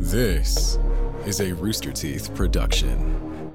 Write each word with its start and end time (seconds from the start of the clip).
This 0.00 0.78
is 1.26 1.40
a 1.40 1.52
Rooster 1.52 1.92
Teeth 1.92 2.34
production. 2.34 3.52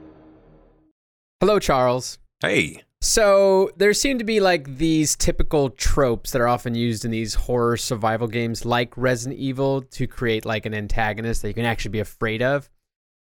Hello, 1.42 1.58
Charles. 1.58 2.20
Hey. 2.40 2.84
So 3.02 3.72
there 3.78 3.94
seem 3.96 4.20
to 4.20 4.24
be 4.24 4.40
like 4.40 4.78
these 4.78 5.16
typical 5.16 5.72
tropes 5.72 6.32
that 6.32 6.42
are 6.42 6.48
often 6.48 6.76
used 6.76 7.04
in 7.04 7.10
these 7.10 7.34
horror 7.34 7.78
survival 7.78 8.28
games, 8.28 8.64
like 8.64 8.96
Resident 8.96 9.40
Evil, 9.40 9.82
to 9.82 10.06
create 10.06 10.46
like 10.46 10.68
an 10.68 10.76
antagonist 10.76 11.42
that 11.42 11.48
you 11.48 11.56
can 11.56 11.66
actually 11.66 11.92
be 11.92 12.00
afraid 12.00 12.44
of. 12.44 12.70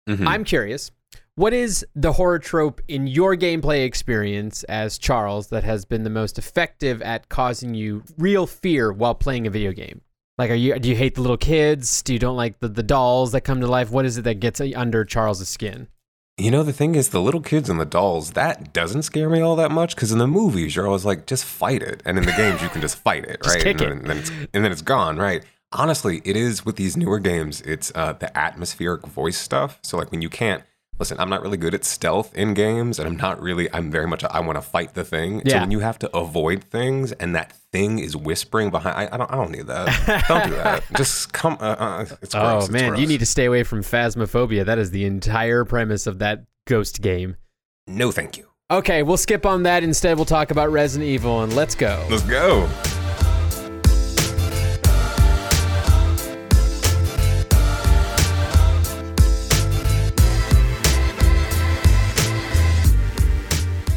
Mhm. 0.08 0.26
I'm 0.26 0.42
curious, 0.42 0.90
what 1.36 1.54
is 1.54 1.86
the 1.94 2.14
horror 2.14 2.40
trope 2.40 2.80
in 2.88 3.06
your 3.06 3.36
gameplay 3.36 3.84
experience 3.84 4.64
as 4.64 4.98
Charles 4.98 5.46
that 5.50 5.62
has 5.62 5.84
been 5.84 6.02
the 6.02 6.10
most 6.10 6.38
effective 6.38 7.00
at 7.02 7.28
causing 7.28 7.72
you 7.74 8.02
real 8.18 8.48
fear 8.48 8.92
while 8.92 9.14
playing 9.14 9.46
a 9.46 9.50
video 9.50 9.70
game? 9.70 10.00
Like, 10.38 10.50
are 10.50 10.54
you 10.54 10.78
do 10.78 10.88
you 10.88 10.96
hate 10.96 11.14
the 11.14 11.20
little 11.20 11.36
kids? 11.36 12.02
Do 12.02 12.12
you 12.12 12.18
don't 12.18 12.36
like 12.36 12.60
the, 12.60 12.68
the 12.68 12.82
dolls 12.82 13.32
that 13.32 13.42
come 13.42 13.60
to 13.60 13.66
life? 13.66 13.90
What 13.90 14.04
is 14.04 14.18
it 14.18 14.22
that 14.22 14.40
gets 14.40 14.60
under 14.60 15.04
Charles's 15.04 15.48
skin? 15.48 15.88
You 16.38 16.50
know, 16.50 16.62
the 16.62 16.72
thing 16.72 16.94
is, 16.94 17.10
the 17.10 17.20
little 17.20 17.42
kids 17.42 17.68
and 17.68 17.78
the 17.78 17.84
dolls, 17.84 18.32
that 18.32 18.72
doesn't 18.72 19.02
scare 19.02 19.28
me 19.28 19.40
all 19.40 19.54
that 19.56 19.70
much 19.70 19.94
because 19.94 20.12
in 20.12 20.18
the 20.18 20.26
movies, 20.26 20.74
you're 20.74 20.86
always 20.86 21.04
like, 21.04 21.26
just 21.26 21.44
fight 21.44 21.82
it. 21.82 22.02
And 22.06 22.16
in 22.16 22.24
the 22.24 22.32
games, 22.32 22.62
you 22.62 22.70
can 22.70 22.80
just 22.80 22.96
fight 22.96 23.24
it, 23.26 23.40
Just 23.44 23.56
right? 23.56 23.62
kick 23.62 23.80
and, 23.82 24.00
then, 24.00 24.08
then 24.08 24.16
it's, 24.16 24.30
and 24.30 24.64
then 24.64 24.72
it's 24.72 24.80
gone, 24.80 25.18
right? 25.18 25.44
Honestly, 25.72 26.22
it 26.24 26.34
is 26.34 26.64
with 26.64 26.76
these 26.76 26.96
newer 26.96 27.18
games, 27.18 27.60
it's 27.62 27.92
uh, 27.94 28.14
the 28.14 28.36
atmospheric 28.36 29.06
voice 29.06 29.38
stuff. 29.38 29.78
So, 29.82 29.98
like, 29.98 30.10
when 30.10 30.22
you 30.22 30.30
can't, 30.30 30.62
listen, 31.02 31.18
I'm 31.18 31.28
not 31.28 31.42
really 31.42 31.56
good 31.56 31.74
at 31.74 31.84
stealth 31.84 32.32
in 32.32 32.54
games, 32.54 33.00
and 33.00 33.08
I'm 33.08 33.16
not 33.16 33.42
really, 33.42 33.68
I'm 33.74 33.90
very 33.90 34.06
much, 34.06 34.22
a, 34.22 34.32
I 34.32 34.38
want 34.38 34.56
to 34.56 34.62
fight 34.62 34.94
the 34.94 35.02
thing. 35.02 35.40
So, 35.40 35.42
Yeah. 35.46 35.60
when 35.62 35.72
you 35.72 35.80
have 35.80 35.98
to 35.98 36.16
avoid 36.16 36.62
things 36.62 37.10
and 37.10 37.34
that 37.34 37.52
thing 37.72 37.98
is 37.98 38.16
whispering 38.16 38.70
behind, 38.70 38.96
I, 38.96 39.08
I, 39.12 39.16
don't, 39.16 39.32
I 39.32 39.34
don't 39.34 39.50
need 39.50 39.66
that. 39.66 40.24
don't 40.28 40.48
do 40.48 40.54
that. 40.54 40.84
Just 40.96 41.32
come, 41.32 41.54
uh, 41.60 41.74
uh, 41.76 42.06
it's 42.22 42.36
gross. 42.36 42.68
Oh 42.68 42.72
man, 42.72 42.94
you 42.94 43.08
need 43.08 43.18
to 43.18 43.26
stay 43.26 43.46
away 43.46 43.64
from 43.64 43.80
phasmophobia. 43.80 44.64
That 44.64 44.78
is 44.78 44.92
the 44.92 45.04
entire 45.04 45.64
premise 45.64 46.06
of 46.06 46.20
that 46.20 46.44
ghost 46.68 47.02
game. 47.02 47.34
No, 47.88 48.12
thank 48.12 48.38
you. 48.38 48.46
Okay, 48.70 49.02
we'll 49.02 49.16
skip 49.16 49.44
on 49.44 49.64
that. 49.64 49.82
Instead, 49.82 50.16
we'll 50.16 50.24
talk 50.24 50.52
about 50.52 50.70
Resident 50.70 51.10
Evil 51.10 51.42
and 51.42 51.52
let's 51.56 51.74
go. 51.74 52.06
Let's 52.08 52.22
go. 52.22 52.68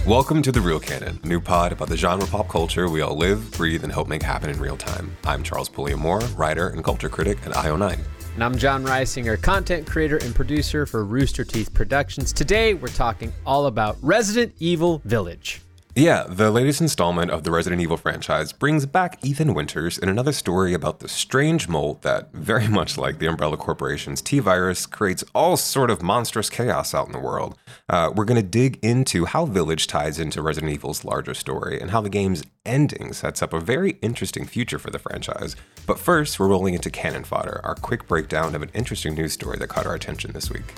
Welcome 0.06 0.44
to 0.44 0.52
The 0.52 0.62
Real 0.62 0.80
Canon, 0.80 1.20
a 1.24 1.28
new 1.28 1.42
pod 1.42 1.72
about 1.72 1.90
the 1.90 1.98
genre 1.98 2.28
pop 2.28 2.48
culture 2.48 2.88
we 2.88 3.02
all 3.02 3.18
live, 3.18 3.50
breathe, 3.54 3.84
and 3.84 3.92
hope 3.92 4.08
make 4.08 4.22
happen 4.22 4.52
in 4.52 4.60
real 4.60 4.78
time. 4.78 5.18
I'm 5.24 5.42
Charles 5.42 5.68
Pulliam-Moore, 5.68 6.20
writer 6.38 6.68
and 6.68 6.84
culture 6.84 7.10
critic 7.10 7.40
at 7.44 7.54
IO9. 7.54 7.98
And 8.36 8.44
I'm 8.44 8.56
Jon 8.56 8.86
Risinger, 8.86 9.42
content 9.42 9.88
creator 9.88 10.18
and 10.18 10.36
producer 10.36 10.86
for 10.86 11.04
Rooster 11.04 11.44
Teeth 11.44 11.74
Productions. 11.74 12.34
Today, 12.34 12.76
we're 12.76 12.90
talking 12.90 13.34
all 13.48 13.66
about 13.66 13.98
Resident 14.00 14.54
Evil 14.60 15.02
Village. 15.06 15.62
Yeah, 15.98 16.26
the 16.28 16.52
latest 16.52 16.82
installment 16.82 17.32
of 17.32 17.46
the 17.46 17.52
Resident 17.52 17.82
Evil 17.82 17.96
franchise 17.96 18.52
brings 18.52 18.86
back 18.86 19.18
Ethan 19.24 19.54
Winters 19.54 19.98
in 19.98 20.10
another 20.10 20.34
story 20.34 20.74
about 20.74 21.00
the 21.00 21.08
strange 21.08 21.70
mold 21.70 22.02
that, 22.02 22.34
very 22.34 22.68
much 22.80 22.98
like 22.98 23.20
the 23.20 23.28
Umbrella 23.28 23.56
Corporation's 23.56 24.22
T 24.22 24.40
virus, 24.40 24.86
creates 24.86 25.24
all 25.34 25.56
sort 25.56 25.90
of 25.90 26.02
monstrous 26.02 26.50
chaos 26.50 26.94
out 26.94 27.06
in 27.06 27.14
the 27.14 27.20
world. 27.20 27.58
Uh, 27.88 28.12
we're 28.14 28.26
going 28.26 28.42
to 28.42 28.46
dig 28.46 28.78
into 28.84 29.24
how 29.24 29.46
Village 29.46 29.88
ties 29.88 30.20
into 30.20 30.42
Resident 30.42 30.74
Evil's 30.74 31.06
larger 31.06 31.34
story 31.34 31.80
and 31.80 31.92
how 31.92 32.02
the 32.02 32.10
game's 32.10 32.44
ending 32.66 33.14
sets 33.14 33.42
up 33.42 33.54
a 33.54 33.62
very 33.62 33.92
interesting 34.02 34.46
future 34.46 34.78
for 34.78 34.92
the 34.92 35.00
franchise. 35.00 35.56
But 35.88 35.98
first, 35.98 36.38
we're 36.38 36.50
rolling 36.50 36.74
into 36.74 36.90
Canon 36.90 37.24
Fodder, 37.24 37.62
our 37.64 37.76
quick 37.76 38.06
breakdown 38.06 38.54
of 38.54 38.62
an 38.62 38.72
interesting 38.74 39.16
news 39.16 39.32
story 39.32 39.58
that 39.60 39.70
caught 39.70 39.86
our 39.86 39.96
attention 39.96 40.34
this 40.34 40.52
week. 40.52 40.74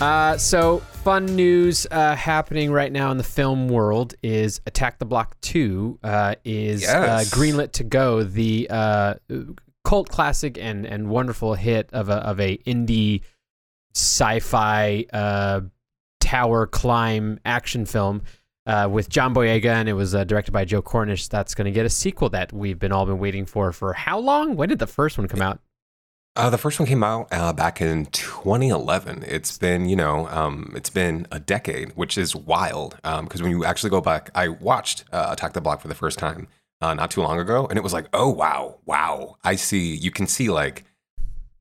Uh, 0.00 0.36
so, 0.38 0.78
fun 0.78 1.26
news 1.26 1.84
uh, 1.90 2.14
happening 2.14 2.70
right 2.70 2.92
now 2.92 3.10
in 3.10 3.16
the 3.16 3.24
film 3.24 3.68
world 3.68 4.14
is 4.22 4.60
Attack 4.64 5.00
the 5.00 5.04
Block 5.04 5.36
2 5.40 5.98
uh, 6.04 6.34
is 6.44 6.86
uh, 6.86 6.86
Yes. 7.18 7.34
greenlit 7.34 7.72
to 7.72 7.84
go. 7.84 8.22
The 8.22 8.68
uh, 8.70 9.14
cult 9.84 10.08
classic 10.08 10.56
and, 10.56 10.86
and 10.86 11.08
wonderful 11.08 11.54
hit 11.54 11.90
of 11.92 12.10
a, 12.10 12.14
of 12.18 12.38
a 12.38 12.58
indie 12.58 13.22
sci-fi 13.96 15.04
uh, 15.12 15.62
tower 16.20 16.68
climb 16.68 17.40
action 17.44 17.84
film 17.84 18.22
uh, 18.66 18.88
with 18.88 19.08
John 19.08 19.34
Boyega, 19.34 19.66
and 19.66 19.88
it 19.88 19.94
was 19.94 20.14
uh, 20.14 20.22
directed 20.22 20.52
by 20.52 20.64
Joe 20.64 20.80
Cornish. 20.82 21.26
That's 21.26 21.56
going 21.56 21.64
to 21.64 21.72
get 21.72 21.86
a 21.86 21.90
sequel 21.90 22.28
that 22.30 22.52
we've 22.52 22.78
been 22.78 22.92
all 22.92 23.04
been 23.04 23.18
waiting 23.18 23.46
for 23.46 23.72
for 23.72 23.94
how 23.94 24.20
long? 24.20 24.54
When 24.54 24.68
did 24.68 24.78
the 24.78 24.86
first 24.86 25.18
one 25.18 25.26
come 25.26 25.42
out? 25.42 25.58
Uh, 26.38 26.48
the 26.48 26.56
first 26.58 26.78
one 26.78 26.86
came 26.86 27.02
out 27.02 27.26
uh, 27.32 27.52
back 27.52 27.80
in 27.80 28.06
2011. 28.06 29.24
It's 29.26 29.58
been, 29.58 29.88
you 29.88 29.96
know, 29.96 30.28
um, 30.28 30.72
it's 30.76 30.88
been 30.88 31.26
a 31.32 31.40
decade, 31.40 31.90
which 31.96 32.16
is 32.16 32.36
wild. 32.36 32.96
Because 33.02 33.42
when 33.42 33.50
you 33.50 33.64
actually 33.64 33.90
go 33.90 34.00
back, 34.00 34.30
I 34.36 34.46
watched 34.46 35.04
uh, 35.12 35.30
Attack 35.32 35.54
the 35.54 35.60
Block 35.60 35.80
for 35.80 35.88
the 35.88 35.96
first 35.96 36.16
time 36.16 36.46
uh, 36.80 36.94
not 36.94 37.10
too 37.10 37.22
long 37.22 37.40
ago, 37.40 37.66
and 37.66 37.76
it 37.76 37.82
was 37.82 37.92
like, 37.92 38.06
oh 38.12 38.28
wow, 38.30 38.78
wow. 38.86 39.36
I 39.42 39.56
see. 39.56 39.96
You 39.96 40.12
can 40.12 40.28
see 40.28 40.48
like 40.48 40.84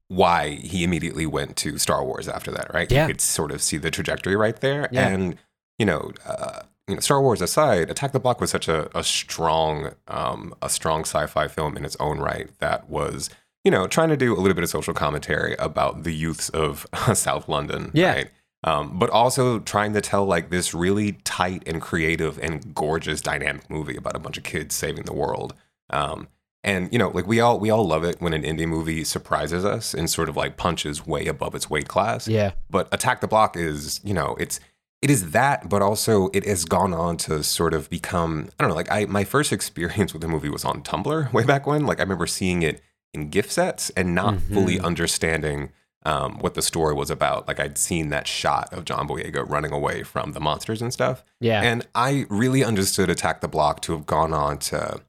why 0.09 0.51
he 0.51 0.83
immediately 0.83 1.25
went 1.25 1.55
to 1.57 1.79
Star 1.79 2.05
Wars 2.05 2.27
after 2.27 2.51
that, 2.51 2.71
right? 2.71 2.89
Yeah. 2.91 3.07
You 3.07 3.13
could 3.13 3.21
sort 3.21 3.51
of 3.51 3.63
see 3.63 3.77
the 3.77 3.89
trajectory 3.89 4.35
right 4.35 4.55
there, 4.61 4.89
Yeah. 4.91 5.07
and 5.07 5.37
you 5.79 5.85
know. 5.87 6.11
Uh, 6.25 6.61
you 6.89 6.93
know, 6.95 7.01
Star 7.01 7.21
Wars 7.21 7.41
aside, 7.41 7.89
Attack 7.89 8.13
the 8.13 8.19
Block 8.19 8.39
was 8.39 8.49
such 8.49 8.69
a, 8.69 8.89
a 8.97 9.03
strong, 9.03 9.91
um, 10.07 10.53
a 10.61 10.69
strong 10.69 11.01
sci-fi 11.01 11.49
film 11.49 11.75
in 11.75 11.83
its 11.83 11.97
own 11.99 12.19
right 12.19 12.49
that 12.59 12.89
was 12.89 13.29
you 13.67 13.71
know, 13.71 13.85
trying 13.85 14.07
to 14.07 14.15
do 14.15 14.33
a 14.33 14.39
little 14.39 14.53
bit 14.55 14.63
of 14.63 14.69
social 14.69 14.93
commentary 14.93 15.53
about 15.59 16.03
the 16.03 16.13
youths 16.13 16.47
of 16.49 16.87
South 17.13 17.49
London, 17.49 17.91
Yeah. 17.93 18.13
right? 18.13 18.29
Um, 18.63 18.97
but 18.97 19.09
also 19.09 19.59
trying 19.59 19.91
to 19.93 19.99
tell 19.99 20.25
like 20.25 20.49
this 20.51 20.73
really 20.73 21.11
tight 21.25 21.63
and 21.67 21.81
creative 21.81 22.39
and 22.39 22.73
gorgeous 22.73 23.19
dynamic 23.19 23.69
movie 23.69 23.97
about 23.97 24.15
a 24.15 24.19
bunch 24.19 24.37
of 24.37 24.45
kids 24.45 24.73
saving 24.73 25.03
the 25.03 25.11
world. 25.13 25.53
Um, 25.89 26.29
and 26.63 26.87
you 26.93 26.97
know, 26.97 27.09
like 27.09 27.27
we 27.27 27.41
all 27.41 27.59
we 27.59 27.69
all 27.69 27.85
love 27.85 28.05
it 28.05 28.21
when 28.21 28.31
an 28.33 28.43
indie 28.43 28.65
movie 28.67 29.03
surprises 29.03 29.65
us 29.65 29.93
and 29.93 30.09
sort 30.09 30.29
of 30.29 30.37
like 30.37 30.55
punches 30.55 31.05
way 31.05 31.27
above 31.27 31.53
its 31.55 31.69
weight 31.69 31.89
class. 31.89 32.25
Yeah. 32.27 32.51
But 32.69 32.87
Attack 32.93 33.19
the 33.19 33.27
Block 33.27 33.57
is, 33.57 33.99
you 34.05 34.13
know, 34.13 34.37
it's 34.39 34.61
it 35.01 35.09
is 35.11 35.31
that, 35.31 35.67
but 35.69 35.81
also 35.81 36.29
it 36.33 36.45
has 36.45 36.63
gone 36.65 36.93
on 36.93 37.17
to 37.17 37.43
sort 37.43 37.73
of 37.73 37.89
become 37.89 38.49
I 38.57 38.63
don't 38.63 38.69
know, 38.69 38.75
like 38.75 38.91
I 38.91 39.05
my 39.05 39.25
first 39.25 39.51
experience 39.57 40.13
with 40.13 40.21
the 40.23 40.27
movie 40.29 40.49
was 40.49 40.63
on 40.65 40.83
Tumblr 40.83 41.31
way 41.37 41.43
back 41.43 41.67
when. 41.67 41.85
Like 41.85 41.99
I 41.99 42.03
remember 42.03 42.27
seeing 42.27 42.63
it 42.63 42.81
in 43.13 43.29
gift 43.29 43.51
sets 43.51 43.89
and 43.91 44.13
not 44.15 44.35
Mhm. 44.35 44.53
fully 44.53 44.79
understanding 44.79 45.71
um, 46.05 46.39
what 46.39 46.53
the 46.53 46.61
story 46.61 46.93
was 46.93 47.09
about. 47.09 47.49
Like 47.49 47.59
I'd 47.59 47.77
seen 47.77 48.09
that 48.09 48.27
shot 48.27 48.71
of 48.71 48.85
John 48.85 49.09
Boyega 49.09 49.43
running 49.49 49.73
away 49.73 50.03
from 50.03 50.31
the 50.31 50.39
monsters 50.39 50.81
and 50.81 50.93
stuff. 50.93 51.21
Yeah. 51.41 51.61
And 51.61 51.85
I 51.95 52.25
really 52.29 52.63
understood 52.63 53.09
Attack 53.09 53.41
the 53.41 53.49
Block 53.49 53.81
to 53.81 53.91
have 53.91 54.05
gone 54.05 54.31
on 54.31 54.57
to, 54.59 55.01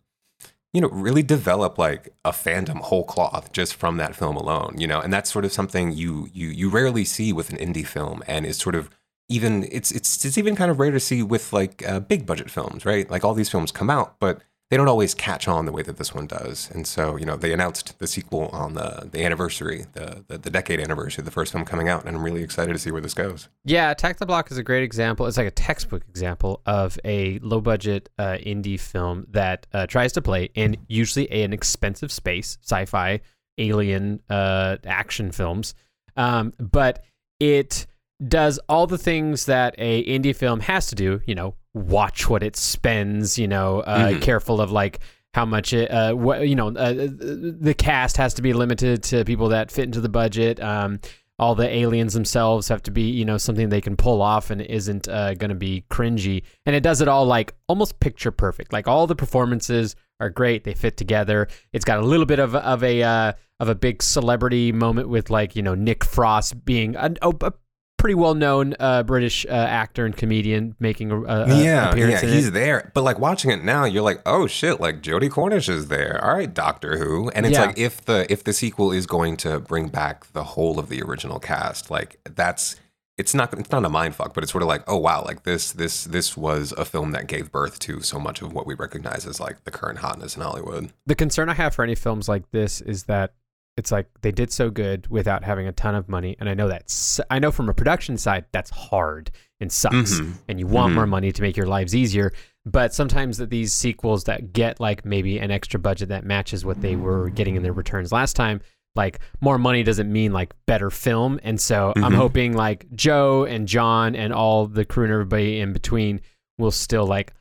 you 0.72 0.80
know, 0.80 0.88
really 0.88 1.22
develop 1.22 1.78
like 1.78 2.08
a 2.24 2.32
fandom 2.32 2.78
whole 2.80 3.04
cloth 3.04 3.52
just 3.52 3.74
from 3.76 3.96
that 3.98 4.16
film 4.16 4.34
alone, 4.36 4.74
you 4.78 4.88
know, 4.88 4.98
and 5.00 5.12
that's 5.12 5.30
sort 5.30 5.44
of 5.44 5.52
something 5.52 5.92
you 5.92 6.30
you 6.32 6.48
you 6.48 6.68
rarely 6.68 7.04
see 7.04 7.32
with 7.32 7.50
an 7.50 7.58
indie 7.58 7.86
film 7.86 8.24
and 8.26 8.44
is 8.44 8.56
sort 8.56 8.74
of 8.74 8.90
even 9.28 9.68
it's 9.70 9.92
it's 9.92 10.24
it's 10.24 10.36
even 10.38 10.56
kind 10.56 10.70
of 10.70 10.80
rare 10.80 10.90
to 10.90 10.98
see 10.98 11.22
with 11.22 11.52
like 11.52 11.86
uh, 11.88 12.00
big 12.00 12.26
budget 12.26 12.50
films, 12.50 12.84
right? 12.84 13.08
Like 13.08 13.24
all 13.24 13.34
these 13.34 13.50
films 13.50 13.70
come 13.70 13.88
out, 13.90 14.16
but 14.18 14.42
they 14.70 14.76
don't 14.76 14.88
always 14.88 15.14
catch 15.14 15.48
on 15.48 15.64
the 15.64 15.72
way 15.72 15.82
that 15.82 15.96
this 15.96 16.14
one 16.14 16.26
does. 16.26 16.70
And 16.72 16.86
so, 16.86 17.16
you 17.16 17.24
know, 17.24 17.36
they 17.36 17.52
announced 17.52 17.98
the 17.98 18.06
sequel 18.06 18.48
on 18.48 18.74
the 18.74 19.08
the 19.10 19.24
anniversary, 19.24 19.86
the 19.92 20.24
the, 20.28 20.38
the 20.38 20.50
decade 20.50 20.80
anniversary 20.80 21.22
of 21.22 21.24
the 21.24 21.30
first 21.30 21.52
film 21.52 21.64
coming 21.64 21.88
out, 21.88 22.04
and 22.04 22.16
I'm 22.16 22.22
really 22.22 22.42
excited 22.42 22.72
to 22.72 22.78
see 22.78 22.90
where 22.90 23.00
this 23.00 23.14
goes. 23.14 23.48
Yeah, 23.64 23.90
Attack 23.90 24.18
the 24.18 24.26
Block 24.26 24.50
is 24.50 24.58
a 24.58 24.62
great 24.62 24.82
example. 24.82 25.26
It's 25.26 25.38
like 25.38 25.46
a 25.46 25.52
textbook 25.52 26.02
example 26.08 26.60
of 26.66 26.98
a 27.04 27.38
low 27.38 27.60
budget 27.60 28.10
uh, 28.18 28.36
indie 28.44 28.78
film 28.78 29.26
that 29.30 29.66
uh, 29.72 29.86
tries 29.86 30.12
to 30.14 30.22
play 30.22 30.50
in 30.54 30.76
usually 30.88 31.30
an 31.30 31.52
expensive 31.52 32.12
space, 32.12 32.58
sci 32.62 32.84
fi, 32.84 33.20
alien 33.56 34.20
uh, 34.28 34.76
action 34.84 35.32
films. 35.32 35.74
Um, 36.16 36.52
but 36.58 37.04
it 37.40 37.86
does 38.26 38.58
all 38.68 38.86
the 38.86 38.98
things 38.98 39.46
that 39.46 39.74
a 39.78 40.04
indie 40.04 40.34
film 40.34 40.60
has 40.60 40.88
to 40.88 40.94
do, 40.94 41.20
you 41.24 41.34
know, 41.34 41.54
watch 41.74 42.28
what 42.28 42.42
it 42.42 42.56
spends, 42.56 43.38
you 43.38 43.48
know, 43.48 43.80
uh, 43.80 44.10
Mhm. 44.12 44.22
careful 44.22 44.60
of 44.60 44.72
like 44.72 45.00
how 45.34 45.44
much 45.44 45.72
it, 45.72 45.90
uh, 45.90 46.14
what, 46.14 46.48
you 46.48 46.54
know, 46.54 46.68
uh, 46.68 46.92
the 46.92 47.74
cast 47.76 48.16
has 48.16 48.34
to 48.34 48.42
be 48.42 48.52
limited 48.52 49.02
to 49.04 49.24
people 49.24 49.48
that 49.50 49.70
fit 49.70 49.84
into 49.84 50.00
the 50.00 50.08
budget. 50.08 50.60
Um, 50.60 51.00
all 51.38 51.54
the 51.54 51.68
aliens 51.68 52.14
themselves 52.14 52.66
have 52.66 52.82
to 52.82 52.90
be, 52.90 53.02
you 53.02 53.24
know, 53.24 53.38
something 53.38 53.68
they 53.68 53.80
can 53.80 53.96
pull 53.96 54.22
off 54.22 54.50
and 54.50 54.60
isn't 54.60 55.06
uh, 55.06 55.34
going 55.34 55.50
to 55.50 55.54
be 55.54 55.84
cringy. 55.88 56.42
And 56.66 56.74
it 56.74 56.82
does 56.82 57.00
it 57.00 57.06
all 57.06 57.26
like 57.26 57.54
almost 57.68 58.00
picture 58.00 58.32
perfect. 58.32 58.72
Like 58.72 58.88
all 58.88 59.06
the 59.06 59.14
performances 59.14 59.94
are 60.18 60.30
great; 60.30 60.64
they 60.64 60.74
fit 60.74 60.96
together. 60.96 61.46
It's 61.72 61.84
got 61.84 62.00
a 62.00 62.04
little 62.04 62.26
bit 62.26 62.40
of 62.40 62.56
of 62.56 62.82
a 62.82 63.04
uh, 63.04 63.32
of 63.60 63.68
a 63.68 63.76
big 63.76 64.02
celebrity 64.02 64.72
moment 64.72 65.08
with 65.08 65.30
like 65.30 65.54
you 65.54 65.62
know 65.62 65.76
Nick 65.76 66.02
Frost 66.02 66.64
being 66.64 66.96
a, 66.96 67.14
a 67.22 67.52
pretty 67.98 68.14
well 68.14 68.34
known 68.34 68.74
uh, 68.80 69.02
British 69.02 69.44
uh, 69.44 69.50
actor 69.50 70.06
and 70.06 70.16
comedian 70.16 70.74
making 70.80 71.10
a, 71.10 71.20
a 71.20 71.62
yeah, 71.62 71.90
appearance. 71.90 72.22
yeah, 72.22 72.28
he's 72.30 72.48
it. 72.48 72.52
there. 72.54 72.90
But 72.94 73.02
like 73.04 73.18
watching 73.18 73.50
it 73.50 73.62
now, 73.62 73.84
you're 73.84 74.02
like, 74.02 74.22
oh 74.24 74.46
shit, 74.46 74.80
like 74.80 75.02
Jodie 75.02 75.30
Cornish 75.30 75.68
is 75.68 75.88
there. 75.88 76.24
All 76.24 76.34
right, 76.34 76.52
Doctor 76.52 76.96
Who. 76.98 77.28
And 77.30 77.44
it's 77.44 77.54
Yeah. 77.58 77.66
like 77.66 77.78
if 77.78 78.04
the 78.06 78.26
if 78.32 78.44
the 78.44 78.52
sequel 78.54 78.92
is 78.92 79.06
going 79.06 79.36
to 79.38 79.60
bring 79.60 79.88
back 79.88 80.32
the 80.32 80.44
whole 80.44 80.78
of 80.78 80.88
the 80.88 81.02
original 81.02 81.38
cast, 81.38 81.90
like 81.90 82.18
that's 82.24 82.76
it's 83.18 83.34
not 83.34 83.52
it's 83.58 83.72
not 83.72 83.84
a 83.84 83.88
mind 83.88 84.14
fuck, 84.14 84.32
but 84.32 84.44
it's 84.44 84.52
sort 84.52 84.62
of 84.62 84.68
like, 84.68 84.84
oh 84.86 84.96
wow, 84.96 85.24
like 85.24 85.42
this 85.42 85.72
this 85.72 86.04
this 86.04 86.36
was 86.36 86.70
a 86.78 86.84
film 86.84 87.10
that 87.10 87.26
gave 87.26 87.50
birth 87.50 87.80
to 87.80 88.00
so 88.00 88.20
much 88.20 88.42
of 88.42 88.52
what 88.52 88.64
we 88.64 88.74
recognize 88.74 89.26
as 89.26 89.40
like 89.40 89.64
the 89.64 89.72
current 89.72 89.98
hotness 89.98 90.36
in 90.36 90.42
Hollywood. 90.42 90.92
the 91.04 91.16
concern 91.16 91.48
I 91.48 91.54
have 91.54 91.74
for 91.74 91.82
any 91.82 91.96
films 91.96 92.28
like 92.28 92.48
this 92.52 92.80
is 92.80 93.04
that 93.04 93.32
it's 93.78 93.90
like 93.92 94.06
they 94.22 94.32
did 94.32 94.52
so 94.52 94.68
good 94.70 95.06
without 95.08 95.42
having 95.44 95.66
a 95.66 95.72
ton 95.72 95.94
of 95.94 96.08
money, 96.08 96.36
and 96.40 96.48
I 96.48 96.54
know 96.54 96.68
that's 96.68 97.20
I 97.30 97.38
know 97.38 97.50
from 97.50 97.68
a 97.70 97.74
production 97.74 98.18
side 98.18 98.44
that's 98.52 98.70
hard 98.70 99.30
and 99.60 99.72
sucks, 99.72 100.20
Mhm. 100.20 100.32
and 100.48 100.60
you 100.60 100.66
want 100.66 100.92
Mhm. 100.92 100.96
more 100.96 101.06
money 101.06 101.32
to 101.32 101.42
make 101.42 101.56
your 101.56 101.66
lives 101.66 101.94
easier. 101.94 102.32
But 102.66 102.92
sometimes 102.92 103.38
that 103.38 103.48
these 103.50 103.72
sequels 103.72 104.24
that 104.24 104.52
get 104.52 104.78
like 104.80 105.04
maybe 105.04 105.38
an 105.38 105.50
extra 105.50 105.80
budget 105.80 106.10
that 106.10 106.24
matches 106.24 106.64
what 106.64 106.82
they 106.82 106.96
were 106.96 107.30
getting 107.30 107.56
in 107.56 107.62
their 107.62 107.72
returns 107.72 108.12
last 108.12 108.36
time, 108.36 108.60
like 108.94 109.20
more 109.40 109.58
money 109.58 109.82
doesn't 109.82 110.12
mean 110.12 110.32
like 110.32 110.52
better 110.66 110.90
film. 110.90 111.40
And 111.42 111.60
so 111.60 111.92
I'm 111.96 112.12
Mhm. 112.12 112.16
hoping 112.16 112.52
like 112.54 112.86
Joe 112.94 113.44
and 113.44 113.66
John 113.66 114.14
and 114.14 114.32
all 114.32 114.66
the 114.66 114.84
crew 114.84 115.04
and 115.04 115.12
everybody 115.12 115.60
in 115.60 115.72
between 115.72 116.20
will 116.58 116.70
still 116.72 117.06
like 117.06 117.32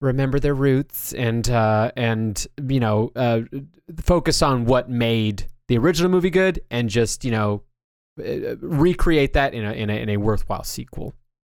remember 0.00 0.40
their 0.40 0.54
roots 0.54 1.12
and 1.12 1.48
uh, 1.50 1.90
and 1.94 2.46
you 2.68 2.80
know 2.80 3.10
uh, 3.16 3.42
focus 4.02 4.40
on 4.42 4.64
what 4.64 4.88
made 4.88 5.44
the 5.70 5.78
original 5.78 6.10
movie 6.10 6.30
good 6.30 6.60
and 6.68 6.90
just 6.90 7.24
you 7.24 7.30
know 7.30 7.62
uh, 8.18 8.56
recreate 8.60 9.32
that 9.34 9.54
in 9.54 9.64
a 9.64 9.72
in 9.72 9.88
a, 9.88 9.94
in 9.94 10.08
a 10.10 10.16
worthwhile 10.16 10.64
sequel. 10.64 11.14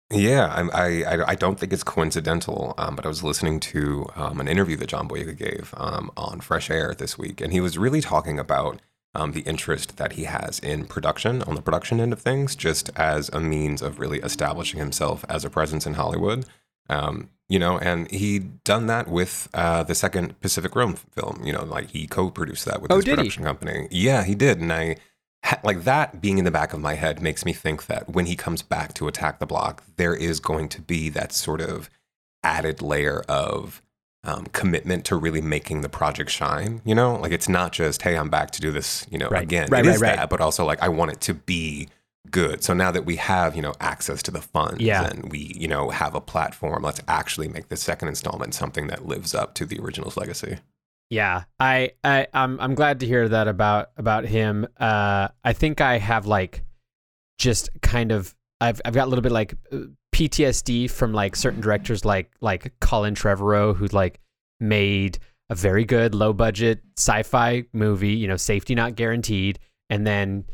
Yeah, 0.10 0.48
I, 0.72 1.04
I 1.04 1.32
I 1.32 1.36
don't 1.36 1.60
think 1.60 1.74
it's 1.74 1.84
coincidental. 1.84 2.74
Um, 2.78 2.96
but 2.96 3.06
I 3.06 3.10
was 3.10 3.24
listening 3.24 3.60
to 3.60 4.06
um, 4.16 4.40
an 4.40 4.48
interview 4.48 4.78
that 4.78 4.88
John 4.88 5.10
Boyega 5.10 5.38
gave 5.38 5.74
um, 5.76 6.12
on 6.16 6.40
Fresh 6.40 6.70
Air 6.70 6.96
this 6.98 7.18
week, 7.18 7.42
and 7.42 7.52
he 7.52 7.60
was 7.60 7.78
really 7.78 8.00
talking 8.00 8.40
about 8.40 8.80
um, 9.14 9.34
the 9.34 9.42
interest 9.42 9.98
that 9.98 10.14
he 10.14 10.24
has 10.24 10.60
in 10.60 10.86
production 10.86 11.42
on 11.44 11.56
the 11.56 11.62
production 11.62 12.00
end 12.00 12.14
of 12.14 12.22
things, 12.22 12.56
just 12.56 12.90
as 12.96 13.30
a 13.34 13.42
means 13.42 13.82
of 13.82 14.00
really 14.00 14.20
establishing 14.20 14.80
himself 14.80 15.26
as 15.28 15.44
a 15.44 15.50
presence 15.50 15.86
in 15.86 15.96
Hollywood. 15.96 16.46
Um, 16.90 17.32
you 17.50 17.60
know, 17.60 17.78
and 17.78 18.10
he'd 18.12 18.64
done 18.64 18.88
that 18.88 19.08
with 19.08 19.48
uh, 19.54 19.84
the 19.84 19.96
second 19.96 20.40
Pacific 20.42 20.76
Rim 20.76 20.94
film. 20.96 21.42
You 21.44 21.54
know, 21.54 21.64
like 21.64 21.92
he 21.92 22.08
co-produced 22.08 22.66
that 22.66 22.82
with 22.82 22.92
Oh, 22.92 22.96
his 22.98 23.06
did 23.06 23.12
he? 23.12 23.16
production 23.18 23.44
company. 23.44 23.88
Yeah, 23.92 24.24
he 24.24 24.36
did, 24.36 24.60
and 24.60 24.72
I 24.74 24.98
ha- 25.44 25.60
like 25.64 25.84
that 25.84 26.22
being 26.22 26.38
in 26.38 26.46
the 26.46 26.52
back 26.52 26.74
of 26.74 26.80
my 26.80 26.96
head 26.96 27.22
makes 27.22 27.46
me 27.46 27.54
think 27.54 27.86
that 27.88 28.10
when 28.10 28.26
he 28.26 28.36
comes 28.36 28.62
back 28.62 28.94
to 28.96 29.08
attack 29.08 29.40
the 29.40 29.46
block, 29.46 29.84
there 29.98 30.16
is 30.16 30.40
going 30.40 30.70
to 30.70 30.82
be 30.82 31.10
that 31.10 31.32
sort 31.34 31.62
of 31.62 31.90
added 32.44 32.82
layer 32.82 33.22
of 33.28 33.82
um, 34.24 34.46
commitment 34.54 35.06
to 35.06 35.16
really 35.16 35.42
making 35.42 35.82
the 35.82 35.90
project 35.90 36.32
shine. 36.32 36.82
You 36.84 36.96
know, 36.96 37.16
like 37.16 37.32
it's 37.32 37.48
not 37.50 37.72
just 37.74 38.02
hey, 38.02 38.18
I'm 38.18 38.30
back 38.30 38.50
to 38.52 38.62
do 38.62 38.72
this. 38.72 39.06
You 39.12 39.20
know, 39.20 39.30
Right. 39.30 39.44
again, 39.44 39.68
Right, 39.70 39.86
it 39.86 39.88
right, 39.90 39.96
is 39.96 40.02
right. 40.02 40.16
that, 40.16 40.30
but 40.32 40.42
also 40.42 40.66
like 40.66 40.82
I 40.82 40.90
want 40.90 41.12
it 41.12 41.22
to 41.22 41.36
be 41.36 41.90
good. 42.40 42.64
So 42.64 42.74
now 42.74 42.92
that 42.92 43.06
we 43.06 43.16
have 43.16 43.56
you 43.56 43.62
know 43.62 43.74
access 43.80 44.22
to 44.24 44.32
the 44.32 44.42
funds 44.42 44.82
Yeah. 44.82 45.06
and 45.10 45.32
we 45.32 45.40
you 45.64 45.68
know 45.68 45.90
have 45.90 46.14
a 46.16 46.22
platform, 46.22 46.84
let's 46.84 47.02
actually 47.08 47.48
make 47.48 47.70
the 47.70 47.78
second 47.78 48.08
installment 48.10 48.54
something 48.54 48.88
that 48.88 49.06
lives 49.06 49.34
up 49.34 49.54
to 49.56 49.66
the 49.66 49.80
original's 49.80 50.18
legacy. 50.18 50.58
Yeah, 51.10 51.44
I, 51.60 51.92
I 52.04 52.28
I'm 52.34 52.60
I'm 52.60 52.76
glad 52.76 53.00
to 53.02 53.06
hear 53.06 53.30
that 53.30 53.48
about 53.48 53.90
about 53.98 54.26
him. 54.26 54.68
Uh, 54.80 55.28
I 55.44 55.54
think 55.54 55.80
I 55.80 55.98
have 56.00 56.26
like 56.26 56.64
just 57.38 57.70
kind 57.82 58.12
of 58.12 58.36
I've 58.60 58.82
I've 58.86 58.94
got 58.94 59.06
a 59.06 59.10
little 59.10 59.22
bit 59.24 59.32
like 59.32 59.54
PTSD 60.14 60.90
from 60.90 61.14
like 61.14 61.36
certain 61.36 61.62
directors 61.62 62.06
like 62.06 62.32
like 62.42 62.74
Colin 62.80 63.16
Trevorrow 63.16 63.76
who 63.76 63.86
like 63.88 64.20
made 64.60 65.20
a 65.50 65.56
very 65.56 65.86
good 65.86 66.16
low 66.16 66.34
budget 66.34 66.82
sci-fi 66.98 67.66
movie, 67.74 68.14
you 68.14 68.28
know, 68.28 68.38
safety 68.38 68.74
not 68.74 68.96
guaranteed, 68.96 69.60
and 69.92 70.08
then 70.08 70.46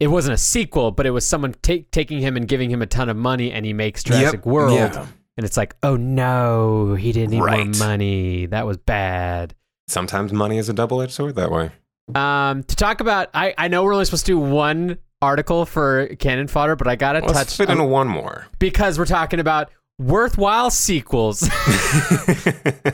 it 0.00 0.08
wasn't 0.08 0.34
a 0.34 0.38
sequel, 0.38 0.90
but 0.90 1.06
it 1.06 1.10
was 1.10 1.26
someone 1.26 1.54
take, 1.62 1.90
taking 1.90 2.20
him 2.20 2.36
and 2.36 2.46
giving 2.48 2.70
him 2.70 2.82
a 2.82 2.86
ton 2.86 3.08
of 3.08 3.16
money, 3.16 3.52
and 3.52 3.64
he 3.64 3.72
makes 3.72 4.02
Jurassic 4.02 4.44
World, 4.44 4.74
Yeah. 4.74 5.06
and 5.36 5.44
it's 5.46 5.56
like, 5.56 5.76
oh 5.82 5.96
no, 5.96 6.94
he 6.94 7.12
didn't 7.12 7.30
need 7.30 7.40
Right. 7.42 7.66
more 7.66 7.88
money. 7.88 8.46
That 8.46 8.66
was 8.66 8.76
bad. 8.76 9.54
Sometimes 9.88 10.32
money 10.32 10.58
is 10.58 10.68
a 10.68 10.72
double-edged 10.72 11.12
sword 11.12 11.36
that 11.36 11.50
way. 11.50 11.70
Um, 12.14 12.62
to 12.64 12.76
talk 12.76 13.00
about, 13.00 13.28
I, 13.34 13.54
I 13.56 13.68
know 13.68 13.82
we're 13.84 13.92
only 13.94 14.04
supposed 14.04 14.26
to 14.26 14.32
do 14.32 14.38
one 14.38 14.98
article 15.22 15.64
for 15.64 16.06
Canon 16.18 16.48
Fodder, 16.48 16.76
but 16.76 16.86
I 16.86 16.96
gotta 16.96 17.20
Let's 17.20 17.32
touch 17.32 17.56
fit 17.56 17.70
in 17.70 17.82
one 17.88 18.08
more. 18.08 18.46
because 18.58 18.98
we're 18.98 19.06
talking 19.06 19.40
about 19.40 19.70
worthwhile 19.98 20.70
sequels. 20.70 21.42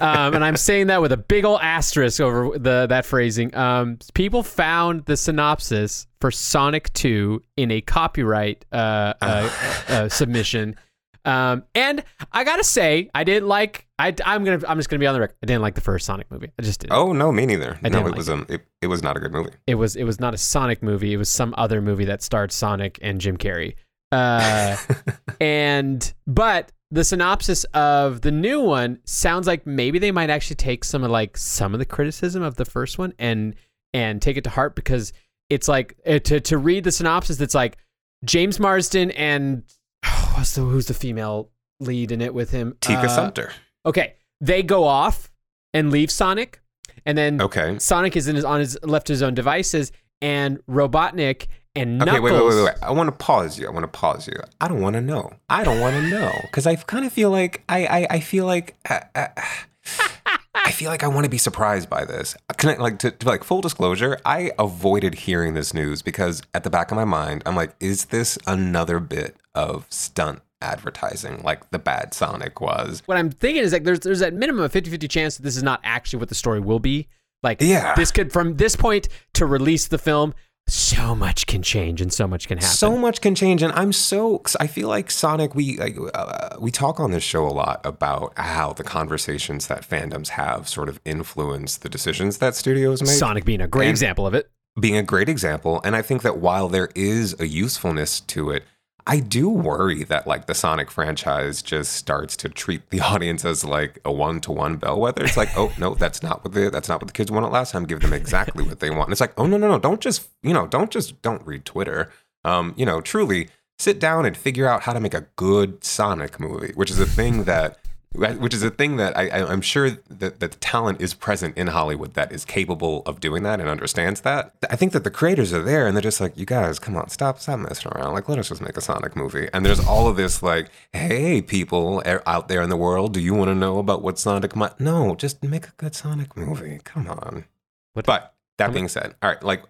um, 0.00 0.34
and 0.34 0.44
I'm 0.44 0.56
saying 0.56 0.88
that 0.88 1.00
with 1.00 1.12
a 1.12 1.16
big 1.16 1.44
old 1.44 1.60
asterisk 1.62 2.20
over 2.20 2.58
the 2.58 2.86
that 2.88 3.06
phrasing. 3.06 3.54
Um, 3.54 3.98
people 4.14 4.42
found 4.42 5.04
the 5.06 5.16
synopsis 5.16 6.06
for 6.20 6.30
Sonic 6.30 6.92
2 6.92 7.42
in 7.56 7.70
a 7.70 7.80
copyright 7.80 8.64
uh, 8.72 9.14
uh, 9.20 9.50
uh, 9.88 10.08
submission. 10.08 10.76
Um, 11.24 11.64
and 11.74 12.02
I 12.32 12.44
gotta 12.44 12.64
say, 12.64 13.10
I 13.14 13.24
didn't 13.24 13.48
like. 13.48 13.86
I, 13.98 14.14
I'm 14.24 14.42
gonna. 14.42 14.60
I'm 14.66 14.78
just 14.78 14.88
gonna 14.88 15.00
be 15.00 15.06
on 15.06 15.12
the 15.12 15.20
record. 15.20 15.36
I 15.42 15.46
didn't 15.46 15.60
like 15.60 15.74
the 15.74 15.82
first 15.82 16.06
Sonic 16.06 16.30
movie. 16.30 16.50
I 16.58 16.62
just 16.62 16.80
didn't. 16.80 16.94
Oh 16.94 17.12
no, 17.12 17.30
me 17.30 17.44
neither. 17.44 17.78
I 17.84 17.90
no, 17.90 18.00
it 18.00 18.04
like 18.06 18.14
was 18.14 18.30
um, 18.30 18.46
it, 18.48 18.62
it 18.80 18.86
was 18.86 19.02
not 19.02 19.18
a 19.18 19.20
good 19.20 19.32
movie. 19.32 19.50
it 19.66 19.74
was 19.74 19.96
it 19.96 20.04
was 20.04 20.18
not 20.18 20.32
a 20.32 20.38
Sonic 20.38 20.82
movie. 20.82 21.12
It 21.12 21.18
was 21.18 21.28
some 21.28 21.54
other 21.58 21.82
movie 21.82 22.06
that 22.06 22.22
starred 22.22 22.52
Sonic 22.52 22.98
and 23.02 23.20
Jim 23.20 23.36
Carrey. 23.36 23.74
Uh, 24.10 24.78
and 25.40 26.12
but 26.26 26.72
the 26.90 27.04
synopsis 27.04 27.64
of 27.74 28.20
the 28.22 28.30
new 28.32 28.60
one 28.60 28.98
sounds 29.04 29.46
like 29.46 29.66
maybe 29.66 29.98
they 29.98 30.10
might 30.10 30.30
actually 30.30 30.56
take 30.56 30.84
some 30.84 31.04
of 31.04 31.10
like 31.10 31.36
some 31.36 31.72
of 31.72 31.78
the 31.78 31.86
criticism 31.86 32.42
of 32.42 32.56
the 32.56 32.64
first 32.64 32.98
one 32.98 33.12
and 33.18 33.54
and 33.92 34.20
take 34.20 34.36
it 34.36 34.44
to 34.44 34.50
heart 34.50 34.74
because 34.74 35.12
it's 35.48 35.68
like 35.68 35.96
uh, 36.06 36.18
to 36.20 36.40
to 36.40 36.58
read 36.58 36.84
the 36.84 36.92
synopsis. 36.92 37.40
It's 37.40 37.54
like 37.54 37.76
James 38.24 38.58
Marsden 38.60 39.10
and 39.12 39.62
oh, 40.04 40.32
what's 40.36 40.54
the 40.54 40.62
who's 40.62 40.86
the 40.86 40.94
female 40.94 41.50
lead 41.78 42.12
in 42.12 42.20
it 42.20 42.34
with 42.34 42.50
him? 42.50 42.76
Tika 42.80 43.02
Uh, 43.02 43.08
Sumpter. 43.08 43.52
Okay, 43.86 44.14
they 44.40 44.62
go 44.62 44.84
off 44.84 45.30
and 45.72 45.90
leave 45.90 46.10
Sonic, 46.10 46.60
and 47.06 47.16
then 47.16 47.40
Okay. 47.40 47.78
Sonic 47.78 48.16
is 48.16 48.26
in 48.28 48.36
his 48.36 48.44
on 48.44 48.60
his 48.60 48.76
left 48.82 49.08
his 49.08 49.22
own 49.22 49.34
devices, 49.34 49.92
and 50.20 50.58
Robotnik 50.66 51.46
and 51.76 52.02
Okay, 52.02 52.12
Knuckles. 52.12 52.22
wait, 52.32 52.32
wait, 52.42 52.54
wait, 52.56 52.64
wait. 52.64 52.74
I 52.82 52.90
want 52.92 53.08
to 53.08 53.12
pause 53.12 53.58
you. 53.58 53.66
I 53.66 53.70
want 53.70 53.84
to 53.84 53.88
pause 53.88 54.26
you. 54.26 54.34
I 54.60 54.68
don't 54.68 54.80
want 54.80 54.94
to 54.94 55.00
know. 55.00 55.30
I 55.48 55.62
don't 55.64 55.80
want 55.80 55.94
to 55.96 56.08
know 56.10 56.32
because 56.42 56.66
I 56.66 56.74
kind 56.76 57.04
of 57.04 57.12
feel 57.12 57.30
like 57.30 57.62
I, 57.68 57.86
I, 57.86 58.06
I 58.10 58.20
feel 58.20 58.46
like 58.46 58.76
uh, 58.88 59.00
uh, 59.14 59.28
I 60.54 60.72
feel 60.72 60.90
like 60.90 61.02
I 61.02 61.08
want 61.08 61.24
to 61.24 61.30
be 61.30 61.38
surprised 61.38 61.88
by 61.88 62.04
this. 62.04 62.36
Can 62.56 62.70
I 62.70 62.74
like 62.76 62.98
to, 63.00 63.10
to 63.10 63.26
like 63.26 63.44
full 63.44 63.60
disclosure? 63.60 64.18
I 64.24 64.50
avoided 64.58 65.14
hearing 65.14 65.54
this 65.54 65.72
news 65.72 66.02
because 66.02 66.42
at 66.54 66.64
the 66.64 66.70
back 66.70 66.90
of 66.90 66.96
my 66.96 67.04
mind, 67.04 67.42
I'm 67.46 67.56
like, 67.56 67.74
is 67.80 68.06
this 68.06 68.36
another 68.46 68.98
bit 69.00 69.36
of 69.54 69.86
stunt 69.90 70.42
advertising 70.62 71.40
like 71.42 71.70
the 71.70 71.78
bad 71.78 72.12
Sonic 72.14 72.60
was? 72.60 73.02
What 73.06 73.16
I'm 73.16 73.30
thinking 73.30 73.62
is 73.62 73.72
like 73.72 73.84
there's 73.84 74.00
there's 74.00 74.22
at 74.22 74.34
minimum 74.34 74.64
of 74.64 74.72
50-50 74.72 75.08
chance 75.08 75.36
that 75.36 75.42
this 75.44 75.56
is 75.56 75.62
not 75.62 75.80
actually 75.84 76.18
what 76.20 76.28
the 76.28 76.34
story 76.34 76.60
will 76.60 76.80
be. 76.80 77.08
Like 77.42 77.60
Yeah. 77.60 77.94
this 77.94 78.10
could 78.10 78.32
from 78.32 78.56
this 78.56 78.76
point 78.76 79.08
to 79.34 79.46
release 79.46 79.86
the 79.88 79.98
film, 79.98 80.34
so 80.72 81.14
much 81.14 81.46
can 81.46 81.62
change 81.62 82.00
and 82.00 82.12
so 82.12 82.26
much 82.26 82.48
can 82.48 82.58
happen. 82.58 82.70
So 82.74 82.96
much 82.96 83.20
can 83.20 83.34
change, 83.34 83.62
and 83.62 83.72
I'm 83.72 83.92
so 83.92 84.42
I 84.58 84.66
feel 84.66 84.88
like 84.88 85.10
Sonic. 85.10 85.54
We 85.54 85.76
like 85.78 85.96
uh, 86.14 86.56
we 86.60 86.70
talk 86.70 87.00
on 87.00 87.10
this 87.10 87.22
show 87.24 87.46
a 87.46 87.50
lot 87.52 87.80
about 87.84 88.32
how 88.38 88.72
the 88.72 88.84
conversations 88.84 89.66
that 89.68 89.88
fandoms 89.88 90.28
have 90.28 90.68
sort 90.68 90.88
of 90.88 91.00
influence 91.04 91.76
the 91.76 91.88
decisions 91.88 92.38
that 92.38 92.54
studios 92.54 93.02
make. 93.02 93.10
Sonic 93.10 93.44
being 93.44 93.60
a 93.60 93.68
great 93.68 93.86
And- 93.86 93.90
example 93.90 94.26
of 94.26 94.34
it. 94.34 94.50
being 94.80 94.96
a 94.96 95.02
great 95.02 95.28
example, 95.28 95.80
and 95.84 95.96
I 95.96 96.02
think 96.02 96.22
that 96.22 96.38
while 96.38 96.68
there 96.68 96.90
is 96.94 97.34
a 97.40 97.46
usefulness 97.46 98.20
to 98.20 98.50
it, 98.50 98.64
I 99.06 99.20
do 99.20 99.48
worry 99.48 100.04
that 100.04 100.26
like 100.26 100.46
the 100.46 100.54
Sonic 100.54 100.90
franchise 100.90 101.62
just 101.62 101.92
starts 101.92 102.36
to 102.38 102.48
treat 102.48 102.90
the 102.90 103.00
audience 103.12 103.44
as 103.44 103.64
like 103.64 103.98
a 104.04 104.12
one 104.12 104.40
to 104.42 104.52
one 104.52 104.76
bellwether. 104.76 105.24
It's 105.24 105.36
like, 105.36 105.50
oh 105.56 105.72
no, 105.78 105.94
that's 105.94 106.22
not 106.22 106.44
what 106.44 106.54
the 106.54 106.70
that's 106.70 106.88
not 106.88 107.00
what 107.00 107.06
the 107.06 107.12
kids 107.12 107.30
wanted 107.30 107.48
last 107.48 107.72
time. 107.72 107.84
Give 107.84 108.00
them 108.00 108.12
exactly 108.12 108.64
what 108.64 108.80
they 108.80 108.90
want. 108.90 109.04
And 109.04 109.12
it's 109.12 109.20
like, 109.20 109.34
oh 109.38 109.46
no, 109.46 109.56
no, 109.56 109.68
no, 109.68 109.78
don't 109.78 110.00
just 110.00 110.28
you 110.42 110.52
know, 110.52 110.66
don't 110.66 110.90
just 110.90 111.20
don't 111.22 111.44
read 111.46 111.64
Twitter. 111.64 112.10
Um, 112.44 112.74
you 112.76 112.86
know, 112.86 113.00
truly 113.00 113.48
sit 113.78 113.98
down 113.98 114.26
and 114.26 114.36
figure 114.36 114.68
out 114.68 114.82
how 114.82 114.92
to 114.92 115.00
make 115.00 115.14
a 115.14 115.26
good 115.36 115.82
Sonic 115.82 116.38
movie, 116.38 116.72
which 116.74 116.90
is 116.90 117.00
a 117.00 117.06
thing 117.06 117.44
that 117.44 117.78
which 118.12 118.52
is 118.52 118.62
a 118.64 118.70
thing 118.70 118.96
that 118.96 119.16
I, 119.16 119.28
I'm 119.30 119.60
sure 119.60 119.90
that, 119.90 120.40
that 120.40 120.40
the 120.40 120.48
talent 120.48 121.00
is 121.00 121.14
present 121.14 121.56
in 121.56 121.68
Hollywood 121.68 122.14
that 122.14 122.32
is 122.32 122.44
capable 122.44 123.02
of 123.06 123.20
doing 123.20 123.44
that 123.44 123.60
and 123.60 123.68
understands 123.68 124.22
that. 124.22 124.52
I 124.68 124.74
think 124.76 124.92
that 124.92 125.04
the 125.04 125.10
creators 125.10 125.52
are 125.52 125.62
there 125.62 125.86
and 125.86 125.96
they're 125.96 126.02
just 126.02 126.20
like, 126.20 126.36
you 126.36 126.44
guys, 126.44 126.78
come 126.80 126.96
on, 126.96 127.08
stop, 127.08 127.38
stop 127.38 127.60
messing 127.60 127.92
around. 127.92 128.14
Like, 128.14 128.28
let 128.28 128.38
us 128.38 128.48
just 128.48 128.60
make 128.62 128.76
a 128.76 128.80
Sonic 128.80 129.14
movie. 129.14 129.48
And 129.52 129.64
there's 129.64 129.78
all 129.86 130.08
of 130.08 130.16
this 130.16 130.42
like, 130.42 130.70
hey, 130.92 131.40
people 131.40 132.02
out 132.26 132.48
there 132.48 132.62
in 132.62 132.68
the 132.70 132.76
world, 132.76 133.14
do 133.14 133.20
you 133.20 133.32
want 133.34 133.48
to 133.48 133.54
know 133.54 133.78
about 133.78 134.02
what 134.02 134.18
Sonic 134.18 134.56
might? 134.56 134.80
No, 134.80 135.14
just 135.14 135.42
make 135.44 135.68
a 135.68 135.72
good 135.76 135.94
Sonic 135.94 136.36
movie. 136.36 136.80
Come 136.84 137.08
on. 137.08 137.44
What- 137.92 138.06
But 138.06 138.34
that 138.58 138.72
being 138.72 138.88
said, 138.88 139.14
all 139.22 139.30
right, 139.30 139.42
like 139.42 139.62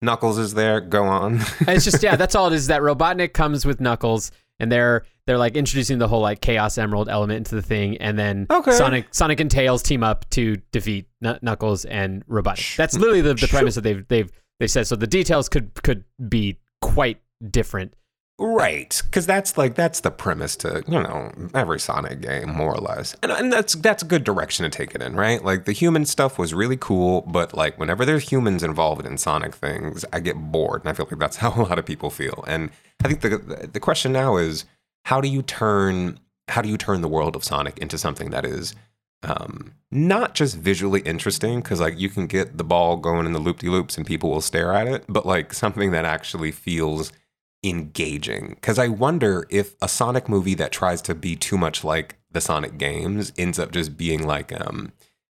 Knuckles 0.00 0.38
is 0.38 0.54
there. 0.54 0.80
Go 0.80 1.02
on. 1.04 1.40
it's 1.62 1.84
just 1.84 2.02
yeah, 2.02 2.14
that's 2.16 2.36
all 2.36 2.46
it 2.46 2.52
is. 2.52 2.68
That 2.68 2.80
Robotnik 2.82 3.32
comes 3.32 3.66
with 3.66 3.80
Knuckles, 3.80 4.30
and 4.60 4.70
they're 4.72 5.04
they're 5.26 5.38
like 5.38 5.56
introducing 5.56 5.98
the 5.98 6.08
whole 6.08 6.20
like 6.20 6.40
Chaos 6.40 6.78
Emerald 6.78 7.08
element 7.08 7.38
into 7.38 7.54
the 7.54 7.62
thing, 7.62 7.96
and 7.98 8.18
then 8.18 8.46
Okay. 8.50 8.72
Sonic 8.72 9.06
Sonic 9.14 9.40
and 9.40 9.50
Tails 9.50 9.82
team 9.82 10.02
up 10.02 10.28
to 10.30 10.56
defeat 10.72 11.06
Kn- 11.22 11.38
Knuckles 11.42 11.84
and 11.84 12.26
Robotnik. 12.26 12.76
That's 12.76 12.96
literally 12.96 13.20
the, 13.20 13.34
the 13.34 13.48
premise 13.48 13.74
that 13.74 13.82
they've 13.82 14.06
they've 14.08 14.30
they 14.60 14.66
said. 14.66 14.86
So 14.86 14.96
the 14.96 15.06
details 15.06 15.48
could 15.48 15.70
could 15.82 16.04
be 16.28 16.58
quite 16.80 17.20
different. 17.50 17.94
Right, 18.40 19.02
because 19.04 19.26
that's 19.26 19.58
like 19.58 19.74
that's 19.74 19.98
the 20.00 20.12
premise 20.12 20.54
to 20.56 20.84
you 20.86 21.02
know 21.02 21.32
every 21.54 21.80
Sonic 21.80 22.20
game, 22.20 22.54
more 22.54 22.72
or 22.72 22.80
less, 22.80 23.16
and 23.20 23.32
and 23.32 23.52
that's 23.52 23.74
that's 23.74 24.04
a 24.04 24.06
good 24.06 24.22
direction 24.22 24.62
to 24.62 24.70
take 24.70 24.94
it 24.94 25.02
in, 25.02 25.16
right? 25.16 25.44
Like 25.44 25.64
the 25.64 25.72
human 25.72 26.06
stuff 26.06 26.38
was 26.38 26.54
really 26.54 26.76
cool, 26.76 27.22
but 27.22 27.52
like 27.52 27.80
whenever 27.80 28.04
there's 28.04 28.30
humans 28.30 28.62
involved 28.62 29.04
in 29.04 29.18
Sonic 29.18 29.56
things, 29.56 30.04
I 30.12 30.20
get 30.20 30.36
bored, 30.36 30.82
and 30.82 30.88
I 30.88 30.92
feel 30.92 31.08
like 31.10 31.18
that's 31.18 31.36
how 31.38 31.52
a 31.52 31.62
lot 31.62 31.80
of 31.80 31.84
people 31.84 32.10
feel. 32.10 32.44
And 32.46 32.70
I 33.04 33.08
think 33.08 33.22
the 33.22 33.68
the 33.72 33.80
question 33.80 34.12
now 34.12 34.36
is 34.36 34.66
how 35.06 35.20
do 35.20 35.26
you 35.26 35.42
turn 35.42 36.20
how 36.46 36.62
do 36.62 36.68
you 36.68 36.78
turn 36.78 37.00
the 37.00 37.08
world 37.08 37.34
of 37.34 37.42
Sonic 37.42 37.76
into 37.78 37.98
something 37.98 38.30
that 38.30 38.44
is 38.44 38.72
um, 39.24 39.72
not 39.90 40.34
just 40.34 40.56
visually 40.56 41.00
interesting 41.00 41.60
because 41.60 41.80
like 41.80 41.98
you 41.98 42.08
can 42.08 42.28
get 42.28 42.56
the 42.56 42.62
ball 42.64 42.96
going 42.96 43.26
in 43.26 43.32
the 43.32 43.40
loop 43.40 43.58
de 43.58 43.68
loops 43.68 43.96
and 43.96 44.06
people 44.06 44.30
will 44.30 44.40
stare 44.40 44.72
at 44.72 44.86
it, 44.86 45.04
but 45.08 45.26
like 45.26 45.52
something 45.52 45.90
that 45.90 46.04
actually 46.04 46.52
feels 46.52 47.12
engaging. 47.64 48.50
Because 48.50 48.78
I 48.78 48.88
wonder 48.88 49.46
if 49.50 49.74
a 49.82 49.88
Sonic 49.88 50.28
movie 50.28 50.54
that 50.54 50.72
tries 50.72 51.02
to 51.02 51.14
be 51.14 51.36
too 51.36 51.58
much 51.58 51.84
like 51.84 52.16
the 52.30 52.40
Sonic 52.40 52.78
games 52.78 53.32
ends 53.36 53.58
up 53.58 53.72
just 53.72 53.96
being 53.96 54.26
like 54.26 54.52
um 54.60 54.92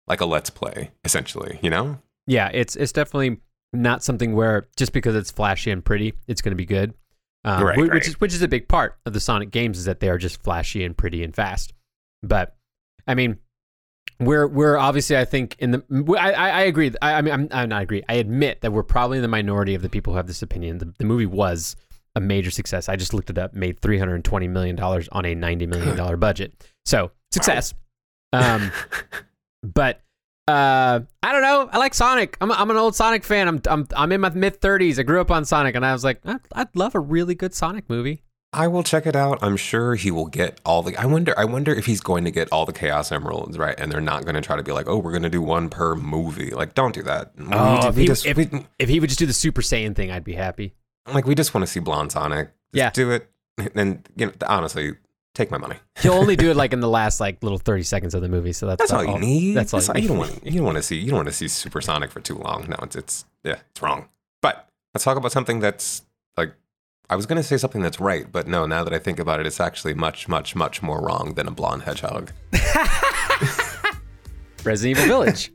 like 0.06 0.20
a 0.20 0.26
let's 0.26 0.50
play 0.50 0.90
essentially, 1.04 1.58
you 1.62 1.70
know? 1.70 1.98
Yeah, 2.26 2.50
it's 2.52 2.76
it's 2.76 2.92
definitely 2.92 3.38
not 3.72 4.02
something 4.02 4.34
where 4.34 4.66
just 4.76 4.92
because 4.92 5.14
it's 5.14 5.30
flashy 5.30 5.70
and 5.70 5.84
pretty, 5.84 6.14
it's 6.26 6.40
going 6.40 6.52
to 6.52 6.56
be 6.56 6.64
good. 6.66 6.94
Um, 7.44 7.62
Right, 7.64 7.76
whi- 7.76 7.84
right. 7.84 7.94
Which 7.94 8.08
is 8.08 8.20
which 8.20 8.34
is 8.34 8.42
a 8.42 8.48
big 8.48 8.68
part 8.68 8.96
of 9.06 9.12
the 9.12 9.20
Sonic 9.20 9.50
games 9.50 9.78
is 9.78 9.84
that 9.84 10.00
they 10.00 10.08
are 10.08 10.18
just 10.18 10.42
flashy 10.42 10.84
and 10.84 10.96
pretty 10.96 11.22
and 11.22 11.34
fast. 11.34 11.72
But 12.22 12.56
I 13.06 13.14
mean, 13.14 13.38
we're 14.18 14.46
we're 14.46 14.76
obviously 14.76 15.16
I 15.16 15.24
think 15.24 15.56
in 15.58 15.70
the 15.70 16.16
I 16.18 16.32
I, 16.32 16.48
I 16.48 16.60
agree. 16.62 16.92
I, 17.00 17.14
I 17.14 17.22
mean 17.22 17.32
I'm, 17.32 17.48
I'm 17.52 17.68
not 17.68 17.82
agree. 17.82 18.02
I 18.08 18.14
admit 18.14 18.62
that 18.62 18.72
we're 18.72 18.82
probably 18.82 19.18
in 19.18 19.22
the 19.22 19.28
minority 19.28 19.74
of 19.74 19.82
the 19.82 19.88
people 19.88 20.12
who 20.12 20.16
have 20.16 20.26
this 20.26 20.42
opinion. 20.42 20.78
The, 20.78 20.92
the 20.98 21.04
movie 21.04 21.26
was 21.26 21.76
a 22.18 22.20
major 22.20 22.50
success. 22.50 22.88
I 22.88 22.96
just 22.96 23.14
looked 23.14 23.30
it 23.30 23.38
up. 23.38 23.54
Made 23.54 23.80
320 23.80 24.48
million 24.48 24.76
dollars 24.76 25.08
on 25.12 25.24
a 25.24 25.34
90 25.34 25.66
million 25.66 25.96
dollar 25.96 26.16
budget. 26.16 26.52
So 26.84 27.10
success. 27.32 27.72
Um, 28.32 28.70
but 29.62 30.00
uh, 30.46 31.00
I 31.22 31.32
don't 31.32 31.42
know. 31.42 31.68
I 31.72 31.78
like 31.78 31.94
Sonic. 31.94 32.36
I'm, 32.40 32.50
I'm 32.52 32.70
an 32.70 32.76
old 32.76 32.94
Sonic 32.94 33.24
fan. 33.24 33.48
I'm 33.48 33.60
I'm 33.68 33.86
I'm 33.96 34.12
in 34.12 34.20
my 34.20 34.30
mid 34.30 34.60
30s. 34.60 34.98
I 34.98 35.02
grew 35.02 35.20
up 35.20 35.30
on 35.30 35.44
Sonic, 35.44 35.74
and 35.74 35.84
I 35.84 35.92
was 35.92 36.04
like, 36.04 36.20
I'd, 36.24 36.40
I'd 36.52 36.74
love 36.76 36.94
a 36.94 37.00
really 37.00 37.34
good 37.34 37.54
Sonic 37.54 37.88
movie. 37.88 38.22
I 38.54 38.66
will 38.66 38.82
check 38.82 39.06
it 39.06 39.14
out. 39.14 39.38
I'm 39.42 39.58
sure 39.58 39.94
he 39.94 40.10
will 40.10 40.24
get 40.24 40.58
all 40.64 40.82
the 40.82 40.96
I 40.96 41.04
wonder 41.04 41.34
I 41.38 41.44
wonder 41.44 41.70
if 41.74 41.84
he's 41.84 42.00
going 42.00 42.24
to 42.24 42.30
get 42.30 42.48
all 42.50 42.64
the 42.64 42.72
Chaos 42.72 43.12
Emeralds, 43.12 43.58
right? 43.58 43.78
And 43.78 43.92
they're 43.92 44.00
not 44.00 44.24
going 44.24 44.36
to 44.36 44.40
try 44.40 44.56
to 44.56 44.62
be 44.62 44.72
like, 44.72 44.88
"Oh, 44.88 44.96
we're 44.96 45.10
going 45.12 45.22
to 45.24 45.28
do 45.28 45.42
one 45.42 45.68
per 45.68 45.94
movie." 45.94 46.50
Like, 46.50 46.74
don't 46.74 46.94
do 46.94 47.02
that. 47.02 47.32
Oh, 47.52 47.88
if 47.88 47.96
he- 47.96 48.06
just- 48.06 48.24
if- 48.24 48.38
we- 48.38 48.66
If 48.78 48.88
he 48.88 49.00
would 49.00 49.10
just 49.10 49.18
do 49.18 49.26
the 49.26 49.34
Super 49.34 49.60
Saiyan 49.60 49.94
thing, 49.94 50.10
I'd 50.10 50.24
be 50.24 50.32
happy. 50.32 50.74
Like 51.12 51.26
we 51.26 51.34
just 51.34 51.54
want 51.54 51.66
to 51.66 51.70
see 51.72 51.80
blonde 51.80 52.12
Sonic. 52.12 52.48
Just 52.48 52.54
Yeah. 52.72 52.90
do 52.90 53.10
it. 53.10 53.30
And 53.74 54.08
you 54.16 54.26
know, 54.26 54.32
honestly, 54.46 54.92
take 55.34 55.50
my 55.50 55.58
money. 55.58 55.76
He'll 56.00 56.12
only 56.12 56.36
do 56.36 56.50
it 56.50 56.56
like 56.56 56.72
in 56.76 56.80
the 56.80 56.88
last 56.88 57.18
like 57.20 57.42
little 57.42 57.58
30 57.58 57.82
seconds 57.82 58.14
of 58.14 58.22
the 58.22 58.28
movie. 58.28 58.52
So 58.52 58.66
that's, 58.66 58.78
That's 58.78 58.92
all 58.92 59.04
you 59.04 59.18
need. 59.18 59.54
That's 59.54 59.74
all 59.74 59.80
you 59.96 60.02
you 60.02 60.08
don't 60.08 60.16
need. 60.16 60.30
want. 60.30 60.46
You 60.46 60.52
don't 60.58 60.64
want 60.64 60.76
to 60.76 60.82
see. 60.82 60.96
You 60.96 61.08
don't 61.10 61.16
want 61.18 61.28
to 61.28 61.34
see 61.34 61.48
Supersonic 61.48 62.10
for 62.10 62.20
too 62.20 62.36
long. 62.36 62.66
No, 62.68 62.76
it's 62.82 62.94
it's 62.96 63.24
yeah, 63.44 63.56
it's 63.70 63.82
wrong. 63.82 64.08
But 64.42 64.68
let's 64.94 65.04
talk 65.04 65.16
about 65.16 65.32
something 65.32 65.58
that's 65.60 66.02
like 66.36 66.52
I 67.10 67.16
was 67.16 67.26
going 67.26 67.38
to 67.38 67.42
say 67.42 67.56
something 67.56 67.82
that's 67.82 67.98
right, 67.98 68.30
but 68.30 68.46
no. 68.46 68.64
Now 68.66 68.84
that 68.84 68.92
I 68.92 68.98
think 68.98 69.18
about 69.18 69.40
it, 69.40 69.46
it's 69.46 69.60
actually 69.60 69.94
much, 69.94 70.28
much, 70.28 70.54
much 70.54 70.82
more 70.82 71.00
wrong 71.00 71.34
than 71.34 71.48
a 71.48 71.50
blonde 71.50 71.82
hedgehog. 71.82 72.30
Resident 74.64 74.98
Evil 74.98 75.06
Village. 75.06 75.50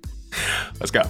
Let's 0.80 0.92
go. 0.92 1.04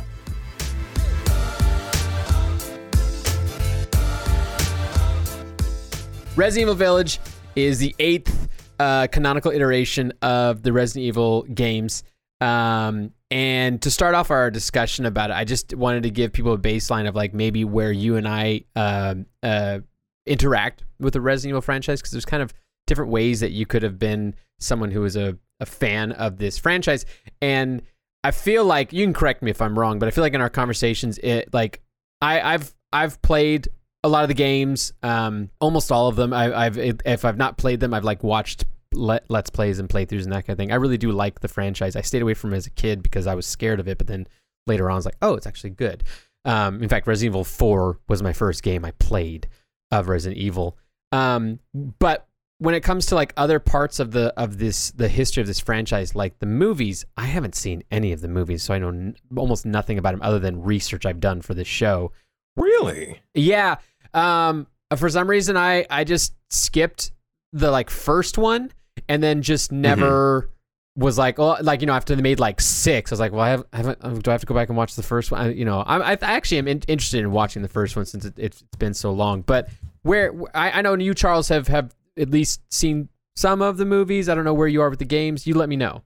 Resident 6.36 6.64
Evil 6.64 6.76
Village 6.76 7.20
is 7.56 7.78
the 7.78 7.96
eighth 8.00 8.50
uh, 8.80 9.06
canonical 9.08 9.52
iteration 9.52 10.14
of 10.24 10.64
the 10.64 10.74
Resident 10.74 11.06
Evil 11.06 11.44
games. 11.44 12.04
Um, 12.42 13.12
and 13.30 13.82
to 13.84 13.92
start 13.92 14.16
off 14.16 14.32
our 14.32 14.50
discussion 14.50 15.06
about 15.06 15.30
it, 15.30 15.34
I 15.36 15.44
just 15.44 15.76
wanted 15.76 16.04
to 16.04 16.10
give 16.10 16.34
people 16.34 16.54
a 16.54 16.58
baseline 16.58 17.08
of 17.08 17.16
like 17.16 17.34
maybe 17.34 17.64
where 17.64 17.92
you 17.92 18.16
and 18.16 18.28
I 18.28 18.64
um 18.76 19.28
uh, 19.44 19.80
interact 20.26 20.84
with 21.00 21.14
the 21.14 21.22
Resident 21.22 21.52
Evil 21.52 21.62
franchise 21.62 22.00
because 22.00 22.12
there's 22.12 22.26
kind 22.26 22.42
of 22.42 22.52
different 22.88 23.12
ways 23.12 23.40
that 23.42 23.52
you 23.52 23.66
could 23.66 23.84
have 23.84 24.00
been 24.00 24.34
someone 24.60 24.90
who 24.90 25.02
was 25.02 25.16
a, 25.16 25.38
a 25.60 25.66
fan 25.66 26.12
of 26.14 26.38
this 26.38 26.58
franchise. 26.58 27.06
And 27.42 27.84
I 28.24 28.32
feel 28.32 28.66
like 28.66 28.92
you 28.92 29.06
can 29.06 29.14
correct 29.14 29.44
me 29.44 29.52
if 29.52 29.62
I'm 29.62 29.78
wrong, 29.78 30.00
but 30.00 30.08
I 30.08 30.12
feel 30.12 30.24
like 30.24 30.34
in 30.34 30.42
our 30.42 30.50
conversations, 30.50 31.20
it 31.20 31.54
like 31.54 31.82
I, 32.22 32.42
I've 32.42 32.74
I've 32.92 33.22
played 33.22 33.68
a 34.04 34.10
lot 34.10 34.24
of 34.24 34.28
the 34.28 34.34
games, 34.34 34.94
um, 35.02 35.50
almost 35.60 35.92
all 35.92 36.08
of 36.08 36.16
them. 36.16 36.34
I, 36.34 36.66
I've 36.66 36.78
if 36.78 37.26
I've 37.26 37.38
not 37.38 37.58
played 37.58 37.80
them, 37.80 37.94
I've 37.94 38.04
like 38.04 38.24
watched 38.24 38.66
let, 38.94 39.26
let's 39.30 39.50
plays 39.50 39.80
and 39.80 39.90
playthroughs 39.90 40.24
and 40.24 40.32
that 40.32 40.46
kind 40.46 40.52
of 40.52 40.58
thing. 40.58 40.72
I 40.72 40.76
really 40.76 40.98
do 40.98 41.12
like 41.12 41.40
the 41.40 41.48
franchise. 41.48 41.96
I 41.96 42.02
stayed 42.02 42.22
away 42.22 42.34
from 42.34 42.54
it 42.54 42.58
as 42.58 42.68
a 42.68 42.72
kid 42.72 43.02
because 43.02 43.28
I 43.28 43.36
was 43.36 43.46
scared 43.46 43.80
of 43.80 43.88
it, 43.88 43.98
but 43.98 44.08
then 44.08 44.28
later 44.68 44.90
on, 44.90 44.94
I 44.94 44.98
was 44.98 45.06
like, 45.06 45.18
oh, 45.22 45.36
it's 45.36 45.48
actually 45.48 45.72
good. 45.72 46.04
Um, 46.46 46.84
in 46.84 46.90
fact, 46.90 47.08
Resident 47.08 47.32
Evil 47.32 47.44
Four 47.44 48.00
was 48.08 48.22
my 48.22 48.34
first 48.34 48.64
game 48.64 48.86
I 48.86 48.92
played 48.92 49.48
of 49.92 50.10
Resident 50.10 50.40
Evil. 50.40 50.78
Um, 51.12 51.60
but 51.74 52.28
when 52.58 52.76
it 52.76 52.82
comes 52.82 53.06
to 53.08 53.16
like 53.16 53.34
other 53.38 53.60
parts 53.60 54.00
of 54.00 54.12
the 54.12 54.34
of 54.38 54.58
this 54.58 54.92
the 54.92 55.08
history 55.08 55.42
of 55.42 55.48
this 55.48 55.60
franchise, 55.60 56.16
like 56.16 56.40
the 56.40 56.46
movies, 56.46 57.06
I 57.18 57.26
haven't 57.26 57.56
seen 57.56 57.84
any 57.92 58.12
of 58.12 58.22
the 58.22 58.28
movies, 58.28 58.64
so 58.64 58.74
I 58.74 58.80
know 58.80 58.90
n- 58.90 59.16
almost 59.36 59.66
nothing 59.66 59.98
about 59.98 60.12
them 60.12 60.22
other 60.22 60.40
than 60.40 60.64
research 60.64 61.06
I've 61.06 61.20
done 61.20 61.42
for 61.42 61.54
this 61.54 61.68
show. 61.68 62.12
Really? 62.56 63.22
Yeah. 63.34 63.78
Um, 64.14 64.68
for 64.96 65.10
some 65.10 65.30
reason, 65.30 65.58
I 65.58 65.86
I 65.90 66.04
just 66.04 66.34
skipped 66.50 67.12
the 67.52 67.72
like 67.72 67.90
first 67.90 68.38
one, 68.38 68.72
and 69.08 69.22
then 69.22 69.42
just 69.42 69.72
never 69.72 70.50
was 70.96 71.18
like, 71.18 71.40
oh, 71.40 71.58
like 71.62 71.82
you 71.82 71.88
know, 71.88 71.94
after 71.94 72.16
they 72.16 72.22
made 72.22 72.40
like 72.40 72.62
six, 72.62 73.12
I 73.12 73.14
was 73.14 73.20
like, 73.20 73.32
well, 73.32 73.42
I, 73.42 73.50
have, 73.50 73.64
I 73.74 73.78
haven't. 73.78 74.24
Do 74.24 74.32
I 74.32 74.34
have 74.34 74.42
to 74.42 74.48
go 74.48 74.54
back 74.54 74.70
and 74.70 74.78
watch 74.78 74.96
the 74.96 75.04
first 75.04 75.32
one? 75.32 75.42
I, 75.42 75.50
you 75.52 75.66
know, 75.66 75.84
I'm, 75.86 76.02
I, 76.02 76.12
I 76.12 76.34
actually 76.34 76.60
am 76.60 76.68
in, 76.68 76.82
interested 76.88 77.20
in 77.20 77.32
watching 77.32 77.62
the 77.62 77.68
first 77.68 77.96
one 77.96 78.06
since 78.06 78.26
it, 78.26 78.34
it's 78.38 78.64
been 78.78 78.94
so 78.94 79.12
long. 79.12 79.42
But 79.42 79.70
where 80.04 80.34
I, 80.54 80.72
I 80.72 80.82
know 80.82 80.96
you, 80.96 81.14
Charles, 81.14 81.50
have 81.50 81.68
have 81.68 81.96
at 82.18 82.30
least 82.30 82.62
seen 82.72 83.10
some 83.36 83.62
of 83.62 83.78
the 83.78 83.86
movies. 83.86 84.30
I 84.30 84.36
don't 84.36 84.46
know 84.46 84.54
where 84.54 84.68
you 84.68 84.82
are 84.82 84.90
with 84.90 85.00
the 85.00 85.06
games. 85.06 85.48
You 85.48 85.56
let 85.56 85.70
me 85.70 85.76
know. 85.76 86.04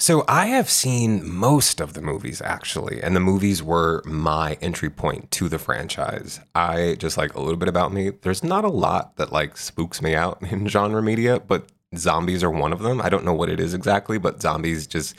So 0.00 0.24
I 0.26 0.46
have 0.46 0.70
seen 0.70 1.30
most 1.30 1.78
of 1.78 1.92
the 1.92 2.00
movies 2.00 2.40
actually, 2.40 3.02
and 3.02 3.14
the 3.14 3.20
movies 3.20 3.62
were 3.62 4.02
my 4.06 4.56
entry 4.62 4.88
point 4.88 5.30
to 5.32 5.46
the 5.46 5.58
franchise. 5.58 6.40
I 6.54 6.96
just 6.98 7.18
like 7.18 7.34
a 7.34 7.40
little 7.40 7.58
bit 7.58 7.68
about 7.68 7.92
me. 7.92 8.08
There's 8.08 8.42
not 8.42 8.64
a 8.64 8.68
lot 8.68 9.16
that 9.16 9.30
like 9.30 9.58
spooks 9.58 10.00
me 10.00 10.14
out 10.14 10.42
in 10.50 10.66
genre 10.68 11.02
media, 11.02 11.38
but 11.38 11.70
zombies 11.94 12.42
are 12.42 12.50
one 12.50 12.72
of 12.72 12.80
them. 12.80 13.02
I 13.02 13.10
don't 13.10 13.26
know 13.26 13.34
what 13.34 13.50
it 13.50 13.60
is 13.60 13.74
exactly, 13.74 14.16
but 14.16 14.40
zombies 14.40 14.86
just 14.86 15.16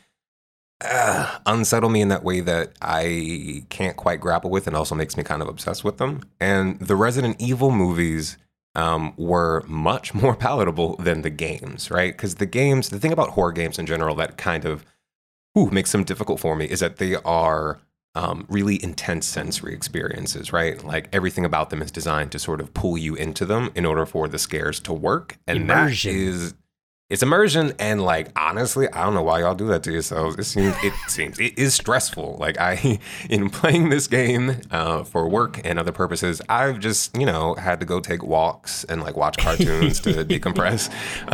uh, 0.83 1.37
unsettle 1.45 1.91
me 1.91 2.01
in 2.01 2.07
that 2.07 2.23
way 2.23 2.39
that 2.39 2.71
I 2.81 3.65
can't 3.69 3.95
quite 3.95 4.19
grapple 4.19 4.49
with, 4.49 4.65
and 4.65 4.75
also 4.75 4.95
makes 4.95 5.15
me 5.15 5.21
kind 5.21 5.43
of 5.43 5.47
obsessed 5.47 5.83
with 5.83 5.99
them. 5.99 6.23
And 6.39 6.79
the 6.79 6.95
Resident 6.95 7.35
Evil 7.39 7.69
movies 7.69 8.35
um, 8.75 9.13
were 9.17 9.63
much 9.67 10.13
more 10.15 10.35
palatable 10.35 10.95
than 10.97 11.21
the 11.21 11.29
games, 11.29 11.91
right? 11.91 12.13
Because 12.13 12.35
the 12.35 12.45
games, 12.45 12.89
the 12.89 12.99
thing 12.99 13.11
about 13.11 13.29
horror 13.31 13.51
games 13.51 13.79
in 13.79 13.85
general 13.85 14.15
that 14.15 14.37
kind 14.37 14.65
of 14.65 14.85
ooh, 15.57 15.69
makes 15.69 15.91
them 15.91 16.03
difficult 16.03 16.39
for 16.39 16.55
me 16.55 16.65
is 16.65 16.79
that 16.79 16.97
they 16.97 17.15
are 17.15 17.79
um, 18.13 18.45
really 18.49 18.81
intense 18.83 19.25
sensory 19.25 19.73
experiences, 19.73 20.51
right? 20.51 20.83
Like 20.83 21.07
everything 21.13 21.45
about 21.45 21.69
them 21.69 21.81
is 21.81 21.91
designed 21.91 22.31
to 22.33 22.39
sort 22.39 22.59
of 22.59 22.73
pull 22.73 22.97
you 22.97 23.15
into 23.15 23.45
them 23.45 23.71
in 23.75 23.85
order 23.85 24.05
for 24.05 24.27
the 24.27 24.39
scares 24.39 24.79
to 24.81 24.93
work. 24.93 25.37
And 25.47 25.59
Immersion. 25.59 26.11
that 26.13 26.19
is 26.19 26.53
it's 27.11 27.21
immersion 27.21 27.73
and 27.77 28.01
like 28.03 28.29
honestly 28.35 28.87
i 28.93 29.03
don't 29.03 29.13
know 29.13 29.21
why 29.21 29.39
y'all 29.41 29.53
do 29.53 29.67
that 29.67 29.83
to 29.83 29.91
yourselves 29.91 30.35
it 30.39 30.45
seems 30.45 30.73
it 30.83 30.93
seems 31.07 31.39
it 31.39 31.57
is 31.59 31.73
stressful 31.73 32.37
like 32.39 32.57
i 32.59 32.99
in 33.29 33.49
playing 33.49 33.89
this 33.89 34.07
game 34.07 34.55
uh, 34.71 35.03
for 35.03 35.27
work 35.29 35.59
and 35.65 35.77
other 35.77 35.91
purposes 35.91 36.41
i've 36.49 36.79
just 36.79 37.15
you 37.15 37.25
know 37.25 37.53
had 37.55 37.79
to 37.79 37.85
go 37.85 37.99
take 37.99 38.23
walks 38.23 38.83
and 38.85 39.01
like 39.03 39.15
watch 39.17 39.37
cartoons 39.45 39.99
to 39.99 40.23
decompress 40.25 40.89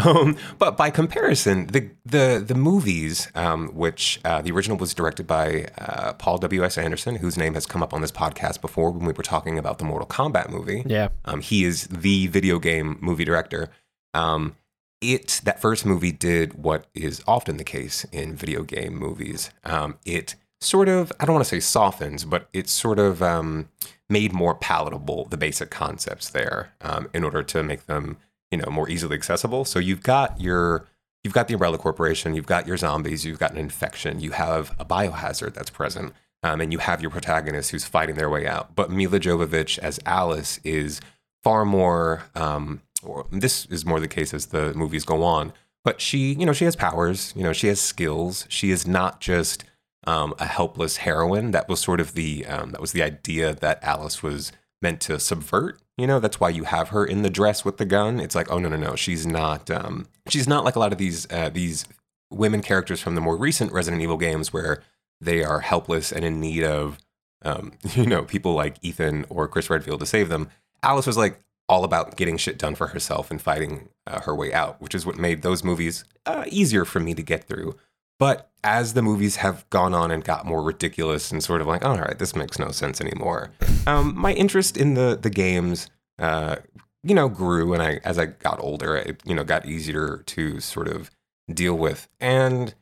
um, 0.06 0.36
but 0.60 0.76
by 0.76 0.90
comparison 0.90 1.68
the 1.68 1.90
the 2.06 2.44
the 2.46 2.56
movies 2.56 3.30
um, 3.36 3.68
which 3.70 4.20
uh, 4.26 4.42
the 4.42 4.52
original 4.52 4.78
was 4.78 4.94
directed 4.94 5.28
by 5.28 5.68
uh, 5.78 6.14
paul 6.14 6.38
w.s 6.38 6.78
anderson 6.78 7.16
whose 7.16 7.38
name 7.38 7.54
has 7.54 7.66
come 7.66 7.84
up 7.84 7.94
on 7.94 8.02
this 8.02 8.12
podcast 8.12 8.62
before 8.62 8.90
when 8.92 9.06
we 9.06 9.14
were 9.14 9.24
talking 9.24 9.58
about 9.60 9.78
the 9.78 9.86
mortal 9.86 10.08
kombat 10.08 10.50
movie 10.50 10.84
Yeah. 10.86 11.10
um, 11.26 11.42
he 11.42 11.64
is 11.64 11.88
the 11.88 12.28
video 12.28 12.60
game 12.60 12.98
movie 13.02 13.24
director. 13.26 13.70
Um, 14.14 14.56
it 15.02 15.42
that 15.44 15.62
first 15.62 15.86
movie 15.86 16.12
did 16.12 16.54
what 16.56 16.88
is 16.94 17.22
often 17.28 17.58
the 17.58 17.64
case 17.64 18.06
in 18.12 18.36
video 18.36 18.64
game 18.64 18.96
movies. 18.96 19.52
Um, 19.64 19.98
it 20.06 20.36
sort 20.60 20.90
of 20.90 21.12
I 21.20 21.26
don't 21.26 21.36
want 21.36 21.46
to 21.46 21.50
say 21.50 21.60
softens, 21.60 22.26
but 22.26 22.50
it 22.54 22.68
sort 22.70 23.00
of 23.00 23.22
um, 23.22 23.70
made 24.10 24.34
more 24.34 24.56
palatable 24.56 25.26
the 25.26 25.38
basic 25.38 25.70
concepts 25.70 26.30
there 26.30 26.74
um, 26.82 27.10
in 27.14 27.24
order 27.24 27.44
to 27.44 27.64
make 27.64 27.86
them 27.86 28.18
you 28.52 28.58
know 28.58 28.70
more 28.72 28.90
easily 28.90 29.16
accessible. 29.16 29.66
So 29.66 29.80
you've 29.80 30.04
got 30.04 30.40
your 30.42 30.88
you've 31.24 31.34
got 31.34 31.48
the 31.48 31.54
Umbrella 31.54 31.78
Corporation, 31.78 32.34
you've 32.34 32.46
got 32.46 32.68
your 32.68 32.78
zombies, 32.78 33.26
you've 33.26 33.40
got 33.40 33.52
an 33.52 33.58
infection, 33.58 34.20
you 34.20 34.32
have 34.32 34.74
a 34.80 34.86
biohazard 34.86 35.54
that's 35.54 35.70
present, 35.70 36.14
um, 36.42 36.62
and 36.62 36.72
you 36.72 36.80
have 36.80 37.02
your 37.02 37.12
protagonist 37.12 37.72
who's 37.72 37.86
fighting 37.86 38.16
their 38.16 38.30
way 38.30 38.48
out. 38.48 38.76
But 38.76 38.90
Milla 38.90 39.20
Jovovich 39.20 39.78
as 39.80 40.00
Alice 40.06 40.60
is 40.64 41.02
far 41.44 41.66
more. 41.66 42.24
Um, 42.34 42.82
or 43.08 43.26
this 43.32 43.66
is 43.68 43.86
more 43.86 44.00
the 44.00 44.08
case 44.08 44.34
as 44.34 44.48
the 44.48 44.74
movies 44.74 45.06
go 45.06 45.24
on. 45.24 45.54
But 45.84 46.02
she, 46.02 46.34
you 46.34 46.46
know, 46.46 46.54
she 46.54 46.66
has 46.66 46.76
powers. 46.76 47.34
You 47.36 47.44
know, 47.44 47.54
she 47.54 47.68
has 47.68 47.80
skills. 47.80 48.46
She 48.50 48.72
is 48.72 48.86
not 48.86 49.22
just 49.22 49.64
um, 50.06 50.34
a 50.40 50.46
helpless 50.46 50.98
heroine. 50.98 51.52
That 51.52 51.70
was 51.70 51.80
sort 51.80 52.00
of 52.00 52.14
the 52.14 52.46
um, 52.46 52.72
that 52.72 52.82
was 52.82 52.92
the 52.92 53.04
idea 53.04 53.54
that 53.56 53.84
Alice 53.84 54.22
was 54.22 54.52
meant 54.82 55.02
to 55.02 55.20
subvert. 55.20 55.80
You 55.98 56.06
know, 56.06 56.20
that's 56.20 56.40
why 56.40 56.50
you 56.50 56.66
have 56.66 56.90
her 56.90 57.06
in 57.06 57.22
the 57.22 57.30
dress 57.30 57.66
with 57.66 57.78
the 57.78 57.86
gun. 57.86 58.20
It's 58.20 58.36
like, 58.36 58.52
oh 58.52 58.60
no, 58.60 58.70
no, 58.70 58.78
no, 58.78 58.96
she's 58.96 59.26
not. 59.26 59.72
Um, 59.72 60.08
she's 60.28 60.48
not 60.48 60.64
like 60.64 60.76
a 60.76 60.80
lot 60.80 60.92
of 60.92 60.98
these 60.98 61.26
uh, 61.32 61.50
these 61.50 61.86
women 62.30 62.62
characters 62.62 63.02
from 63.02 63.16
the 63.16 63.22
more 63.22 63.38
recent 63.38 63.72
Resident 63.72 64.02
Evil 64.02 64.18
games 64.18 64.52
where 64.52 64.84
they 65.22 65.44
are 65.44 65.62
helpless 65.62 66.12
and 66.12 66.24
in 66.24 66.40
need 66.40 66.64
of, 66.64 66.98
um, 67.44 67.72
you 67.96 68.06
know, 68.06 68.24
people 68.24 68.54
like 68.54 68.78
Ethan 68.82 69.26
or 69.30 69.48
Chris 69.48 69.70
Redfield 69.70 70.00
to 70.02 70.06
save 70.06 70.30
them. 70.30 70.50
Alice 70.84 71.08
was 71.08 71.18
like 71.18 71.42
all 71.70 71.84
about 71.84 72.16
getting 72.16 72.38
shit 72.38 72.58
done 72.58 72.76
for 72.76 72.88
herself 72.88 73.30
and 73.30 73.42
fighting 73.42 73.90
uh, 74.06 74.22
her 74.22 74.36
way 74.36 74.54
out, 74.54 74.82
which 74.82 74.96
is 74.96 75.06
what 75.06 75.18
made 75.18 75.42
those 75.42 75.64
movies 75.64 76.06
uh, 76.26 76.46
easier 76.48 76.86
for 76.86 77.00
me 77.00 77.14
to 77.14 77.22
get 77.22 77.44
through. 77.44 77.76
But 78.20 78.50
as 78.64 78.94
the 78.94 79.02
movies 79.02 79.38
have 79.38 79.70
gone 79.70 79.94
on 79.94 80.10
and 80.10 80.24
got 80.24 80.46
more 80.46 80.64
ridiculous 80.64 81.32
and 81.32 81.44
sort 81.44 81.62
of 81.62 81.68
like, 81.68 81.86
all 81.86 82.00
right, 82.00 82.18
this 82.18 82.36
makes 82.36 82.58
no 82.58 82.70
sense 82.72 83.00
anymore, 83.00 83.52
um, 83.88 84.18
my 84.18 84.34
interest 84.34 84.78
in 84.78 84.94
the 84.94 85.18
the 85.22 85.30
games, 85.30 85.90
uh, 86.20 86.58
you 87.04 87.14
know, 87.14 87.30
grew, 87.30 87.74
and 87.74 87.84
I 87.84 88.00
as 88.04 88.18
I 88.18 88.26
got 88.26 88.60
older, 88.60 88.96
it 88.96 89.22
you 89.26 89.36
know 89.36 89.44
got 89.44 89.66
easier 89.66 90.24
to 90.26 90.60
sort 90.60 90.88
of 90.88 91.12
deal 91.54 91.78
with. 91.78 92.08
And 92.20 92.74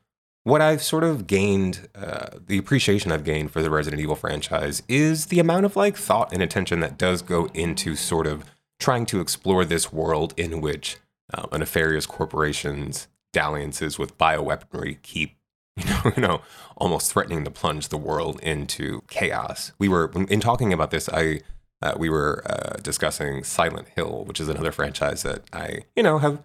what 0.44 0.62
I've 0.62 0.84
sort 0.84 1.04
of 1.04 1.28
gained, 1.28 1.90
uh, 1.96 2.28
the 2.46 2.60
appreciation 2.60 3.12
I've 3.12 3.24
gained 3.24 3.52
for 3.52 3.62
the 3.62 3.70
Resident 3.72 4.02
Evil 4.02 4.16
franchise 4.16 4.84
is 4.88 5.28
the 5.28 5.40
amount 5.40 5.66
of 5.66 5.76
like 5.76 5.98
thought 5.98 6.32
and 6.32 6.42
attention 6.42 6.80
that 6.82 6.98
does 6.98 7.22
go 7.22 7.48
into 7.54 7.96
sort 7.96 8.28
of 8.28 8.46
trying 8.80 9.06
to 9.08 9.20
explore 9.20 9.66
this 9.66 9.92
world 9.92 10.34
in 10.38 10.62
which 10.62 10.98
uh, 11.34 11.48
a 11.52 11.58
nefarious 11.58 12.06
corporation's 12.06 13.08
dalliances 13.34 14.00
with 14.00 14.18
bioweaponry 14.18 15.02
keep 15.02 15.36
you 15.78 15.86
know, 15.90 16.12
you 16.16 16.22
know, 16.22 16.42
almost 16.78 17.12
threatening 17.12 17.44
to 17.44 17.52
plunge 17.52 17.90
the 17.90 17.98
world 17.98 18.40
into 18.42 19.02
chaos. 19.10 19.74
We 19.78 19.90
were 19.90 20.10
in 20.30 20.40
talking 20.40 20.72
about 20.72 20.90
this. 20.90 21.10
I 21.10 21.42
uh, 21.82 21.96
we 21.98 22.10
were 22.10 22.44
uh, 22.50 22.78
discussing 22.82 23.44
Silent 23.44 23.90
Hill, 23.90 24.24
which 24.26 24.40
is 24.40 24.48
another 24.48 24.72
franchise 24.72 25.24
that 25.24 25.42
I 25.52 25.80
you 25.98 26.04
know 26.04 26.20
have 26.20 26.42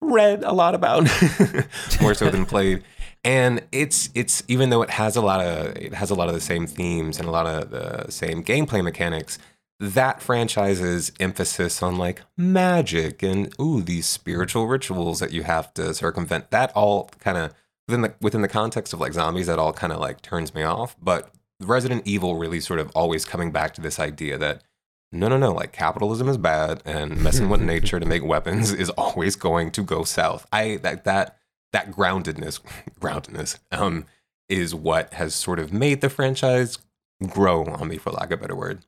read 0.00 0.42
a 0.42 0.52
lot 0.52 0.74
about, 0.74 1.08
more 2.00 2.14
so 2.14 2.28
than 2.28 2.44
played. 2.44 2.82
And 3.24 3.62
it's 3.70 4.10
it's 4.14 4.42
even 4.48 4.70
though 4.70 4.82
it 4.82 4.90
has 4.90 5.14
a 5.14 5.22
lot 5.22 5.40
of 5.40 5.76
it 5.76 5.94
has 5.94 6.10
a 6.10 6.16
lot 6.16 6.26
of 6.28 6.34
the 6.34 6.40
same 6.40 6.66
themes 6.66 7.18
and 7.18 7.28
a 7.28 7.30
lot 7.30 7.46
of 7.46 7.70
the 7.70 8.10
same 8.10 8.42
gameplay 8.42 8.82
mechanics 8.82 9.38
that 9.82 10.22
franchise's 10.22 11.10
emphasis 11.18 11.82
on 11.82 11.98
like 11.98 12.22
magic 12.36 13.20
and 13.20 13.52
ooh 13.60 13.82
these 13.82 14.06
spiritual 14.06 14.68
rituals 14.68 15.18
that 15.18 15.32
you 15.32 15.42
have 15.42 15.74
to 15.74 15.92
circumvent 15.92 16.52
that 16.52 16.70
all 16.76 17.10
kind 17.18 17.36
of 17.36 17.52
within 17.88 18.02
the 18.02 18.14
within 18.20 18.42
the 18.42 18.48
context 18.48 18.92
of 18.92 19.00
like 19.00 19.12
zombies 19.12 19.48
that 19.48 19.58
all 19.58 19.72
kind 19.72 19.92
of 19.92 19.98
like 19.98 20.22
turns 20.22 20.54
me 20.54 20.62
off. 20.62 20.94
But 21.02 21.34
resident 21.60 22.06
evil 22.06 22.36
really 22.36 22.60
sort 22.60 22.78
of 22.78 22.92
always 22.94 23.24
coming 23.24 23.50
back 23.50 23.74
to 23.74 23.80
this 23.80 23.98
idea 23.98 24.38
that 24.38 24.62
no 25.10 25.26
no 25.26 25.36
no 25.36 25.52
like 25.52 25.72
capitalism 25.72 26.28
is 26.28 26.38
bad 26.38 26.80
and 26.84 27.20
messing 27.20 27.48
with 27.48 27.60
nature 27.74 27.98
to 27.98 28.06
make 28.06 28.24
weapons 28.24 28.72
is 28.72 28.90
always 28.90 29.34
going 29.34 29.72
to 29.72 29.82
go 29.82 30.04
south. 30.04 30.46
I 30.52 30.76
that 30.82 31.02
that 31.04 31.38
that 31.72 31.90
groundedness 31.90 32.60
groundedness 33.00 33.58
um 33.72 34.06
is 34.48 34.76
what 34.76 35.14
has 35.14 35.34
sort 35.34 35.58
of 35.58 35.72
made 35.72 36.02
the 36.02 36.08
franchise 36.08 36.78
grow 37.26 37.64
on 37.64 37.88
me 37.88 37.98
for 37.98 38.12
lack 38.12 38.30
of 38.30 38.38
a 38.38 38.42
better 38.42 38.54
word 38.54 38.84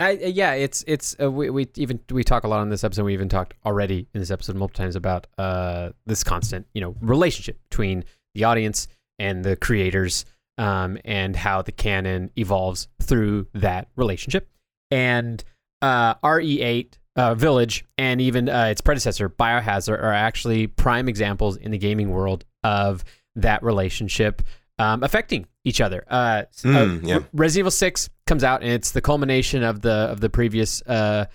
I, 0.00 0.14
uh, 0.14 0.26
yeah, 0.28 0.54
it's 0.54 0.82
it's 0.86 1.14
uh, 1.22 1.30
we, 1.30 1.50
we 1.50 1.68
even 1.76 2.00
we 2.10 2.24
talk 2.24 2.44
a 2.44 2.48
lot 2.48 2.60
on 2.60 2.70
this 2.70 2.82
episode. 2.82 3.04
We 3.04 3.12
even 3.12 3.28
talked 3.28 3.54
already 3.66 4.08
in 4.14 4.20
this 4.20 4.30
episode 4.30 4.56
multiple 4.56 4.82
times 4.82 4.96
about 4.96 5.26
uh, 5.36 5.90
this 6.06 6.24
constant 6.24 6.66
you 6.72 6.80
know 6.80 6.96
relationship 7.02 7.60
between 7.68 8.04
the 8.34 8.44
audience 8.44 8.88
and 9.18 9.44
the 9.44 9.56
creators, 9.56 10.24
um, 10.56 10.98
and 11.04 11.36
how 11.36 11.60
the 11.60 11.72
canon 11.72 12.30
evolves 12.36 12.88
through 13.02 13.46
that 13.52 13.88
relationship. 13.94 14.48
And 14.90 15.44
uh, 15.82 16.14
RE8 16.16 16.94
uh, 17.16 17.34
Village 17.34 17.84
and 17.98 18.20
even 18.20 18.48
uh, 18.48 18.66
its 18.66 18.80
predecessor 18.80 19.28
Biohazard 19.28 20.02
are 20.02 20.12
actually 20.12 20.66
prime 20.66 21.08
examples 21.08 21.56
in 21.56 21.70
the 21.70 21.78
gaming 21.78 22.10
world 22.10 22.46
of 22.64 23.04
that 23.36 23.62
relationship 23.62 24.42
um, 24.80 25.02
affecting 25.02 25.46
each 25.64 25.80
other. 25.80 26.04
Uh, 26.08 26.42
mm, 26.62 27.06
yeah. 27.06 27.20
Resident 27.34 27.60
Evil 27.60 27.70
Six 27.70 28.08
comes 28.26 28.42
out, 28.42 28.62
and 28.62 28.72
it's 28.72 28.92
the 28.92 29.02
culmination 29.02 29.62
of 29.62 29.82
the 29.82 29.90
of 29.90 30.20
the 30.20 30.30
previous 30.30 30.80
uh, 30.82 31.26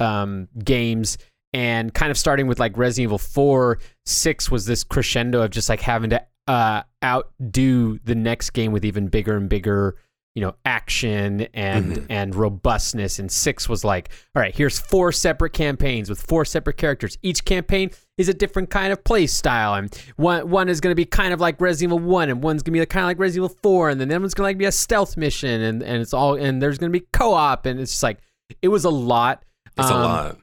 um, 0.00 0.48
games, 0.64 1.18
and 1.52 1.92
kind 1.92 2.10
of 2.10 2.16
starting 2.16 2.46
with 2.46 2.58
like 2.58 2.76
Resident 2.78 3.04
Evil 3.04 3.18
Four. 3.18 3.78
Six 4.06 4.50
was 4.50 4.64
this 4.64 4.84
crescendo 4.84 5.42
of 5.42 5.50
just 5.50 5.68
like 5.68 5.82
having 5.82 6.10
to 6.10 6.24
uh, 6.48 6.82
outdo 7.04 7.98
the 7.98 8.14
next 8.14 8.50
game 8.50 8.72
with 8.72 8.86
even 8.86 9.08
bigger 9.08 9.36
and 9.36 9.50
bigger 9.50 9.96
you 10.34 10.40
know 10.40 10.54
action 10.64 11.42
and 11.54 11.92
mm-hmm. 11.92 12.06
and 12.10 12.34
robustness 12.34 13.20
and 13.20 13.30
6 13.30 13.68
was 13.68 13.84
like 13.84 14.10
all 14.34 14.42
right 14.42 14.52
here's 14.52 14.80
four 14.80 15.12
separate 15.12 15.52
campaigns 15.52 16.10
with 16.10 16.20
four 16.20 16.44
separate 16.44 16.76
characters 16.76 17.16
each 17.22 17.44
campaign 17.44 17.90
is 18.16 18.28
a 18.28 18.34
different 18.34 18.70
kind 18.70 18.92
of 18.92 19.02
play 19.04 19.26
style. 19.26 19.74
And 19.74 19.94
one 20.16 20.48
one 20.48 20.68
is 20.68 20.80
going 20.80 20.92
to 20.92 20.96
be 20.96 21.04
kind 21.04 21.32
of 21.32 21.40
like 21.40 21.60
Resident 21.60 21.92
Evil 21.92 22.06
1 22.06 22.30
and 22.30 22.42
one's 22.42 22.62
going 22.62 22.74
to 22.74 22.80
be 22.80 22.86
kind 22.86 23.04
of 23.04 23.08
like 23.08 23.18
Resident 23.18 23.50
Evil 23.50 23.58
4 23.62 23.90
and 23.90 24.00
then 24.00 24.08
that 24.08 24.20
one's 24.20 24.34
going 24.34 24.44
to 24.44 24.48
like 24.50 24.58
be 24.58 24.64
a 24.64 24.72
stealth 24.72 25.16
mission 25.16 25.60
and 25.60 25.82
and 25.82 26.00
it's 26.00 26.14
all 26.14 26.34
and 26.34 26.62
there's 26.62 26.78
going 26.78 26.92
to 26.92 26.98
be 26.98 27.06
co-op 27.12 27.66
and 27.66 27.80
it's 27.80 27.92
just 27.92 28.02
like 28.02 28.18
it 28.62 28.68
was 28.68 28.84
a 28.84 28.90
lot. 28.90 29.44
It's 29.76 29.90
um, 29.90 30.00
a 30.00 30.04
lot. 30.04 30.38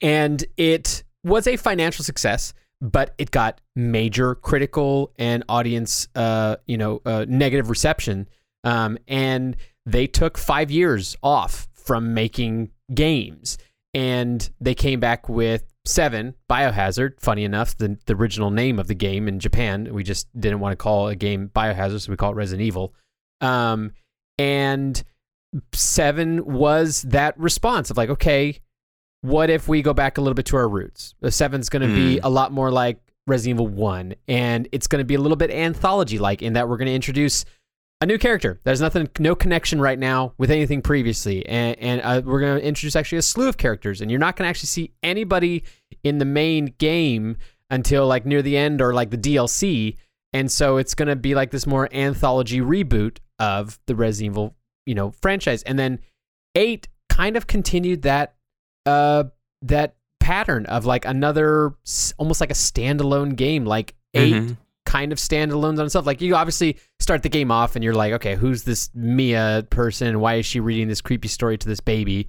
and 0.00 0.44
it 0.56 1.04
was 1.24 1.46
a 1.46 1.56
financial 1.56 2.04
success 2.04 2.52
but 2.82 3.14
it 3.18 3.30
got 3.30 3.60
major 3.76 4.34
critical 4.34 5.12
and 5.18 5.44
audience 5.48 6.08
uh 6.14 6.56
you 6.66 6.76
know 6.76 7.00
uh, 7.04 7.24
negative 7.28 7.70
reception. 7.70 8.28
Um, 8.62 8.98
and 9.08 9.56
they 9.86 10.06
took 10.06 10.36
five 10.36 10.70
years 10.70 11.16
off 11.22 11.68
from 11.72 12.14
making 12.14 12.70
games. 12.94 13.58
And 13.92 14.48
they 14.60 14.74
came 14.74 15.00
back 15.00 15.28
with 15.28 15.64
Seven 15.90 16.34
Biohazard. 16.48 17.20
Funny 17.20 17.44
enough, 17.44 17.76
the, 17.76 17.98
the 18.06 18.14
original 18.14 18.50
name 18.50 18.78
of 18.78 18.86
the 18.86 18.94
game 18.94 19.28
in 19.28 19.38
Japan, 19.40 19.92
we 19.92 20.02
just 20.02 20.28
didn't 20.38 20.60
want 20.60 20.72
to 20.72 20.76
call 20.76 21.08
a 21.08 21.16
game 21.16 21.50
Biohazard, 21.54 22.00
so 22.00 22.10
we 22.10 22.16
call 22.16 22.32
it 22.32 22.36
Resident 22.36 22.66
Evil. 22.66 22.94
Um, 23.40 23.92
and 24.38 25.02
Seven 25.72 26.44
was 26.44 27.02
that 27.02 27.38
response 27.38 27.90
of 27.90 27.96
like, 27.96 28.10
okay, 28.10 28.58
what 29.22 29.50
if 29.50 29.68
we 29.68 29.82
go 29.82 29.92
back 29.92 30.16
a 30.16 30.20
little 30.20 30.34
bit 30.34 30.46
to 30.46 30.56
our 30.56 30.68
roots? 30.68 31.14
Seven's 31.28 31.68
going 31.68 31.82
to 31.82 31.88
mm. 31.88 31.94
be 31.94 32.18
hmm. 32.18 32.24
a 32.24 32.30
lot 32.30 32.52
more 32.52 32.70
like 32.70 32.98
Resident 33.26 33.56
Evil 33.56 33.68
1, 33.68 34.14
and 34.28 34.68
it's 34.72 34.86
going 34.86 35.00
to 35.00 35.04
be 35.04 35.14
a 35.14 35.20
little 35.20 35.36
bit 35.36 35.50
anthology 35.50 36.18
like 36.18 36.42
in 36.42 36.54
that 36.54 36.68
we're 36.68 36.76
going 36.76 36.86
to 36.86 36.94
introduce 36.94 37.44
a 38.00 38.06
new 38.06 38.18
character. 38.18 38.60
There's 38.64 38.80
nothing, 38.80 39.08
no 39.18 39.34
connection 39.34 39.80
right 39.80 39.98
now 39.98 40.32
with 40.38 40.50
anything 40.50 40.82
previously, 40.82 41.46
and, 41.46 41.78
and 41.78 42.00
uh, 42.00 42.22
we're 42.24 42.40
going 42.40 42.58
to 42.58 42.66
introduce 42.66 42.96
actually 42.96 43.18
a 43.18 43.22
slew 43.22 43.48
of 43.48 43.56
characters, 43.56 44.00
and 44.00 44.10
you're 44.10 44.20
not 44.20 44.36
going 44.36 44.46
to 44.46 44.48
actually 44.48 44.68
see 44.68 44.92
anybody 45.02 45.64
in 46.02 46.18
the 46.18 46.24
main 46.24 46.74
game 46.78 47.36
until 47.68 48.06
like 48.06 48.24
near 48.24 48.42
the 48.42 48.56
end 48.56 48.80
or 48.80 48.94
like 48.94 49.10
the 49.10 49.18
DLC, 49.18 49.96
and 50.32 50.50
so 50.50 50.78
it's 50.78 50.94
going 50.94 51.08
to 51.08 51.16
be 51.16 51.34
like 51.34 51.50
this 51.50 51.66
more 51.66 51.88
anthology 51.92 52.60
reboot 52.60 53.18
of 53.38 53.78
the 53.86 53.94
Resident 53.94 54.32
Evil, 54.32 54.56
you 54.86 54.94
know, 54.94 55.12
franchise, 55.20 55.62
and 55.64 55.78
then 55.78 55.98
eight 56.54 56.88
kind 57.08 57.36
of 57.36 57.46
continued 57.46 58.02
that, 58.02 58.34
uh, 58.86 59.24
that 59.62 59.96
pattern 60.20 60.64
of 60.66 60.86
like 60.86 61.04
another 61.04 61.74
almost 62.16 62.40
like 62.40 62.50
a 62.50 62.54
standalone 62.54 63.36
game, 63.36 63.66
like 63.66 63.94
8 64.14 64.34
mm-hmm 64.34 64.52
kind 64.90 65.12
of 65.12 65.18
standalones 65.18 65.78
on 65.78 65.86
itself. 65.86 66.04
Like 66.04 66.20
you 66.20 66.34
obviously 66.34 66.76
start 66.98 67.22
the 67.22 67.28
game 67.28 67.52
off 67.52 67.76
and 67.76 67.84
you're 67.84 67.94
like, 67.94 68.12
okay, 68.14 68.34
who's 68.34 68.64
this 68.64 68.90
Mia 68.92 69.64
person? 69.70 70.18
Why 70.18 70.34
is 70.34 70.46
she 70.46 70.58
reading 70.58 70.88
this 70.88 71.00
creepy 71.00 71.28
story 71.28 71.56
to 71.58 71.68
this 71.68 71.78
baby? 71.78 72.26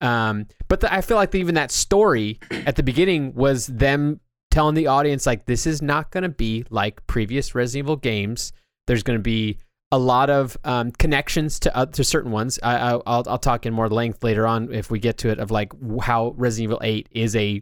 Um, 0.00 0.46
but 0.68 0.78
the, 0.78 0.94
I 0.94 1.00
feel 1.00 1.16
like 1.16 1.34
even 1.34 1.56
that 1.56 1.72
story 1.72 2.38
at 2.66 2.76
the 2.76 2.84
beginning 2.84 3.34
was 3.34 3.66
them 3.66 4.20
telling 4.52 4.76
the 4.76 4.86
audience 4.86 5.26
like 5.26 5.46
this 5.46 5.66
is 5.66 5.82
not 5.82 6.12
going 6.12 6.22
to 6.22 6.28
be 6.28 6.64
like 6.70 7.04
previous 7.08 7.52
Resident 7.52 7.86
Evil 7.86 7.96
games. 7.96 8.52
There's 8.86 9.02
going 9.02 9.18
to 9.18 9.22
be 9.22 9.58
a 9.90 9.98
lot 9.98 10.30
of 10.30 10.56
um, 10.62 10.92
connections 10.92 11.58
to 11.60 11.76
uh, 11.76 11.86
to 11.86 12.04
certain 12.04 12.30
ones. 12.30 12.60
I, 12.62 12.94
will 12.94 13.02
I'll 13.06 13.38
talk 13.38 13.66
in 13.66 13.74
more 13.74 13.88
length 13.88 14.22
later 14.22 14.46
on 14.46 14.72
if 14.72 14.88
we 14.88 15.00
get 15.00 15.18
to 15.18 15.30
it 15.30 15.40
of 15.40 15.50
like 15.50 15.72
how 16.00 16.32
Resident 16.36 16.70
Evil 16.70 16.80
8 16.80 17.08
is 17.10 17.34
a 17.34 17.60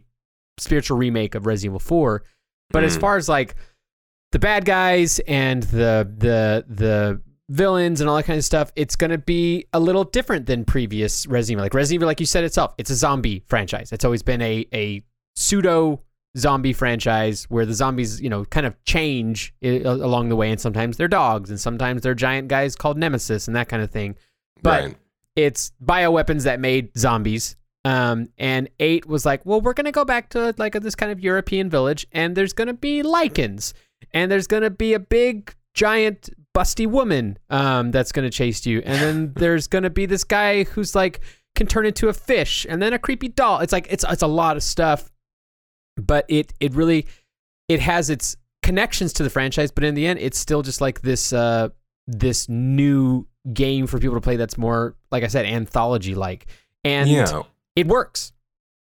spiritual 0.59 0.97
remake 0.97 1.33
of 1.33 1.47
Resident 1.47 1.71
Evil 1.71 1.79
4. 1.79 2.23
But 2.69 2.83
mm. 2.83 2.87
as 2.87 2.97
far 2.97 3.17
as 3.17 3.27
like 3.27 3.55
the 4.33 4.39
bad 4.39 4.65
guys 4.65 5.19
and 5.27 5.63
the 5.63 6.11
the 6.17 6.65
the 6.67 7.21
villains 7.49 8.01
and 8.01 8.09
all 8.09 8.15
that 8.15 8.23
kind 8.23 8.37
of 8.37 8.43
stuff, 8.43 8.71
it's 8.75 8.95
going 8.95 9.11
to 9.11 9.17
be 9.17 9.65
a 9.73 9.79
little 9.79 10.03
different 10.03 10.47
than 10.47 10.65
previous 10.65 11.27
Resident 11.27 11.57
Evil. 11.57 11.65
Like 11.65 11.73
Resident 11.75 11.99
Evil, 11.99 12.07
like 12.07 12.19
you 12.19 12.25
said 12.25 12.43
itself, 12.43 12.73
it's 12.79 12.89
a 12.89 12.95
zombie 12.95 13.43
franchise. 13.47 13.91
It's 13.91 14.03
always 14.03 14.23
been 14.23 14.41
a 14.41 14.65
a 14.73 15.03
pseudo 15.35 16.01
zombie 16.35 16.73
franchise 16.73 17.45
where 17.49 17.63
the 17.63 17.75
zombies, 17.75 18.19
you 18.19 18.29
know, 18.29 18.43
kind 18.45 18.65
of 18.65 18.75
change 18.85 19.53
along 19.61 20.29
the 20.29 20.35
way, 20.35 20.49
and 20.49 20.59
sometimes 20.59 20.97
they're 20.97 21.07
dogs, 21.07 21.51
and 21.51 21.59
sometimes 21.59 22.01
they're 22.01 22.15
giant 22.15 22.47
guys 22.47 22.75
called 22.75 22.97
Nemesis 22.97 23.47
and 23.47 23.55
that 23.55 23.69
kind 23.69 23.83
of 23.83 23.91
thing. 23.91 24.15
But 24.63 24.83
right. 24.83 24.97
it's 25.35 25.73
bioweapons 25.83 26.43
that 26.43 26.59
made 26.59 26.97
zombies. 26.97 27.55
Um, 27.85 28.29
and 28.37 28.69
eight 28.79 29.05
was 29.05 29.25
like, 29.25 29.45
well, 29.45 29.61
we're 29.61 29.73
gonna 29.73 29.91
go 29.91 30.05
back 30.05 30.29
to 30.29 30.55
like 30.57 30.73
this 30.73 30.95
kind 30.95 31.11
of 31.11 31.19
European 31.19 31.69
village, 31.69 32.07
and 32.11 32.35
there's 32.35 32.53
gonna 32.53 32.73
be 32.73 33.03
lycans, 33.03 33.73
and 34.11 34.31
there's 34.31 34.47
gonna 34.47 34.69
be 34.69 34.93
a 34.93 34.99
big 34.99 35.53
giant 35.73 36.29
busty 36.55 36.87
woman 36.87 37.37
um, 37.49 37.91
that's 37.91 38.11
gonna 38.11 38.29
chase 38.29 38.65
you, 38.65 38.81
and 38.85 39.01
then 39.01 39.33
there's 39.37 39.67
gonna 39.67 39.89
be 39.89 40.05
this 40.05 40.23
guy 40.23 40.63
who's 40.63 40.95
like 40.95 41.21
can 41.55 41.67
turn 41.67 41.85
into 41.85 42.09
a 42.09 42.13
fish, 42.13 42.65
and 42.69 42.81
then 42.81 42.93
a 42.93 42.99
creepy 42.99 43.29
doll. 43.29 43.59
It's 43.59 43.73
like 43.73 43.87
it's 43.89 44.05
it's 44.09 44.23
a 44.23 44.27
lot 44.27 44.57
of 44.57 44.63
stuff, 44.63 45.11
but 45.97 46.25
it 46.27 46.53
it 46.59 46.73
really 46.73 47.07
it 47.69 47.79
has 47.79 48.09
its 48.09 48.35
connections 48.61 49.13
to 49.13 49.23
the 49.23 49.29
franchise, 49.29 49.71
but 49.71 49.83
in 49.83 49.95
the 49.95 50.05
end, 50.07 50.19
it's 50.19 50.37
still 50.37 50.61
just 50.61 50.81
like 50.81 51.01
this 51.01 51.33
uh 51.33 51.69
this 52.07 52.49
new 52.49 53.25
game 53.53 53.87
for 53.87 53.97
people 53.99 54.15
to 54.15 54.21
play 54.21 54.35
that's 54.35 54.57
more 54.57 54.95
like 55.11 55.23
I 55.23 55.27
said 55.27 55.45
anthology 55.45 56.15
like, 56.15 56.47
and 56.83 57.09
yeah. 57.09 57.43
it 57.75 57.87
works. 57.87 58.32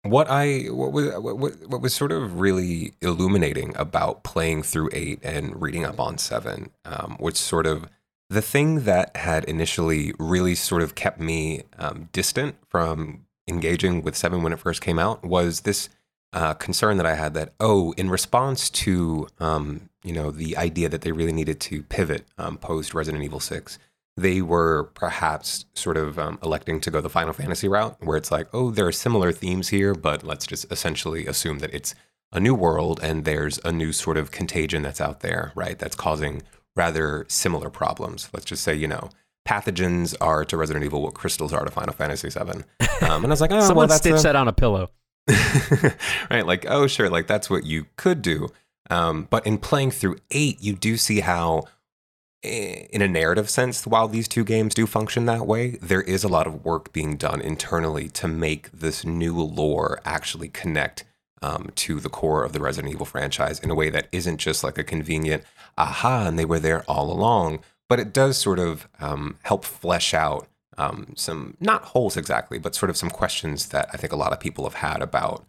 What 0.06 0.30
I 0.30 0.65
what 0.70 0.91
was 0.91 1.12
what, 1.18 1.68
what 1.68 1.82
was 1.82 1.94
sort 1.94 2.12
of 2.12 2.39
really 2.39 2.94
illuminating 3.02 3.76
about 3.76 4.24
playing 4.24 4.62
through 4.62 4.89
eight 4.94 5.20
and 5.24 5.60
reading 5.60 5.84
up 5.84 6.00
on 6.00 6.20
seven 6.20 6.70
um, 6.86 7.18
was 7.20 7.39
sort 7.39 7.65
of 7.65 7.89
the 8.30 8.41
thing 8.41 8.82
that 8.82 9.18
had 9.18 9.46
initially 9.46 10.13
really 10.20 10.54
sort 10.54 10.84
of 10.84 10.94
kept 10.94 11.20
me 11.20 11.63
um, 11.80 12.10
distant 12.12 12.56
from 12.70 13.26
engaging 13.48 14.04
with 14.04 14.15
seven 14.15 14.44
when 14.44 14.54
it 14.54 14.60
first 14.60 14.80
came 14.80 15.00
out 15.00 15.24
was 15.24 15.62
this 15.62 15.89
uh, 16.34 16.54
concern 16.54 16.98
that 16.98 17.06
I 17.08 17.15
had 17.15 17.34
that 17.34 17.54
oh 17.60 17.94
in 17.94 18.12
response 18.12 18.70
to 18.72 19.28
um, 19.39 19.89
you 20.04 20.13
know 20.13 20.30
the 20.30 20.56
idea 20.56 20.88
that 20.88 21.02
they 21.02 21.13
really 21.13 21.34
needed 21.34 21.60
to 21.62 21.82
pivot 21.82 22.26
um, 22.38 22.58
post 22.58 22.94
Resident 22.94 23.24
Evil 23.24 23.39
six 23.39 23.80
they 24.17 24.41
were 24.41 24.91
perhaps 24.93 25.65
sort 25.73 25.97
of 25.97 26.17
um, 26.17 26.39
electing 26.41 26.80
to 26.82 26.91
go 26.91 27.01
the 27.01 27.10
Final 27.10 27.34
Fantasy 27.34 27.67
route, 27.67 27.97
where 27.99 28.17
it's 28.17 28.32
like, 28.32 28.47
oh, 28.54 28.71
there 28.71 28.88
are 28.88 28.91
similar 28.91 29.32
themes 29.32 29.69
here, 29.69 29.93
but 29.93 30.23
let's 30.23 30.45
just 30.45 30.71
essentially 30.71 31.25
assume 31.25 31.60
that 31.60 31.73
it's 31.73 31.93
a 32.32 32.39
new 32.39 32.56
world 32.56 32.99
and 33.04 33.25
there's 33.25 33.60
a 33.65 33.71
new 33.71 33.91
sort 33.91 34.17
of 34.17 34.32
contagion 34.32 34.82
that's 34.82 35.01
out 35.01 35.19
there, 35.19 35.51
right? 35.56 35.78
That's 35.80 35.95
causing 35.95 36.43
rather 36.75 37.25
similar 37.30 37.69
problems. 37.69 38.30
Let's 38.34 38.45
just 38.45 38.63
say, 38.63 38.73
you 38.75 38.88
know, 38.88 39.10
pathogens 39.47 40.15
are 40.19 40.43
to 40.45 40.58
Resident 40.58 40.86
Evil 40.86 41.01
what 41.01 41.13
crystals 41.13 41.54
are 41.54 41.63
to 41.63 41.71
Final 41.71 41.93
Fantasy 41.93 42.30
VII. 42.30 42.63
Um, 43.01 43.23
and 43.23 43.25
I 43.25 43.28
was 43.28 43.41
like, 43.41 43.51
oh, 43.51 43.60
Someone 43.62 43.75
well, 43.75 43.88
that's 43.88 44.01
stitched 44.01 44.19
a- 44.21 44.23
that 44.23 44.36
on 44.36 44.47
a 44.47 44.54
pillow. 44.54 44.89
right? 46.30 46.45
Like, 46.45 46.65
oh, 46.69 46.88
sure, 46.88 47.10
like 47.10 47.28
that's 47.28 47.49
what 47.49 47.65
you 47.65 47.86
could 47.95 48.21
do. 48.21 48.49
Um, 48.89 49.28
but 49.30 49.45
in 49.47 49.58
playing 49.58 49.91
through 49.91 50.17
eight, 50.32 50.62
you 50.62 50.73
do 50.73 50.97
see 50.97 51.21
how, 51.21 51.63
in 52.46 53.02
a 53.02 53.08
narrative 53.08 53.50
sense, 53.50 53.86
while 53.86 54.08
these 54.08 54.28
two 54.28 54.44
games 54.44 54.74
do 54.74 54.86
function 54.86 55.26
that 55.26 55.46
way, 55.46 55.72
there 55.82 56.02
is 56.02 56.24
a 56.24 56.28
lot 56.28 56.48
of 56.48 56.64
work 56.64 56.94
being 56.94 57.18
done 57.18 57.42
internally 57.42 58.08
to 58.10 58.28
make 58.28 58.72
this 58.72 59.04
new 59.04 59.40
lore 59.42 60.00
actually 60.06 60.50
connect 60.50 61.04
um, 61.42 61.72
to 61.76 62.00
the 62.00 62.10
core 62.10 62.44
of 62.44 62.54
the 62.54 62.60
Resident 62.60 62.94
Evil 62.94 63.06
franchise 63.06 63.60
in 63.60 63.70
a 63.70 63.76
way 63.76 63.90
that 63.90 64.08
isn't 64.12 64.38
just 64.38 64.64
like 64.64 64.78
a 64.78 64.84
convenient 64.84 65.44
aha, 65.78 66.26
and 66.28 66.40
they 66.40 66.46
were 66.46 66.60
there 66.60 66.84
all 66.88 67.12
along, 67.12 67.60
but 67.90 68.00
it 68.00 68.14
does 68.14 68.38
sort 68.38 68.60
of 68.60 68.88
um, 69.00 69.38
help 69.44 69.66
flesh 69.66 70.14
out 70.14 70.48
um, 70.78 71.14
some 71.16 71.56
not 71.60 71.84
holes 71.84 72.18
exactly, 72.18 72.58
but 72.58 72.76
sort 72.76 72.90
of 72.90 72.98
some 72.98 73.10
questions 73.10 73.68
that 73.68 73.90
I 73.94 73.98
think 73.98 74.12
a 74.12 74.18
lot 74.18 74.34
of 74.34 74.40
people 74.40 74.66
have 74.66 74.76
had 74.76 75.02
about. 75.02 75.46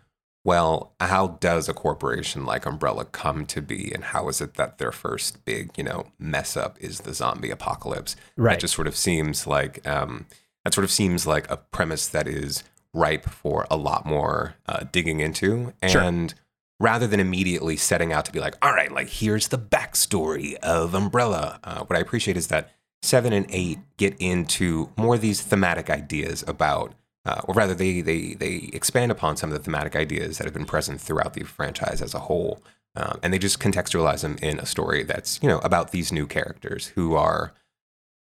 Well, 0.46 0.92
how 1.00 1.26
does 1.40 1.68
a 1.68 1.74
corporation 1.74 2.46
like 2.46 2.66
Umbrella 2.66 3.04
come 3.04 3.46
to 3.46 3.60
be, 3.60 3.90
and 3.92 4.04
how 4.04 4.28
is 4.28 4.40
it 4.40 4.54
that 4.54 4.78
their 4.78 4.92
first 4.92 5.44
big, 5.44 5.70
you 5.76 5.82
know, 5.82 6.06
mess 6.20 6.56
up 6.56 6.78
is 6.80 7.00
the 7.00 7.12
zombie 7.12 7.50
apocalypse? 7.50 8.14
Right. 8.36 8.52
That 8.52 8.60
just 8.60 8.74
sort 8.74 8.86
of 8.86 8.96
seems 8.96 9.48
like 9.48 9.84
um, 9.86 10.26
that 10.64 10.72
sort 10.72 10.84
of 10.84 10.92
seems 10.92 11.26
like 11.26 11.50
a 11.50 11.56
premise 11.56 12.06
that 12.08 12.28
is 12.28 12.62
ripe 12.94 13.28
for 13.28 13.66
a 13.70 13.76
lot 13.76 14.06
more 14.06 14.54
uh, 14.66 14.84
digging 14.92 15.18
into, 15.18 15.72
Sure. 15.84 16.00
and 16.00 16.32
rather 16.78 17.08
than 17.08 17.18
immediately 17.18 17.76
setting 17.76 18.12
out 18.12 18.24
to 18.26 18.32
be 18.32 18.38
like, 18.38 18.54
all 18.64 18.72
right, 18.72 18.92
like 18.92 19.08
here's 19.08 19.48
the 19.48 19.58
backstory 19.58 20.54
of 20.62 20.94
Umbrella. 20.94 21.58
Uh, 21.64 21.80
what 21.86 21.96
I 21.96 22.00
appreciate 22.00 22.36
is 22.36 22.46
that 22.46 22.70
seven 23.02 23.32
and 23.32 23.46
eight 23.48 23.80
get 23.96 24.14
into 24.20 24.90
more 24.96 25.16
of 25.16 25.20
these 25.22 25.40
thematic 25.42 25.90
ideas 25.90 26.44
about, 26.46 26.94
uh, 27.26 27.40
or 27.44 27.54
rather, 27.54 27.74
they 27.74 28.00
they 28.00 28.34
they 28.34 28.70
expand 28.72 29.10
upon 29.10 29.36
some 29.36 29.50
of 29.50 29.58
the 29.58 29.62
thematic 29.62 29.96
ideas 29.96 30.38
that 30.38 30.44
have 30.44 30.54
been 30.54 30.64
present 30.64 31.00
throughout 31.00 31.34
the 31.34 31.42
franchise 31.42 32.00
as 32.00 32.14
a 32.14 32.20
whole, 32.20 32.62
um, 32.94 33.18
and 33.22 33.34
they 33.34 33.38
just 33.38 33.58
contextualize 33.58 34.22
them 34.22 34.36
in 34.40 34.60
a 34.60 34.66
story 34.66 35.02
that's 35.02 35.42
you 35.42 35.48
know 35.48 35.58
about 35.58 35.90
these 35.90 36.12
new 36.12 36.26
characters 36.26 36.88
who 36.88 37.16
are 37.16 37.52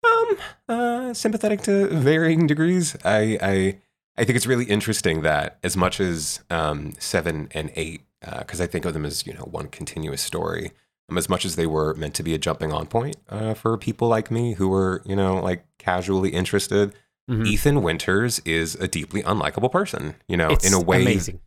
um 0.03 0.37
uh, 0.67 1.13
sympathetic 1.13 1.61
to 1.61 1.87
varying 1.89 2.47
degrees. 2.47 2.97
I 3.05 3.37
I 3.41 3.77
I 4.17 4.23
think 4.23 4.37
it's 4.37 4.47
really 4.47 4.65
interesting 4.65 5.21
that 5.21 5.59
as 5.63 5.77
much 5.77 5.99
as 5.99 6.43
um, 6.49 6.93
seven 6.97 7.49
and 7.51 7.71
eight, 7.75 8.01
because 8.39 8.59
I 8.59 8.65
think 8.65 8.85
of 8.85 8.93
them 8.93 9.05
as 9.05 9.27
you 9.27 9.33
know 9.33 9.43
one 9.43 9.67
continuous 9.67 10.21
story. 10.21 10.71
Um, 11.07 11.19
as 11.19 11.29
much 11.29 11.45
as 11.45 11.55
they 11.55 11.67
were 11.67 11.93
meant 11.93 12.15
to 12.15 12.23
be 12.23 12.33
a 12.33 12.39
jumping 12.39 12.73
on 12.73 12.87
point 12.87 13.17
uh, 13.29 13.53
for 13.53 13.77
people 13.77 14.07
like 14.07 14.31
me 14.31 14.53
who 14.53 14.69
were 14.69 15.03
you 15.05 15.15
know 15.15 15.39
like 15.39 15.63
casually 15.77 16.29
interested, 16.29 16.95
Mhm. 17.29 17.47
Ethan 17.47 17.81
Winters 17.81 18.39
is 18.45 18.75
a 18.75 18.87
deeply 18.87 19.23
unlikable 19.23 19.71
person. 19.71 20.15
You 20.27 20.37
know, 20.37 20.49
It's 20.49 20.65
in 20.67 20.73
a 20.73 20.79
way, 20.81 21.01
amazing. 21.01 21.39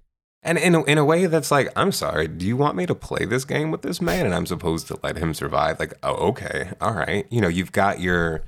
and 0.42 0.58
in 0.58 0.74
a, 0.74 0.82
in 0.84 0.98
a 0.98 1.04
way 1.04 1.26
that's 1.26 1.50
like, 1.50 1.70
I'm 1.76 1.92
sorry, 1.92 2.26
do 2.28 2.46
you 2.46 2.56
want 2.56 2.76
me 2.76 2.84
to 2.86 2.94
play 2.94 3.24
this 3.24 3.44
game 3.44 3.70
with 3.70 3.82
this 3.82 4.00
man 4.00 4.26
and 4.26 4.34
I'm 4.34 4.46
supposed 4.46 4.88
to 4.88 4.98
let 5.02 5.16
him 5.18 5.34
survive? 5.34 5.78
Like, 5.78 5.94
oh, 6.02 6.14
okay, 6.30 6.72
all 6.80 6.94
right. 6.94 7.26
You 7.30 7.40
know, 7.40 7.48
you've 7.48 7.72
got 7.72 8.00
your. 8.00 8.42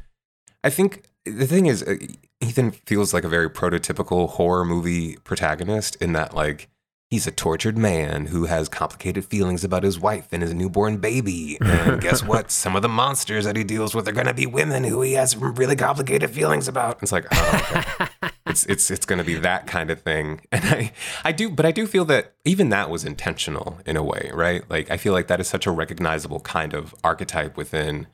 I 0.64 0.70
think 0.70 1.04
the 1.24 1.46
thing 1.46 1.66
is, 1.66 1.82
uh, 1.82 1.96
Ethan 2.40 2.72
feels 2.72 3.14
like 3.14 3.24
a 3.24 3.28
very 3.28 3.48
prototypical 3.48 4.28
horror 4.30 4.64
movie 4.64 5.16
protagonist 5.24 5.96
in 5.96 6.12
that, 6.14 6.34
like, 6.34 6.68
he's 7.10 7.26
a 7.26 7.32
tortured 7.32 7.76
man 7.76 8.26
who 8.26 8.46
has 8.46 8.68
complicated 8.68 9.24
feelings 9.24 9.64
about 9.64 9.82
his 9.82 9.98
wife 9.98 10.28
and 10.32 10.42
his 10.42 10.54
newborn 10.54 10.98
baby. 10.98 11.58
And 11.60 12.00
guess 12.02 12.24
what? 12.24 12.50
Some 12.50 12.76
of 12.76 12.82
the 12.82 12.88
monsters 12.88 13.44
that 13.44 13.56
he 13.56 13.64
deals 13.64 13.94
with 13.94 14.08
are 14.08 14.12
going 14.12 14.26
to 14.26 14.34
be 14.34 14.46
women 14.46 14.84
who 14.84 15.02
he 15.02 15.14
has 15.14 15.36
really 15.36 15.76
complicated 15.76 16.30
feelings 16.30 16.68
about. 16.68 17.02
It's 17.02 17.12
like, 17.12 17.26
oh, 17.32 17.60
okay 17.70 18.06
it's 18.50 18.66
it's 18.66 18.90
it's 18.90 19.06
going 19.06 19.18
to 19.18 19.24
be 19.24 19.34
that 19.34 19.66
kind 19.66 19.90
of 19.90 20.00
thing 20.02 20.40
and 20.52 20.64
i 20.64 20.92
i 21.24 21.32
do 21.32 21.48
but 21.48 21.64
i 21.64 21.70
do 21.70 21.86
feel 21.86 22.04
that 22.04 22.34
even 22.44 22.68
that 22.68 22.90
was 22.90 23.04
intentional 23.04 23.78
in 23.86 23.96
a 23.96 24.02
way 24.02 24.30
right 24.34 24.68
like 24.68 24.90
i 24.90 24.96
feel 24.96 25.12
like 25.12 25.28
that 25.28 25.40
is 25.40 25.48
such 25.48 25.66
a 25.66 25.70
recognizable 25.70 26.40
kind 26.40 26.74
of 26.74 26.94
archetype 27.02 27.56
within 27.56 28.06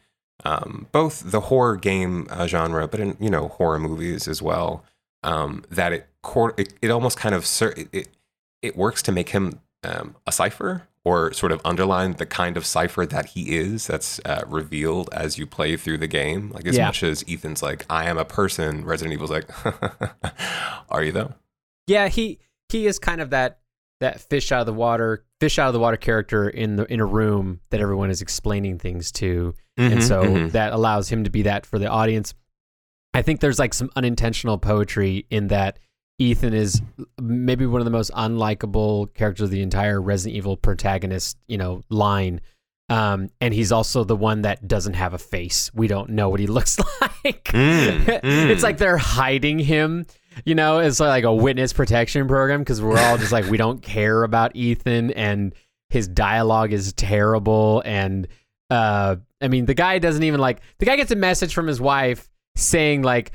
um, 0.45 0.87
both 0.93 1.31
the 1.31 1.41
horror 1.41 1.77
game 1.77 2.27
uh, 2.31 2.47
genre 2.47 2.87
but 2.87 3.01
in 3.01 3.17
you 3.19 3.31
know 3.31 3.49
horror 3.49 3.79
movies 3.79 4.29
as 4.29 4.43
well 4.43 4.85
um, 5.23 5.65
that 5.71 5.93
it, 5.93 6.09
it 6.59 6.75
it 6.83 6.91
almost 6.91 7.17
kind 7.17 7.35
of 7.35 7.47
it, 7.77 7.89
it 7.93 8.09
it 8.62 8.77
works 8.77 9.03
to 9.03 9.12
make 9.12 9.31
him 9.31 9.61
um, 9.85 10.16
a 10.27 10.33
cipher 10.33 10.88
or 11.05 11.33
sort 11.33 11.53
of 11.53 11.61
underline 11.64 12.14
the 12.14 12.27
kind 12.27 12.57
of 12.57 12.66
cipher 12.66 13.07
that 13.07 13.27
he 13.27 13.57
is 13.57 13.87
that's 13.87 14.21
uh, 14.25 14.42
revealed 14.47 15.09
as 15.12 15.38
you 15.38 15.47
play 15.47 15.77
through 15.77 15.99
the 15.99 16.09
game 16.09 16.51
like 16.51 16.66
as 16.66 16.77
Yeah. 16.77 16.87
much 16.87 17.03
as 17.05 17.25
ethan's 17.29 17.62
like 17.62 17.85
i 17.88 18.07
am 18.09 18.19
a 18.19 18.25
person 18.25 18.85
resident 18.85 19.12
evil's 19.14 19.31
like 19.31 19.49
are 20.90 21.03
you 21.05 21.12
though 21.12 21.35
Yeah, 21.87 22.09
he 22.09 22.40
he 22.71 22.87
is 22.87 22.99
kind 22.99 23.21
of 23.21 23.31
that 23.31 23.61
that 24.01 24.21
fish 24.21 24.53
out 24.53 24.61
of 24.61 24.66
the 24.66 24.73
water, 24.75 25.25
fish 25.40 25.59
out 25.59 25.69
of 25.69 25.73
the 25.73 25.79
water 25.81 25.97
character 25.97 26.49
in 26.49 26.77
the 26.77 26.85
in 26.92 27.01
a 27.01 27.07
room 27.07 27.61
that 27.71 27.81
everyone 27.81 28.11
is 28.11 28.21
explaining 28.21 28.79
things 28.79 29.11
to, 29.12 29.55
and 29.79 30.01
Mhm, 30.01 30.03
so 30.03 30.23
mhm. 30.25 30.53
that 30.53 30.73
allows 30.73 31.09
him 31.09 31.25
to 31.25 31.31
be 31.31 31.42
that 31.42 31.64
for 31.64 31.79
the 31.79 31.87
audience. 31.87 32.35
I 33.14 33.23
think 33.23 33.40
there's 33.40 33.59
like 33.59 33.73
some 33.73 33.88
unintentional 33.97 34.59
poetry 34.59 35.27
in 35.31 35.47
that 35.49 35.79
Ethan 36.19 36.55
is 36.55 36.81
maybe 37.21 37.67
one 37.67 37.81
of 37.81 37.85
the 37.85 37.91
most 37.91 38.11
unlikable 38.13 39.13
characters 39.15 39.45
of 39.45 39.51
the 39.51 39.63
entire 39.63 40.01
Resident 40.01 40.37
Evil 40.37 40.57
protagonist, 40.57 41.37
you 41.47 41.59
know, 41.59 41.83
line. 41.91 42.41
Um, 42.89 43.31
and 43.41 43.53
he's 43.53 43.73
also 43.73 44.05
the 44.05 44.17
one 44.17 44.43
that 44.43 44.67
doesn't 44.67 44.95
have 44.95 45.13
a 45.13 45.19
face. 45.19 45.71
We 45.75 45.89
don't 45.89 46.11
know 46.11 46.29
what 46.29 46.41
he 46.41 46.47
looks 46.47 46.79
like. 47.01 47.45
Mm, 47.45 48.05
mm. 48.05 48.49
It's 48.49 48.63
like 48.63 48.79
they're 48.79 48.97
hiding 48.97 49.59
him, 49.59 50.07
you 50.45 50.55
know, 50.55 50.79
it's 50.79 51.01
like 51.01 51.25
a 51.25 51.35
witness 51.35 51.73
protection 51.73 52.29
program 52.29 52.61
because 52.61 52.83
we're 52.83 52.99
all 52.99 53.19
just 53.19 53.33
like, 53.33 53.47
we 53.47 53.57
don't 53.57 53.83
care 53.83 54.23
about 54.23 54.55
Ethan 54.55 55.11
and 55.13 55.55
his 55.91 56.09
dialogue 56.09 56.73
is 56.73 56.93
terrible. 56.93 57.83
And, 57.85 58.29
uh, 58.71 59.17
I 59.41 59.49
mean, 59.49 59.67
the 59.67 59.75
guy 59.75 59.99
doesn't 59.99 60.23
even 60.23 60.41
like, 60.41 60.61
the 60.79 60.87
guy 60.87 60.97
gets 60.97 61.11
a 61.11 61.17
message 61.17 61.55
from 61.55 61.67
his 61.67 61.81
wife 61.81 62.29
saying, 62.57 63.03
like, 63.03 63.33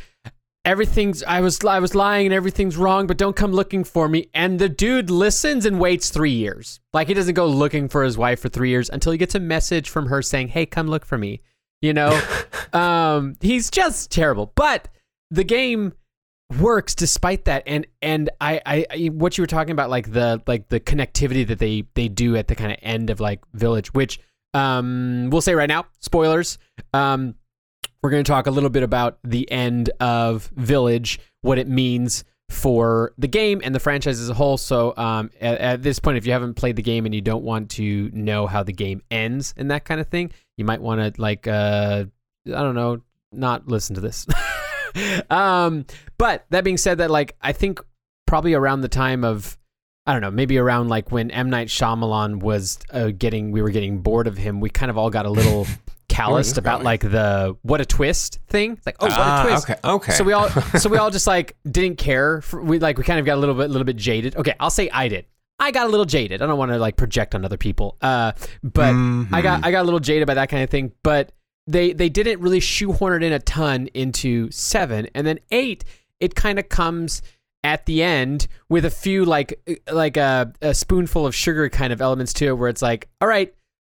everything's 0.65 1.23
I 1.23 1.41
was 1.41 1.63
I 1.65 1.79
was 1.79 1.95
lying 1.95 2.27
and 2.27 2.33
everything's 2.33 2.77
wrong, 2.77 3.07
but 3.07 3.17
don't 3.17 3.35
come 3.35 3.51
looking 3.51 3.83
for 3.83 4.07
me. 4.07 4.29
And 4.33 4.59
the 4.59 4.69
dude 4.69 5.09
listens 5.09 5.65
and 5.65 5.79
waits 5.79 6.09
three 6.09 6.31
years. 6.31 6.79
Like 6.93 7.07
he 7.07 7.13
doesn't 7.13 7.35
go 7.35 7.47
looking 7.47 7.89
for 7.89 8.03
his 8.03 8.17
wife 8.17 8.39
for 8.39 8.49
three 8.49 8.69
years 8.69 8.89
until 8.89 9.11
he 9.11 9.17
gets 9.17 9.35
a 9.35 9.39
message 9.39 9.89
from 9.89 10.07
her 10.07 10.21
saying, 10.21 10.49
"Hey, 10.49 10.65
come 10.65 10.87
look 10.87 11.05
for 11.05 11.17
me." 11.17 11.41
You 11.81 11.93
know, 11.93 12.21
um, 12.73 13.35
he's 13.41 13.69
just 13.69 14.11
terrible. 14.11 14.51
But 14.55 14.87
the 15.29 15.43
game 15.43 15.93
works 16.59 16.93
despite 16.93 17.45
that 17.45 17.63
and 17.65 17.87
and 18.01 18.29
I, 18.41 18.61
I 18.65 18.85
I 18.91 19.05
what 19.07 19.37
you 19.37 19.41
were 19.41 19.47
talking 19.47 19.71
about 19.71 19.89
like 19.89 20.11
the 20.11 20.41
like 20.47 20.67
the 20.67 20.81
connectivity 20.81 21.47
that 21.47 21.59
they 21.59 21.85
they 21.93 22.09
do 22.09 22.35
at 22.35 22.49
the 22.49 22.55
kind 22.55 22.71
of 22.73 22.77
end 22.81 23.09
of 23.09 23.21
like 23.21 23.39
village 23.53 23.93
which 23.93 24.19
um 24.53 25.29
we'll 25.31 25.41
say 25.41 25.55
right 25.55 25.69
now 25.69 25.85
spoilers 26.01 26.57
um 26.93 27.35
we're 28.01 28.09
going 28.09 28.23
to 28.23 28.29
talk 28.29 28.47
a 28.47 28.51
little 28.51 28.69
bit 28.69 28.83
about 28.83 29.19
the 29.23 29.49
end 29.51 29.89
of 29.99 30.51
village 30.55 31.19
what 31.41 31.57
it 31.57 31.67
means 31.67 32.23
for 32.49 33.13
the 33.17 33.27
game 33.27 33.61
and 33.63 33.73
the 33.73 33.79
franchise 33.79 34.19
as 34.19 34.27
a 34.27 34.33
whole 34.33 34.57
so 34.57 34.93
um 34.97 35.29
at, 35.39 35.57
at 35.59 35.83
this 35.83 35.99
point 35.99 36.17
if 36.17 36.25
you 36.25 36.33
haven't 36.33 36.55
played 36.55 36.75
the 36.75 36.81
game 36.81 37.05
and 37.05 37.15
you 37.15 37.21
don't 37.21 37.43
want 37.43 37.69
to 37.69 38.09
know 38.13 38.45
how 38.45 38.61
the 38.61 38.73
game 38.73 39.01
ends 39.09 39.53
and 39.55 39.71
that 39.71 39.85
kind 39.85 40.01
of 40.01 40.07
thing 40.07 40.29
you 40.57 40.65
might 40.65 40.81
want 40.81 40.99
to 40.99 41.21
like 41.21 41.47
uh 41.47 42.03
i 42.47 42.49
don't 42.49 42.75
know 42.75 43.01
not 43.31 43.67
listen 43.67 43.95
to 43.95 44.01
this 44.01 44.27
um, 45.29 45.85
but 46.17 46.45
that 46.49 46.63
being 46.63 46.77
said, 46.77 46.97
that 46.99 47.11
like 47.11 47.35
I 47.41 47.51
think 47.53 47.79
probably 48.27 48.53
around 48.53 48.81
the 48.81 48.89
time 48.89 49.23
of 49.23 49.57
I 50.05 50.13
don't 50.13 50.21
know, 50.21 50.31
maybe 50.31 50.57
around 50.57 50.89
like 50.89 51.11
when 51.11 51.31
M 51.31 51.49
Night 51.49 51.67
Shyamalan 51.67 52.39
was 52.39 52.79
uh, 52.91 53.11
getting, 53.15 53.51
we 53.51 53.61
were 53.61 53.69
getting 53.69 53.99
bored 53.99 54.27
of 54.27 54.37
him. 54.37 54.59
We 54.59 54.69
kind 54.69 54.89
of 54.89 54.97
all 54.97 55.09
got 55.09 55.25
a 55.25 55.29
little 55.29 55.67
calloused 56.25 56.57
about 56.57 56.83
like 56.83 57.01
the 57.01 57.55
what 57.61 57.81
a 57.81 57.85
twist 57.85 58.39
thing. 58.47 58.79
Like 58.85 58.95
oh, 58.99 59.05
what 59.07 59.13
Ah, 59.17 59.43
a 59.43 59.47
twist. 59.49 59.69
okay, 59.69 59.79
okay. 59.83 60.11
So 60.13 60.23
we 60.23 60.33
all, 60.33 60.49
so 60.79 60.89
we 60.89 60.97
all 60.97 61.09
just 61.11 61.27
like 61.27 61.55
didn't 61.69 61.97
care. 61.97 62.41
For, 62.41 62.61
we 62.61 62.79
like 62.79 62.97
we 62.97 63.03
kind 63.03 63.19
of 63.19 63.25
got 63.25 63.35
a 63.35 63.39
little 63.41 63.55
bit, 63.55 63.69
little 63.69 63.85
bit 63.85 63.95
jaded. 63.97 64.35
Okay, 64.35 64.53
I'll 64.59 64.69
say 64.69 64.89
I 64.89 65.07
did. 65.07 65.25
I 65.59 65.71
got 65.71 65.85
a 65.85 65.89
little 65.89 66.05
jaded. 66.05 66.41
I 66.41 66.47
don't 66.47 66.57
want 66.57 66.71
to 66.71 66.77
like 66.77 66.95
project 66.97 67.35
on 67.35 67.45
other 67.45 67.57
people. 67.57 67.97
Uh, 68.01 68.31
but 68.63 68.95
I 68.95 69.41
got 69.41 69.63
I 69.65 69.71
got 69.71 69.81
a 69.81 69.85
little 69.85 69.99
jaded 69.99 70.27
by 70.27 70.33
that 70.35 70.49
kind 70.49 70.63
of 70.63 70.69
thing. 70.69 70.91
But 71.03 71.33
they 71.67 71.93
they 71.93 72.09
didn't 72.09 72.39
really 72.41 72.59
shoehorn 72.59 73.21
it 73.21 73.25
in 73.27 73.33
a 73.33 73.39
ton 73.39 73.87
into 73.93 74.49
seven, 74.51 75.07
and 75.13 75.25
then 75.27 75.39
eight. 75.51 75.83
It 76.19 76.35
kind 76.35 76.57
of 76.59 76.69
comes 76.69 77.21
at 77.63 77.85
the 77.85 78.01
end 78.01 78.47
with 78.69 78.85
a 78.85 78.89
few 78.89 79.23
like 79.23 79.59
like 79.91 80.17
a, 80.17 80.51
a 80.63 80.73
spoonful 80.73 81.27
of 81.27 81.35
sugar 81.35 81.69
kind 81.69 81.93
of 81.93 82.01
elements 82.01 82.33
to 82.33 82.47
it, 82.47 82.53
where 82.57 82.69
it's 82.69 82.81
like, 82.81 83.07
all 83.21 83.27
right, 83.27 83.53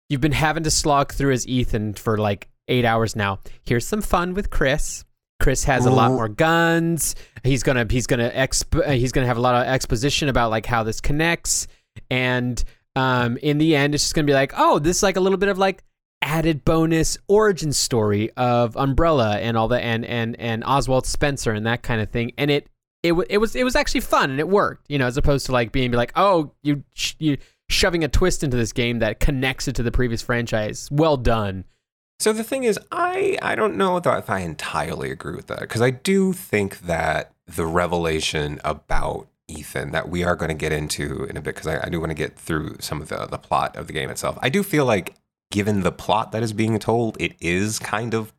you've 0.08 0.20
been 0.20 0.32
having 0.32 0.62
to 0.64 0.70
slog 0.70 1.12
through 1.12 1.32
as 1.32 1.46
Ethan 1.46 1.94
for 1.94 2.16
like 2.18 2.48
eight 2.68 2.84
hours 2.84 3.16
now. 3.16 3.40
Here's 3.62 3.86
some 3.86 4.02
fun 4.02 4.34
with 4.34 4.50
Chris. 4.50 5.04
Chris 5.40 5.64
has 5.64 5.84
a 5.84 5.90
lot 5.90 6.10
more 6.12 6.28
guns. 6.28 7.14
He's 7.44 7.62
gonna 7.62 7.86
he's 7.90 8.06
gonna 8.06 8.30
exp- 8.30 8.86
uh, 8.86 8.92
he's 8.92 9.12
gonna 9.12 9.26
have 9.26 9.36
a 9.36 9.40
lot 9.40 9.54
of 9.54 9.66
exposition 9.70 10.28
about 10.28 10.50
like 10.50 10.64
how 10.66 10.82
this 10.82 11.00
connects, 11.00 11.66
and 12.10 12.62
um, 12.94 13.36
in 13.38 13.58
the 13.58 13.76
end, 13.76 13.94
it's 13.94 14.04
just 14.04 14.14
gonna 14.14 14.26
be 14.26 14.32
like, 14.32 14.52
oh, 14.56 14.78
this 14.78 14.96
is 14.98 15.02
like 15.02 15.16
a 15.16 15.20
little 15.20 15.36
bit 15.38 15.50
of 15.50 15.58
like 15.58 15.82
added 16.22 16.64
bonus 16.64 17.18
origin 17.28 17.72
story 17.72 18.30
of 18.38 18.74
Umbrella 18.78 19.36
and 19.38 19.58
all 19.58 19.68
the 19.68 19.78
and 19.78 20.04
and 20.06 20.40
and 20.40 20.64
Oswald 20.64 21.06
Spencer 21.06 21.52
and 21.52 21.66
that 21.66 21.82
kind 21.82 22.00
of 22.00 22.08
thing, 22.10 22.32
and 22.38 22.50
it 22.50 22.68
it 23.02 23.12
wa- 23.12 23.24
it 23.28 23.36
was 23.36 23.54
it 23.54 23.62
was 23.64 23.76
actually 23.76 24.00
fun 24.00 24.30
and 24.30 24.40
it 24.40 24.48
worked, 24.48 24.86
you 24.88 24.96
know, 24.98 25.06
as 25.06 25.18
opposed 25.18 25.44
to 25.46 25.52
like 25.52 25.70
being 25.70 25.92
like, 25.92 26.12
oh, 26.16 26.52
you 26.62 26.82
sh- 26.94 27.14
you 27.18 27.36
shoving 27.68 28.04
a 28.04 28.08
twist 28.08 28.42
into 28.44 28.56
this 28.56 28.72
game 28.72 28.98
that 29.00 29.20
connects 29.20 29.68
it 29.68 29.74
to 29.76 29.82
the 29.82 29.92
previous 29.92 30.22
franchise. 30.22 30.88
Well 30.90 31.16
done. 31.16 31.64
So 32.18 32.32
the 32.32 32.44
thing 32.44 32.64
is, 32.64 32.78
I 32.90 33.38
I 33.42 33.54
don't 33.54 33.76
know 33.76 33.96
if 33.96 34.30
I 34.30 34.40
entirely 34.40 35.10
agree 35.10 35.36
with 35.36 35.48
that 35.48 35.60
because 35.60 35.82
I 35.82 35.90
do 35.90 36.32
think 36.32 36.80
that 36.80 37.32
the 37.46 37.66
revelation 37.66 38.60
about 38.64 39.28
Ethan 39.48 39.92
that 39.92 40.08
we 40.08 40.24
are 40.24 40.34
going 40.34 40.48
to 40.48 40.54
get 40.54 40.72
into 40.72 41.24
in 41.24 41.36
a 41.36 41.40
bit 41.40 41.54
because 41.54 41.66
I, 41.66 41.86
I 41.86 41.88
do 41.88 42.00
want 42.00 42.10
to 42.10 42.14
get 42.14 42.38
through 42.38 42.76
some 42.80 43.02
of 43.02 43.08
the 43.08 43.26
the 43.26 43.38
plot 43.38 43.76
of 43.76 43.86
the 43.86 43.92
game 43.92 44.10
itself. 44.10 44.38
I 44.40 44.48
do 44.48 44.62
feel 44.62 44.86
like 44.86 45.14
given 45.50 45.82
the 45.82 45.92
plot 45.92 46.32
that 46.32 46.42
is 46.42 46.52
being 46.52 46.78
told, 46.78 47.16
it 47.20 47.34
is 47.40 47.78
kind 47.78 48.14
of 48.14 48.32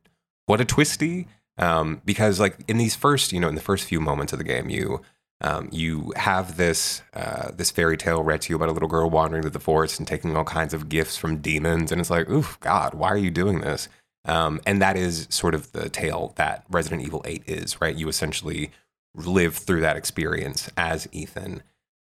what 0.48 0.60
a 0.60 0.66
twisty 0.66 1.28
um, 1.58 2.02
because 2.04 2.40
like 2.40 2.58
in 2.68 2.78
these 2.78 2.96
first 2.96 3.32
you 3.32 3.40
know 3.40 3.48
in 3.48 3.56
the 3.56 3.62
first 3.62 3.86
few 3.86 4.00
moments 4.02 4.34
of 4.34 4.40
the 4.40 4.46
game 4.46 4.70
you 4.70 5.02
um, 5.41 5.69
you 5.71 6.13
have 6.15 6.58
this 6.58 7.04
uh, 7.13 7.52
this 7.52 7.71
fairy 7.71 7.97
tale 7.97 8.23
read 8.23 8.41
to 8.41 8.54
you 8.54 8.56
about 8.56 8.69
a 8.69 8.71
little 8.71 8.89
girl 8.89 9.10
wandering 9.10 9.43
through 9.43 9.52
the 9.52 9.60
forest 9.60 10.00
and 10.00 10.08
taking 10.08 10.36
all 10.36 10.43
kinds 10.43 10.73
of 10.73 10.89
gifts 10.89 11.17
from 11.17 11.38
demons, 11.38 11.91
and 11.91 12.02
it's 12.02 12.10
like, 12.10 12.30
oof, 12.30 12.60
God, 12.60 12.93
why 12.93 13.10
are 13.10 13.17
you 13.17 13.32
doing 13.32 13.62
this? 13.62 13.88
Um, 14.26 14.60
and 14.65 14.82
that 14.82 14.97
is 14.97 15.28
sort 15.30 15.56
of 15.56 15.71
the 15.71 15.89
tale 15.89 16.34
that 16.36 16.65
Resident 16.69 17.02
Evil 17.02 17.21
Eight 17.26 17.43
is, 17.45 17.80
right? 17.80 17.95
You 17.95 18.10
essentially 18.10 18.71
live 19.15 19.56
through 19.56 19.82
that 19.82 19.95
experience 19.95 20.69
as 20.76 21.08
Ethan. 21.12 21.63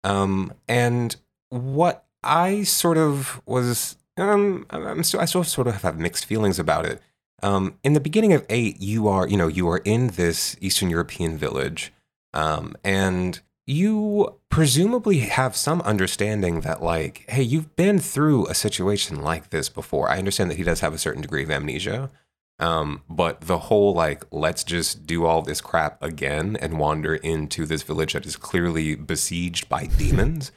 Um, 0.04 0.52
and 0.66 1.14
what 1.50 2.06
I 2.24 2.64
sort 2.64 2.98
of 2.98 3.40
was, 3.46 3.96
um, 4.16 4.66
I'm 4.70 5.04
still, 5.04 5.20
I 5.20 5.26
still 5.26 5.44
sort 5.44 5.68
of 5.68 5.82
have 5.82 5.98
mixed 5.98 6.24
feelings 6.26 6.58
about 6.58 6.86
it. 6.86 7.00
Um, 7.42 7.78
in 7.84 7.92
the 7.92 8.00
beginning 8.00 8.32
of 8.32 8.44
eight, 8.48 8.80
you 8.80 9.06
are, 9.06 9.28
you 9.28 9.36
know, 9.36 9.46
you 9.46 9.68
are 9.68 9.78
in 9.78 10.08
this 10.08 10.56
Eastern 10.60 10.90
European 10.90 11.38
village, 11.38 11.92
um, 12.34 12.74
and 12.84 13.40
you 13.66 14.38
presumably 14.48 15.18
have 15.20 15.54
some 15.54 15.80
understanding 15.82 16.60
that, 16.62 16.82
like, 16.82 17.24
hey, 17.28 17.42
you've 17.42 17.76
been 17.76 17.98
through 17.98 18.46
a 18.46 18.54
situation 18.54 19.20
like 19.22 19.50
this 19.50 19.68
before. 19.68 20.08
I 20.10 20.18
understand 20.18 20.50
that 20.50 20.56
he 20.56 20.62
does 20.64 20.80
have 20.80 20.94
a 20.94 20.98
certain 20.98 21.20
degree 21.22 21.42
of 21.42 21.50
amnesia, 21.50 22.10
um, 22.58 23.02
but 23.08 23.42
the 23.42 23.58
whole 23.58 23.92
like, 23.94 24.24
let's 24.32 24.64
just 24.64 25.06
do 25.06 25.26
all 25.26 25.42
this 25.42 25.60
crap 25.60 26.02
again 26.02 26.56
and 26.60 26.78
wander 26.78 27.14
into 27.16 27.66
this 27.66 27.82
village 27.82 28.14
that 28.14 28.26
is 28.26 28.36
clearly 28.36 28.94
besieged 28.94 29.68
by 29.68 29.84
demons, 29.98 30.50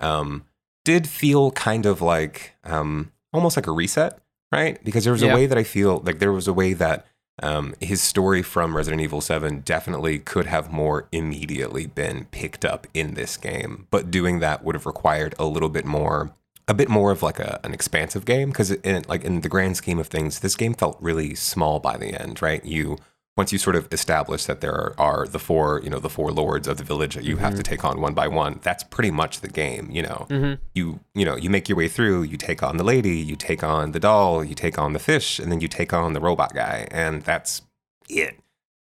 um, 0.00 0.44
did 0.84 1.08
feel 1.08 1.50
kind 1.52 1.84
of 1.84 2.00
like 2.00 2.54
um, 2.64 3.12
almost 3.32 3.56
like 3.56 3.66
a 3.66 3.72
reset, 3.72 4.20
right? 4.52 4.82
Because 4.84 5.04
there 5.04 5.12
was 5.12 5.22
Yeah. 5.22 5.32
a 5.32 5.34
way 5.34 5.46
that 5.46 5.58
I 5.58 5.64
feel 5.64 5.98
like 6.04 6.20
there 6.20 6.32
was 6.32 6.46
a 6.48 6.52
way 6.52 6.72
that 6.74 7.06
um, 7.42 7.74
his 7.80 8.00
story 8.00 8.42
from 8.42 8.76
Resident 8.76 9.02
Evil 9.02 9.20
7 9.20 9.60
definitely 9.60 10.18
could 10.18 10.46
have 10.46 10.72
more 10.72 11.08
immediately 11.12 11.86
been 11.86 12.26
picked 12.26 12.64
up 12.64 12.86
in 12.94 13.14
this 13.14 13.36
game, 13.36 13.86
but 13.90 14.10
doing 14.10 14.40
that 14.40 14.64
would 14.64 14.74
have 14.74 14.86
required 14.86 15.34
a 15.38 15.44
little 15.44 15.68
bit 15.68 15.84
more 15.84 16.34
a 16.68 16.74
bit 16.74 16.88
more 16.88 17.10
of 17.10 17.24
like 17.24 17.40
a, 17.40 17.58
an 17.64 17.74
expansive 17.74 18.24
game 18.24 18.50
because 18.50 18.70
in 18.70 19.04
like 19.08 19.24
in 19.24 19.40
the 19.40 19.48
grand 19.48 19.76
scheme 19.76 19.98
of 19.98 20.06
things 20.06 20.40
this 20.40 20.54
game 20.54 20.74
felt 20.74 20.96
really 21.00 21.34
small 21.34 21.80
by 21.80 21.96
the 21.96 22.14
end 22.20 22.40
right? 22.40 22.64
You 22.64 22.98
once 23.36 23.50
you 23.50 23.58
sort 23.58 23.76
of 23.76 23.88
establish 23.92 24.44
that 24.44 24.60
there 24.60 24.74
are, 24.74 24.94
are 24.98 25.26
the 25.26 25.38
four 25.38 25.80
you 25.82 25.90
know 25.90 25.98
the 25.98 26.10
four 26.10 26.30
lords 26.30 26.68
of 26.68 26.76
the 26.76 26.84
village 26.84 27.14
that 27.14 27.24
you 27.24 27.36
have 27.38 27.54
to 27.54 27.62
take 27.62 27.84
on 27.84 28.00
one 28.00 28.14
by 28.14 28.28
one 28.28 28.60
that's 28.62 28.84
pretty 28.84 29.10
much 29.10 29.40
the 29.40 29.48
game 29.48 29.88
you 29.90 30.02
know. 30.02 30.26
You 30.74 31.00
you 31.14 31.24
know 31.24 31.36
you 31.36 31.48
make 31.50 31.68
your 31.68 31.78
way 31.78 31.88
through 31.88 32.22
you 32.24 32.36
take 32.36 32.62
on 32.62 32.76
the 32.76 32.84
lady 32.84 33.16
you 33.16 33.36
take 33.36 33.62
on 33.62 33.92
the 33.92 34.00
doll 34.00 34.44
you 34.44 34.54
take 34.54 34.78
on 34.78 34.92
the 34.92 34.98
fish 34.98 35.38
and 35.38 35.50
then 35.50 35.60
you 35.60 35.68
take 35.68 35.92
on 35.92 36.12
the 36.12 36.20
robot 36.20 36.54
guy 36.54 36.86
and 36.90 37.22
that's 37.22 37.62
it. 38.08 38.38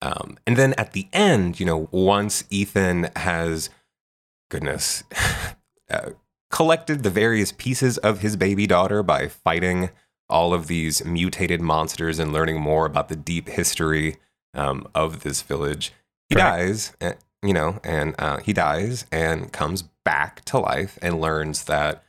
Um, 0.00 0.38
and 0.46 0.56
then 0.56 0.74
at 0.74 0.92
the 0.92 1.08
end 1.12 1.60
you 1.60 1.66
know 1.66 1.88
once 1.92 2.44
ethan 2.50 3.10
has 3.16 3.70
goodness 4.50 5.04
uh, 5.90 6.10
collected 6.50 7.02
the 7.02 7.10
various 7.10 7.52
pieces 7.52 7.96
of 7.98 8.20
his 8.20 8.36
baby 8.36 8.66
daughter 8.66 9.02
by 9.02 9.28
fighting 9.28 9.90
all 10.28 10.52
of 10.52 10.66
these 10.66 11.04
mutated 11.04 11.60
monsters 11.60 12.18
and 12.18 12.32
learning 12.32 12.60
more 12.60 12.86
about 12.86 13.08
the 13.08 13.16
deep 13.16 13.48
history 13.48 14.16
um, 14.54 14.86
of 14.94 15.22
this 15.22 15.42
village. 15.42 15.92
He 16.28 16.34
Correct. 16.34 16.56
dies, 16.56 16.96
uh, 17.00 17.12
you 17.42 17.52
know, 17.52 17.80
and 17.84 18.14
uh, 18.18 18.38
he 18.38 18.52
dies 18.52 19.06
and 19.12 19.52
comes 19.52 19.82
back 20.04 20.44
to 20.46 20.58
life 20.58 20.98
and 21.02 21.20
learns 21.20 21.64
that 21.64 22.04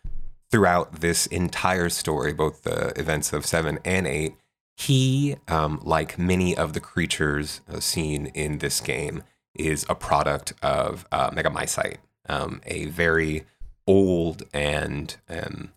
throughout 0.51 1.01
this 1.01 1.25
entire 1.27 1.89
story, 1.89 2.33
both 2.33 2.63
the 2.63 2.97
events 2.99 3.33
of 3.33 3.45
seven 3.45 3.79
and 3.83 4.05
eight, 4.05 4.35
he, 4.75 5.35
um, 5.47 5.79
like 5.83 6.17
many 6.17 6.55
of 6.55 6.73
the 6.73 6.79
creatures 6.79 7.61
uh, 7.71 7.79
seen 7.79 8.27
in 8.27 8.59
this 8.59 8.79
game, 8.79 9.23
is 9.55 9.85
a 9.87 9.95
product 9.95 10.53
of 10.61 11.07
uh, 11.11 11.29
Megamycete, 11.31 11.97
um, 12.27 12.61
a 12.65 12.85
very 12.85 13.45
old 13.85 14.43
and 14.53 15.15
um, 15.29 15.71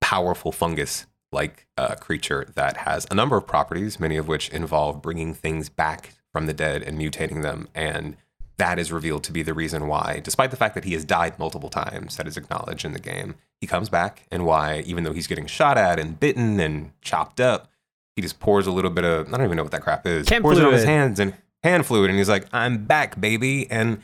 powerful 0.00 0.52
fungus 0.52 1.06
like 1.34 1.66
uh, 1.76 1.96
creature 1.96 2.48
that 2.54 2.78
has 2.78 3.06
a 3.10 3.14
number 3.14 3.36
of 3.36 3.46
properties, 3.46 4.00
many 4.00 4.16
of 4.16 4.28
which 4.28 4.48
involve 4.48 5.02
bringing 5.02 5.34
things 5.34 5.68
back 5.68 6.14
from 6.32 6.46
the 6.46 6.54
dead 6.54 6.82
and 6.82 6.98
mutating 6.98 7.42
them. 7.42 7.68
And 7.74 8.16
that 8.56 8.78
is 8.78 8.92
revealed 8.92 9.24
to 9.24 9.32
be 9.32 9.42
the 9.42 9.52
reason 9.52 9.88
why, 9.88 10.20
despite 10.22 10.50
the 10.50 10.56
fact 10.56 10.74
that 10.76 10.84
he 10.84 10.92
has 10.92 11.04
died 11.04 11.38
multiple 11.38 11.70
times, 11.70 12.16
that 12.16 12.26
is 12.28 12.36
acknowledged 12.36 12.84
in 12.84 12.92
the 12.92 13.00
game, 13.00 13.34
he 13.60 13.66
comes 13.66 13.88
back. 13.88 14.26
And 14.30 14.46
why, 14.46 14.80
even 14.86 15.04
though 15.04 15.12
he's 15.12 15.26
getting 15.26 15.46
shot 15.46 15.76
at 15.76 15.98
and 15.98 16.18
bitten 16.18 16.60
and 16.60 16.92
chopped 17.02 17.40
up, 17.40 17.70
he 18.14 18.22
just 18.22 18.38
pours 18.38 18.66
a 18.66 18.70
little 18.70 18.92
bit 18.92 19.04
of, 19.04 19.28
I 19.28 19.36
don't 19.36 19.46
even 19.46 19.56
know 19.56 19.64
what 19.64 19.72
that 19.72 19.82
crap 19.82 20.06
is. 20.06 20.26
Chem 20.26 20.42
pours 20.42 20.58
it 20.58 20.64
on 20.64 20.72
his 20.72 20.84
hands 20.84 21.18
and 21.18 21.34
hand 21.64 21.84
fluid. 21.84 22.10
And 22.10 22.18
he's 22.18 22.28
like, 22.28 22.46
I'm 22.52 22.84
back, 22.84 23.20
baby. 23.20 23.68
And 23.70 24.02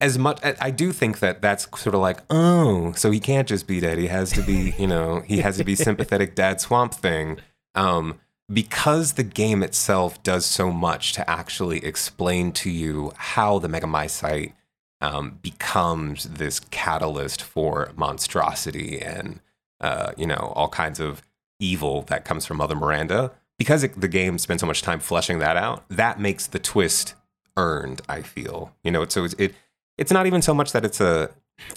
as 0.00 0.18
much 0.18 0.38
I- 0.42 0.70
do 0.70 0.92
think 0.92 1.18
that 1.20 1.42
that's 1.42 1.68
sort 1.80 1.94
of 1.94 2.00
like 2.00 2.18
oh 2.30 2.92
so 2.92 3.10
he 3.10 3.20
can't 3.20 3.46
just 3.48 3.66
be 3.66 3.80
dead 3.80 3.98
he 3.98 4.06
has 4.08 4.30
to 4.32 4.42
be 4.42 4.74
you 4.78 4.86
know 4.86 5.20
he 5.26 5.38
has 5.38 5.56
to 5.58 5.64
be 5.64 5.74
sympathetic 5.74 6.34
dad 6.34 6.60
swamp 6.60 6.94
thing 6.94 7.38
um 7.74 8.18
because 8.52 9.12
the 9.12 9.22
game 9.22 9.62
itself 9.62 10.20
does 10.22 10.44
so 10.44 10.70
much 10.72 11.12
to 11.12 11.28
actually 11.30 11.84
explain 11.84 12.50
to 12.52 12.70
you 12.70 13.12
how 13.16 13.58
the 13.60 13.68
megamycete 13.68 14.52
um, 15.02 15.38
becomes 15.40 16.24
this 16.24 16.60
catalyst 16.60 17.40
for 17.42 17.90
monstrosity 17.96 19.00
and 19.00 19.40
uh, 19.80 20.12
you 20.16 20.26
know 20.26 20.52
all 20.56 20.68
kinds 20.68 21.00
of 21.00 21.22
evil 21.58 22.02
that 22.02 22.24
comes 22.24 22.44
from 22.44 22.56
Mother 22.58 22.74
Miranda. 22.74 23.32
because 23.58 23.82
it, 23.84 23.98
the 24.00 24.08
game 24.08 24.36
spends 24.38 24.60
so 24.62 24.66
much 24.66 24.82
time 24.82 24.98
fleshing 25.00 25.38
that 25.38 25.56
out, 25.56 25.84
that 25.88 26.18
makes 26.18 26.46
the 26.46 26.58
twist 26.58 27.14
earned. 27.56 28.00
I 28.08 28.22
feel, 28.22 28.72
you 28.82 28.90
know, 28.90 29.06
so 29.06 29.24
it's, 29.24 29.34
it 29.34 29.54
it's 30.00 30.10
not 30.12 30.26
even 30.26 30.42
so 30.42 30.52
much 30.54 30.72
that 30.72 30.84
it's 30.84 31.00
a 31.00 31.30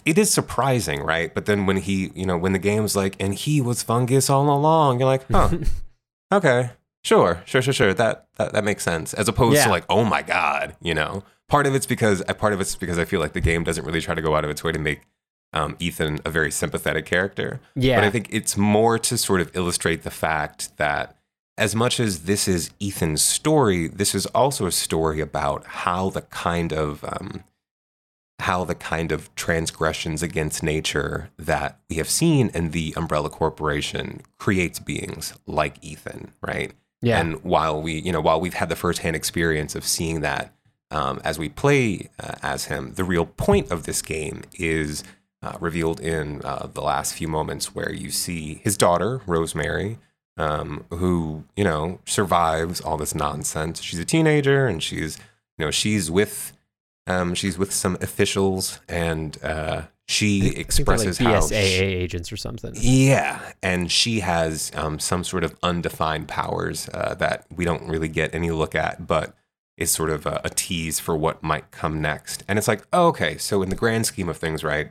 it 0.04 0.16
is 0.18 0.30
surprising, 0.32 1.02
right? 1.02 1.32
But 1.34 1.44
then 1.46 1.66
when 1.66 1.76
he, 1.76 2.10
you 2.14 2.24
know, 2.26 2.38
when 2.38 2.52
the 2.54 2.58
game's 2.58 2.96
like, 2.96 3.16
and 3.20 3.34
he 3.34 3.60
was 3.60 3.82
fungus 3.82 4.30
all 4.30 4.48
along, 4.50 4.98
you're 4.98 5.06
like, 5.06 5.26
huh, 5.30 5.50
okay, 6.32 6.70
sure, 7.04 7.42
sure, 7.44 7.60
sure, 7.62 7.74
sure. 7.74 7.94
That 7.94 8.26
that, 8.36 8.52
that 8.54 8.64
makes 8.64 8.82
sense. 8.82 9.14
As 9.14 9.28
opposed 9.28 9.56
Yeah. 9.56 9.64
to 9.64 9.70
like, 9.70 9.84
oh 9.88 10.04
my 10.04 10.22
god, 10.22 10.74
you 10.82 10.94
know. 10.94 11.22
Part 11.48 11.66
of 11.66 11.74
it's 11.74 11.84
because 11.86 12.22
part 12.38 12.54
of 12.54 12.60
it's 12.60 12.74
because 12.74 12.98
I 12.98 13.04
feel 13.04 13.20
like 13.20 13.34
the 13.34 13.40
game 13.40 13.64
doesn't 13.64 13.84
really 13.84 14.00
try 14.00 14.14
to 14.14 14.22
go 14.22 14.34
out 14.34 14.44
of 14.44 14.50
its 14.50 14.64
way 14.64 14.72
to 14.72 14.78
make 14.78 15.02
um, 15.52 15.76
Ethan 15.78 16.18
a 16.24 16.30
very 16.30 16.50
sympathetic 16.50 17.04
character. 17.04 17.60
Yeah. 17.76 17.96
But 17.98 18.04
I 18.04 18.10
think 18.10 18.28
it's 18.30 18.56
more 18.56 18.98
to 18.98 19.18
sort 19.18 19.42
of 19.42 19.54
illustrate 19.54 20.02
the 20.02 20.10
fact 20.10 20.76
that 20.78 21.14
as 21.58 21.74
much 21.74 22.00
as 22.00 22.20
this 22.24 22.48
is 22.48 22.70
Ethan's 22.82 23.20
story, 23.22 23.86
this 23.88 24.14
is 24.14 24.24
also 24.26 24.66
a 24.66 24.72
story 24.72 25.20
about 25.20 25.64
how 25.66 26.08
the 26.10 26.22
kind 26.22 26.72
of 26.72 27.04
um, 27.04 27.44
how 28.40 28.64
the 28.64 28.74
kind 28.74 29.12
of 29.12 29.32
transgressions 29.34 30.22
against 30.22 30.62
nature 30.62 31.30
that 31.38 31.78
we 31.88 31.96
have 31.96 32.08
seen 32.08 32.50
in 32.52 32.70
the 32.70 32.92
Umbrella 32.96 33.30
Corporation 33.30 34.22
creates 34.38 34.78
beings 34.78 35.34
like 35.46 35.76
Ethan, 35.82 36.32
right? 36.42 36.72
Yeah. 37.00 37.20
And 37.20 37.42
while 37.44 37.80
we, 37.80 38.00
you 38.00 38.12
know, 38.12 38.20
while 38.20 38.40
we've 38.40 38.54
had 38.54 38.68
the 38.68 38.76
firsthand 38.76 39.14
experience 39.14 39.74
of 39.74 39.84
seeing 39.84 40.20
that 40.20 40.54
um, 40.90 41.20
as 41.22 41.38
we 41.38 41.48
play 41.48 42.08
uh, 42.18 42.34
as 42.42 42.66
him, 42.66 42.94
the 42.94 43.04
real 43.04 43.26
point 43.26 43.70
of 43.70 43.84
this 43.84 44.00
game 44.00 44.42
is 44.54 45.04
uh, 45.42 45.56
revealed 45.60 46.00
in 46.00 46.40
uh, 46.44 46.66
the 46.72 46.80
last 46.80 47.14
few 47.14 47.28
moments 47.28 47.74
where 47.74 47.92
you 47.92 48.10
see 48.10 48.60
his 48.64 48.76
daughter, 48.76 49.20
Rosemary, 49.26 49.98
um, 50.36 50.84
who, 50.90 51.44
you 51.56 51.64
know, 51.64 52.00
survives 52.06 52.80
all 52.80 52.96
this 52.96 53.14
nonsense. 53.14 53.82
She's 53.82 53.98
a 53.98 54.04
teenager 54.04 54.66
and 54.66 54.82
she's, 54.82 55.18
you 55.58 55.66
know, 55.66 55.70
she's 55.70 56.10
with, 56.10 56.53
um, 57.06 57.34
she's 57.34 57.58
with 57.58 57.72
some 57.72 57.96
officials 58.00 58.80
and 58.88 59.42
uh, 59.42 59.82
she 60.06 60.38
I 60.38 60.40
think 60.40 60.54
they're, 60.54 60.60
expresses 60.60 61.20
like 61.20 61.34
how 61.34 61.40
BSAA 61.40 61.50
she- 61.50 61.84
agents 61.84 62.32
or 62.32 62.36
something. 62.36 62.72
yeah, 62.76 63.52
and 63.62 63.90
she 63.90 64.20
has 64.20 64.70
um, 64.74 64.98
some 64.98 65.24
sort 65.24 65.44
of 65.44 65.54
undefined 65.62 66.28
powers 66.28 66.88
uh, 66.92 67.14
that 67.16 67.46
we 67.54 67.64
don't 67.64 67.88
really 67.88 68.08
get 68.08 68.34
any 68.34 68.50
look 68.50 68.74
at, 68.74 69.06
but 69.06 69.34
is 69.76 69.90
sort 69.90 70.10
of 70.10 70.24
a, 70.24 70.40
a 70.44 70.50
tease 70.50 71.00
for 71.00 71.16
what 71.16 71.42
might 71.42 71.70
come 71.70 72.00
next. 72.00 72.44
And 72.46 72.58
it's 72.58 72.68
like, 72.68 72.86
oh, 72.92 73.08
okay, 73.08 73.36
so 73.38 73.60
in 73.62 73.70
the 73.70 73.76
grand 73.76 74.06
scheme 74.06 74.28
of 74.28 74.36
things, 74.36 74.62
right, 74.62 74.90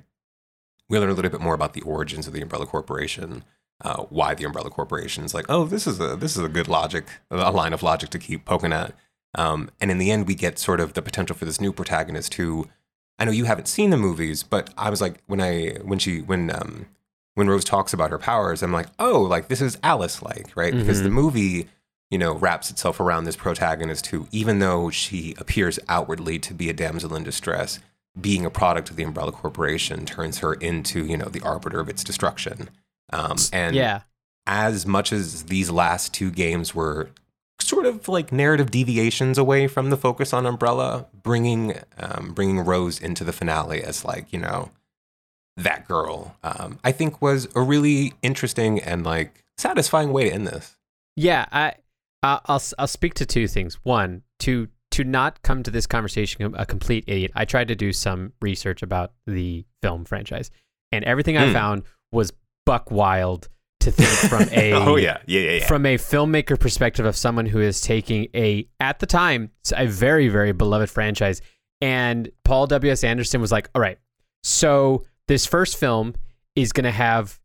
we 0.89 0.99
learn 0.99 1.09
a 1.09 1.13
little 1.13 1.31
bit 1.31 1.39
more 1.41 1.53
about 1.53 1.73
the 1.73 1.81
origins 1.81 2.27
of 2.27 2.33
the 2.33 2.41
Umbrella 2.41 2.65
Corporation, 2.65 3.43
uh, 3.81 4.03
why 4.03 4.33
the 4.33 4.43
Umbrella 4.43 4.69
Corporation 4.69 5.23
is 5.23 5.33
like, 5.33 5.45
oh, 5.47 5.65
this 5.65 5.87
is 5.87 5.99
a 5.99 6.15
this 6.15 6.35
is 6.35 6.43
a 6.43 6.49
good 6.49 6.67
logic, 6.67 7.05
a 7.31 7.51
line 7.51 7.73
of 7.73 7.81
logic 7.83 8.09
to 8.11 8.19
keep 8.19 8.45
poking 8.45 8.73
at. 8.73 8.93
Um, 9.35 9.69
and 9.81 9.89
in 9.89 9.97
the 9.97 10.11
end, 10.11 10.27
we 10.27 10.35
get 10.35 10.59
sort 10.59 10.79
of 10.79 10.93
the 10.93 11.01
potential 11.01 11.35
for 11.35 11.45
this 11.45 11.59
new 11.59 11.73
protagonist 11.73 12.35
who 12.35 12.67
I 13.19 13.25
know 13.25 13.31
you 13.31 13.45
haven't 13.45 13.67
seen 13.67 13.89
the 13.89 13.97
movies, 13.97 14.43
but 14.43 14.73
I 14.77 14.89
was 14.89 15.01
like 15.01 15.21
when 15.27 15.41
I 15.41 15.77
when 15.83 15.99
she 15.99 16.21
when 16.21 16.51
um 16.53 16.87
when 17.35 17.47
Rose 17.47 17.63
talks 17.63 17.93
about 17.93 18.11
her 18.11 18.19
powers, 18.19 18.61
I'm 18.61 18.71
like, 18.71 18.87
oh, 18.99 19.21
like 19.21 19.47
this 19.47 19.61
is 19.61 19.77
Alice 19.83 20.21
like, 20.21 20.51
right? 20.55 20.73
Because 20.73 21.01
the 21.01 21.09
movie, 21.09 21.67
you 22.11 22.17
know, 22.17 22.35
wraps 22.35 22.69
itself 22.69 22.99
around 22.99 23.23
this 23.23 23.35
protagonist 23.35 24.07
who, 24.07 24.27
even 24.31 24.59
though 24.59 24.91
she 24.91 25.33
appears 25.39 25.79
outwardly 25.89 26.37
to 26.39 26.53
be 26.53 26.69
a 26.69 26.73
damsel 26.73 27.15
in 27.15 27.23
distress, 27.23 27.79
being 28.19 28.45
a 28.45 28.51
product 28.51 28.91
of 28.91 28.97
the 28.97 29.03
Umbrella 29.03 29.31
Corporation 29.31 30.05
turns 30.05 30.39
her 30.39 30.53
into, 30.53 31.03
you 31.03 31.17
know, 31.17 31.25
the 31.25 31.41
arbiter 31.41 31.79
of 31.79 31.89
its 31.89 32.03
destruction. 32.03 32.69
Um, 33.11 33.37
and 33.51 33.75
yeah. 33.75 34.01
as 34.45 34.85
much 34.85 35.11
as 35.11 35.43
these 35.45 35.71
last 35.71 36.13
two 36.13 36.29
games 36.29 36.75
were 36.75 37.09
sort 37.73 37.85
of 37.85 38.07
like 38.07 38.31
narrative 38.31 38.71
deviations 38.71 39.37
away 39.37 39.67
from 39.67 39.89
the 39.89 39.97
focus 39.97 40.33
on 40.33 40.45
Umbrella, 40.45 41.07
bringing 41.23 41.75
um, 41.97 42.33
bringing 42.33 42.59
Rose 42.59 42.99
into 42.99 43.23
the 43.23 43.33
finale 43.33 43.83
as 43.83 44.05
like 44.05 44.31
you 44.31 44.39
know 44.39 44.71
that 45.57 45.87
girl, 45.87 46.35
um, 46.43 46.79
I 46.83 46.91
think 46.91 47.21
was 47.21 47.47
a 47.55 47.61
really 47.61 48.13
interesting 48.21 48.79
and 48.79 49.03
like 49.05 49.43
satisfying 49.57 50.11
way 50.11 50.29
to 50.29 50.33
end 50.33 50.47
this. 50.47 50.77
Yeah, 51.15 51.45
I 51.51 51.73
I'll 52.23 52.61
I'll 52.79 52.87
speak 52.87 53.13
to 53.15 53.25
two 53.25 53.47
things. 53.47 53.75
One, 53.83 54.23
to 54.39 54.67
to 54.91 55.03
not 55.03 55.41
come 55.41 55.63
to 55.63 55.71
this 55.71 55.87
conversation 55.87 56.53
a 56.55 56.65
complete 56.65 57.03
idiot. 57.07 57.31
I 57.35 57.45
tried 57.45 57.67
to 57.69 57.75
do 57.75 57.91
some 57.93 58.33
research 58.41 58.81
about 58.83 59.13
the 59.27 59.65
film 59.81 60.05
franchise, 60.05 60.51
and 60.91 61.03
everything 61.05 61.37
I 61.37 61.47
Hmm. 61.47 61.53
found 61.53 61.83
was 62.11 62.31
buck 62.65 62.91
wild 62.91 63.49
to 63.83 63.91
think 63.91 64.09
from 64.29 64.47
a 64.51 64.73
oh 64.73 64.95
yeah, 64.95 65.19
yeah, 65.25 65.39
yeah, 65.41 65.51
yeah. 65.51 65.67
from 65.67 65.85
a 65.85 65.97
filmmaker 65.97 66.59
perspective 66.59 67.05
of 67.05 67.15
someone 67.15 67.45
who 67.45 67.59
is 67.61 67.81
taking 67.81 68.27
a 68.35 68.67
at 68.79 68.99
the 68.99 69.05
time 69.05 69.51
a 69.75 69.87
very 69.87 70.27
very 70.29 70.51
beloved 70.51 70.89
franchise 70.89 71.41
and 71.81 72.29
Paul 72.43 72.67
W.S. 72.67 73.03
Anderson 73.03 73.41
was 73.41 73.51
like 73.51 73.69
all 73.75 73.81
right 73.81 73.97
so 74.43 75.03
this 75.27 75.45
first 75.45 75.77
film 75.77 76.15
is 76.55 76.71
going 76.71 76.85
to 76.85 76.91
have 76.91 77.39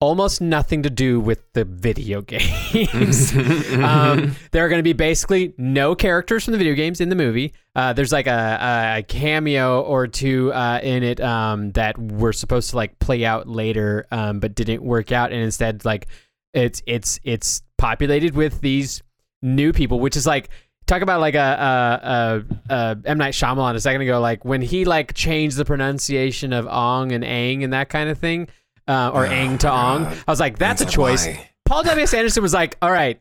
almost 0.00 0.42
nothing 0.42 0.82
to 0.82 0.90
do 0.90 1.18
with 1.18 1.40
the 1.54 1.64
video 1.64 2.20
games 2.22 3.32
um, 3.82 4.34
there 4.50 4.64
are 4.64 4.68
going 4.68 4.78
to 4.78 4.82
be 4.82 4.92
basically 4.92 5.54
no 5.56 5.94
characters 5.94 6.44
from 6.44 6.52
the 6.52 6.58
video 6.58 6.74
games 6.74 7.00
in 7.00 7.08
the 7.08 7.14
movie. 7.14 7.52
Uh, 7.74 7.92
there's 7.92 8.12
like 8.12 8.26
a, 8.26 8.96
a 8.98 9.02
cameo 9.04 9.80
or 9.82 10.06
two 10.06 10.52
uh, 10.52 10.80
in 10.82 11.02
it 11.02 11.20
um, 11.20 11.72
that 11.72 11.98
were 11.98 12.32
supposed 12.32 12.70
to 12.70 12.76
like 12.76 12.98
play 12.98 13.24
out 13.24 13.48
later, 13.48 14.06
um, 14.10 14.40
but 14.40 14.54
didn't 14.54 14.82
work 14.82 15.12
out, 15.12 15.32
and 15.32 15.42
instead 15.42 15.84
like 15.84 16.06
it's 16.54 16.82
it's 16.86 17.20
it's 17.24 17.62
populated 17.78 18.34
with 18.34 18.60
these 18.60 19.02
new 19.42 19.72
people, 19.72 20.00
which 20.00 20.16
is 20.16 20.26
like 20.26 20.48
talk 20.86 21.02
about 21.02 21.20
like 21.20 21.34
a, 21.34 21.38
a, 21.38 22.72
a, 22.72 22.74
a 22.74 22.98
M 23.04 23.18
Night 23.18 23.34
Shyamalan 23.34 23.74
a 23.74 23.80
second 23.80 24.02
ago, 24.02 24.20
like 24.20 24.44
when 24.44 24.62
he 24.62 24.84
like 24.84 25.14
changed 25.14 25.56
the 25.56 25.64
pronunciation 25.64 26.52
of 26.52 26.66
Ong 26.66 27.12
and 27.12 27.24
Aang 27.24 27.64
and 27.64 27.72
that 27.72 27.88
kind 27.88 28.08
of 28.08 28.18
thing, 28.18 28.48
uh, 28.88 29.10
or 29.12 29.26
Oh, 29.26 29.30
Aang 29.30 29.58
to 29.60 29.70
Ong. 29.70 30.04
God. 30.04 30.16
I 30.26 30.30
was 30.30 30.40
like, 30.40 30.58
that's 30.58 30.80
a 30.82 30.86
choice. 30.86 31.26
Paul 31.64 31.82
W.S. 31.84 32.14
Anderson 32.14 32.42
was 32.42 32.54
like, 32.54 32.76
all 32.80 32.90
right, 32.92 33.20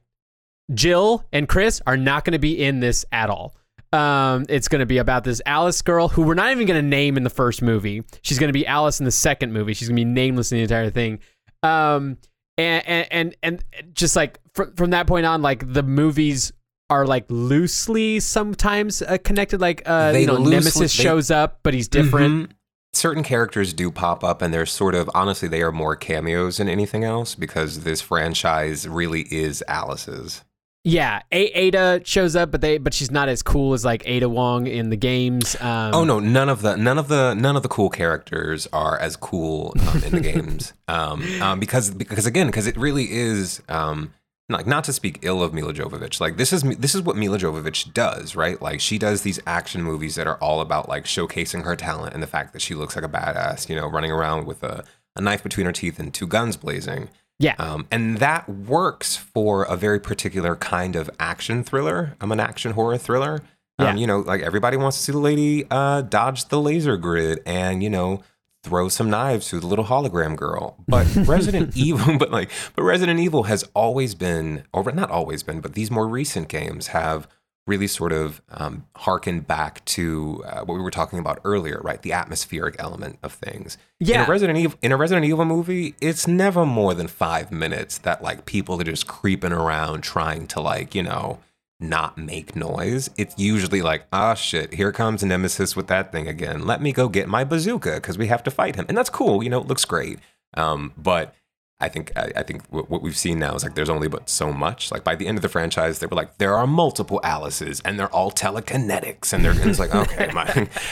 Jill 0.74 1.24
and 1.32 1.48
Chris 1.48 1.82
are 1.86 1.98
not 1.98 2.26
going 2.26 2.34
to 2.34 2.40
be 2.40 2.64
in 2.64 2.80
this 2.80 3.06
at 3.12 3.30
all. 3.30 3.56
Um, 3.94 4.46
it's 4.50 4.68
going 4.68 4.80
to 4.80 4.86
be 4.86 4.98
about 4.98 5.24
this 5.24 5.42
Alice 5.46 5.82
girl 5.82 6.08
who 6.10 6.24
we're 6.24 6.34
not 6.34 6.52
even 6.52 6.68
going 6.68 6.82
to 6.82 6.88
name 6.88 7.16
in 7.18 7.24
the 7.24 7.30
first 7.30 7.62
movie. 7.62 8.04
She's 8.24 8.40
going 8.40 8.50
to 8.50 8.54
be 8.54 8.68
Alice 8.68 9.00
in 9.00 9.06
the 9.06 9.12
second 9.12 9.54
movie. 9.54 9.74
She's 9.74 9.88
going 9.88 9.96
to 9.96 10.02
be 10.02 10.06
nameless 10.06 10.52
in 10.52 10.58
the 10.58 10.64
entire 10.64 10.90
thing. 10.90 11.20
Um, 11.64 12.18
and, 12.58 12.86
and, 12.88 13.08
and, 13.12 13.36
and 13.42 13.64
just 13.94 14.16
like 14.16 14.40
fr- 14.54 14.66
from 14.76 14.90
that 14.92 15.08
point 15.08 15.26
on, 15.26 15.42
like 15.42 15.72
the 15.72 15.84
movies 15.84 16.52
are 16.90 17.06
like 17.06 17.26
loosely 17.30 18.20
sometimes 18.20 19.02
uh, 19.02 19.18
connected. 19.24 19.62
Like, 19.62 19.84
uh, 19.86 20.14
you 20.16 20.28
know, 20.28 20.34
loosely- 20.34 20.52
Nemesis 20.52 20.98
they- 20.98 21.04
shows 21.04 21.32
up, 21.32 21.60
but 21.64 21.74
he's 21.74 21.88
different. 21.88 22.50
Mhm. 22.50 22.56
Certain 22.96 23.24
characters 23.24 23.74
do 23.74 23.92
pop 23.92 24.24
up, 24.24 24.42
and 24.42 24.54
they're 24.54 24.66
sort 24.66 24.96
of 24.96 25.10
honestly, 25.14 25.48
they 25.48 25.62
are 25.62 25.72
more 25.72 25.96
cameos 25.96 26.58
than 26.58 26.70
anything 26.70 27.04
else 27.04 27.36
because 27.36 27.84
this 27.84 28.02
franchise 28.02 28.88
really 28.88 29.22
is 29.32 29.64
Alice's. 29.68 30.44
Yeah, 30.88 31.22
a- 31.32 31.52
Ada 31.60 32.02
shows 32.06 32.36
up, 32.36 32.52
but 32.52 32.62
they 32.62 32.78
but 32.78 32.94
she's 32.94 33.10
not 33.10 33.28
as 33.28 33.42
cool 33.42 33.74
as 33.74 33.84
like 33.84 34.04
Ada 34.08 34.30
Wong 34.30 34.68
in 34.68 34.92
the 34.92 34.96
games. 34.96 35.56
Um, 35.60 35.96
Oh 35.96 36.04
no, 36.04 36.20
none 36.20 36.48
of 36.48 36.62
the 36.62 36.76
none 36.76 37.00
of 37.00 37.08
the 37.08 37.34
none 37.34 37.56
of 37.56 37.64
the 37.64 37.70
cool 37.70 37.90
characters 37.90 38.68
are 38.72 38.98
as 39.00 39.16
cool 39.16 39.74
um, 39.90 40.04
in 40.04 40.12
the 40.12 40.22
games. 40.34 40.74
Um, 40.88 41.24
um, 41.42 41.60
because 41.60 41.90
because 41.90 42.28
again, 42.28 42.46
because 42.48 42.68
it 42.68 42.78
really 42.78 43.12
is 43.12 43.64
um, 43.68 44.14
like 44.50 44.68
not 44.68 44.84
to 44.84 44.94
speak 44.94 45.20
ill 45.24 45.42
of 45.42 45.54
Milla 45.54 45.74
Jovovich. 45.74 46.20
Like 46.20 46.38
this 46.38 46.54
is 46.54 46.62
this 46.64 46.94
is 46.94 47.02
what 47.02 47.16
Milla 47.16 47.38
Jovovich 47.40 47.94
does, 47.94 48.36
right? 48.36 48.62
Like 48.62 48.80
she 48.80 48.98
does 48.98 49.24
these 49.24 49.40
action 49.48 49.82
movies 49.82 50.16
that 50.16 50.28
are 50.28 50.38
all 50.38 50.62
about 50.62 50.88
like 50.88 51.06
showcasing 51.06 51.64
her 51.64 51.76
talent 51.76 52.14
and 52.14 52.22
the 52.22 52.28
fact 52.28 52.54
that 52.54 52.62
she 52.62 52.76
looks 52.76 52.96
like 52.96 53.06
a 53.06 53.10
badass, 53.10 53.70
you 53.70 53.76
know, 53.76 53.88
running 53.88 54.12
around 54.12 54.46
with 54.46 54.62
a, 54.64 54.84
a 55.16 55.22
knife 55.22 55.42
between 55.42 55.66
her 55.66 55.72
teeth 55.72 55.98
and 56.00 56.14
two 56.14 56.28
guns 56.28 56.58
blazing. 56.58 57.10
Yeah, 57.38 57.56
Um, 57.60 57.86
and 57.92 58.20
that 58.20 58.48
works 58.48 59.18
for 59.18 59.64
a 59.64 59.76
very 59.76 60.00
particular 60.00 60.56
kind 60.56 60.96
of 60.96 61.10
action 61.20 61.66
thriller. 61.66 62.16
I'm 62.22 62.32
an 62.32 62.40
action 62.40 62.72
horror 62.72 62.98
thriller. 62.98 63.42
Um, 63.78 63.88
Yeah. 63.88 63.96
You 63.96 64.08
know, 64.08 64.20
like 64.20 64.42
everybody 64.42 64.78
wants 64.78 64.98
to 64.98 65.04
see 65.04 65.12
the 65.12 65.18
lady 65.18 65.66
uh, 65.70 66.02
dodge 66.02 66.46
the 66.46 66.62
laser 66.62 66.96
grid 66.96 67.42
and, 67.46 67.84
you 67.84 67.90
know, 67.90 68.24
throw 68.66 68.90
some 68.90 69.10
knives 69.10 69.48
to 69.50 69.60
the 69.60 69.68
little 69.68 69.86
hologram 69.86 70.36
girl. 70.36 70.76
But 70.88 71.06
Resident 71.28 71.78
Evil, 71.78 72.18
but 72.18 72.32
like, 72.32 72.50
but 72.76 72.84
Resident 72.84 73.20
Evil 73.20 73.44
has 73.44 73.64
always 73.74 74.16
been, 74.16 74.64
or 74.74 74.92
not 74.92 75.12
always 75.12 75.44
been, 75.44 75.62
but 75.62 75.74
these 75.74 75.92
more 75.92 76.08
recent 76.08 76.48
games 76.50 76.88
have 76.88 77.28
really 77.68 77.88
sort 77.88 78.12
of 78.12 78.42
um, 78.52 78.86
harkened 78.96 79.48
back 79.48 79.84
to 79.86 80.44
uh, 80.46 80.60
what 80.66 80.76
we 80.76 80.82
were 80.82 80.92
talking 80.92 81.18
about 81.18 81.40
earlier, 81.44 81.82
right? 81.84 82.02
The 82.04 82.14
atmospheric 82.14 82.76
element 82.78 83.18
of 83.24 83.34
things. 83.34 83.78
In 84.00 84.08
Yeah. 84.08 84.26
a 84.26 84.30
Resident 84.30 84.60
Evil 84.60 84.78
in 84.84 84.92
a 84.92 84.98
Resident 84.98 85.26
Evil 85.26 85.46
movie, 85.46 85.96
it's 86.00 86.28
never 86.28 86.64
more 86.66 86.94
than 86.94 87.08
five 87.08 87.52
minutes 87.52 87.98
that 88.00 88.22
like 88.22 88.46
people 88.46 88.80
are 88.80 88.84
just 88.84 89.08
creeping 89.08 89.52
around 89.52 90.02
trying 90.02 90.46
to 90.48 90.60
like, 90.62 90.94
you 90.94 91.02
know, 91.04 91.40
not 91.80 92.18
make 92.18 92.56
noise. 92.56 93.10
It's 93.18 93.38
usually 93.38 93.82
like, 93.82 94.06
ah 94.14 94.34
shit, 94.34 94.74
here 94.74 94.92
comes 94.92 95.24
Nemesis 95.24 95.76
with 95.76 95.88
that 95.88 96.12
thing 96.12 96.28
again. 96.28 96.66
Let 96.66 96.82
me 96.82 96.92
go 96.92 97.10
get 97.10 97.28
my 97.28 97.44
bazooka 97.44 97.96
because 97.96 98.18
we 98.18 98.28
have 98.28 98.44
to 98.44 98.52
fight 98.52 98.76
him. 98.76 98.86
And 98.88 98.98
that's 98.98 99.10
cool, 99.10 99.44
you 99.44 99.50
know, 99.50 99.62
it 99.62 99.68
looks 99.68 99.86
great. 99.86 100.20
Um, 100.56 100.94
but 100.98 101.36
I 101.82 101.90
think 101.90 102.14
I, 102.16 102.32
I 102.38 102.44
think 102.44 102.64
what, 102.70 102.90
what 102.90 103.02
we've 103.02 103.18
seen 103.18 103.38
now 103.38 103.54
is 103.54 103.62
like 103.64 103.76
there's 103.76 103.90
only 103.90 104.08
but 104.08 104.30
so 104.30 104.54
much. 104.54 104.92
Like 104.94 105.04
by 105.04 105.14
the 105.16 105.28
end 105.28 105.38
of 105.38 105.42
the 105.42 105.50
franchise, 105.50 106.00
they 106.00 106.06
were 106.08 106.16
like 106.16 106.38
there 106.38 106.56
are 106.56 106.66
multiple 106.66 107.20
Alices 107.24 107.82
and 107.84 108.00
they're 108.00 108.14
all 108.16 108.32
telekinetics, 108.32 109.34
and 109.34 109.44
they're 109.44 109.52
and 109.52 109.70
it's 109.70 109.78
like 109.80 109.94
okay, 110.04 110.30
my, 110.34 110.46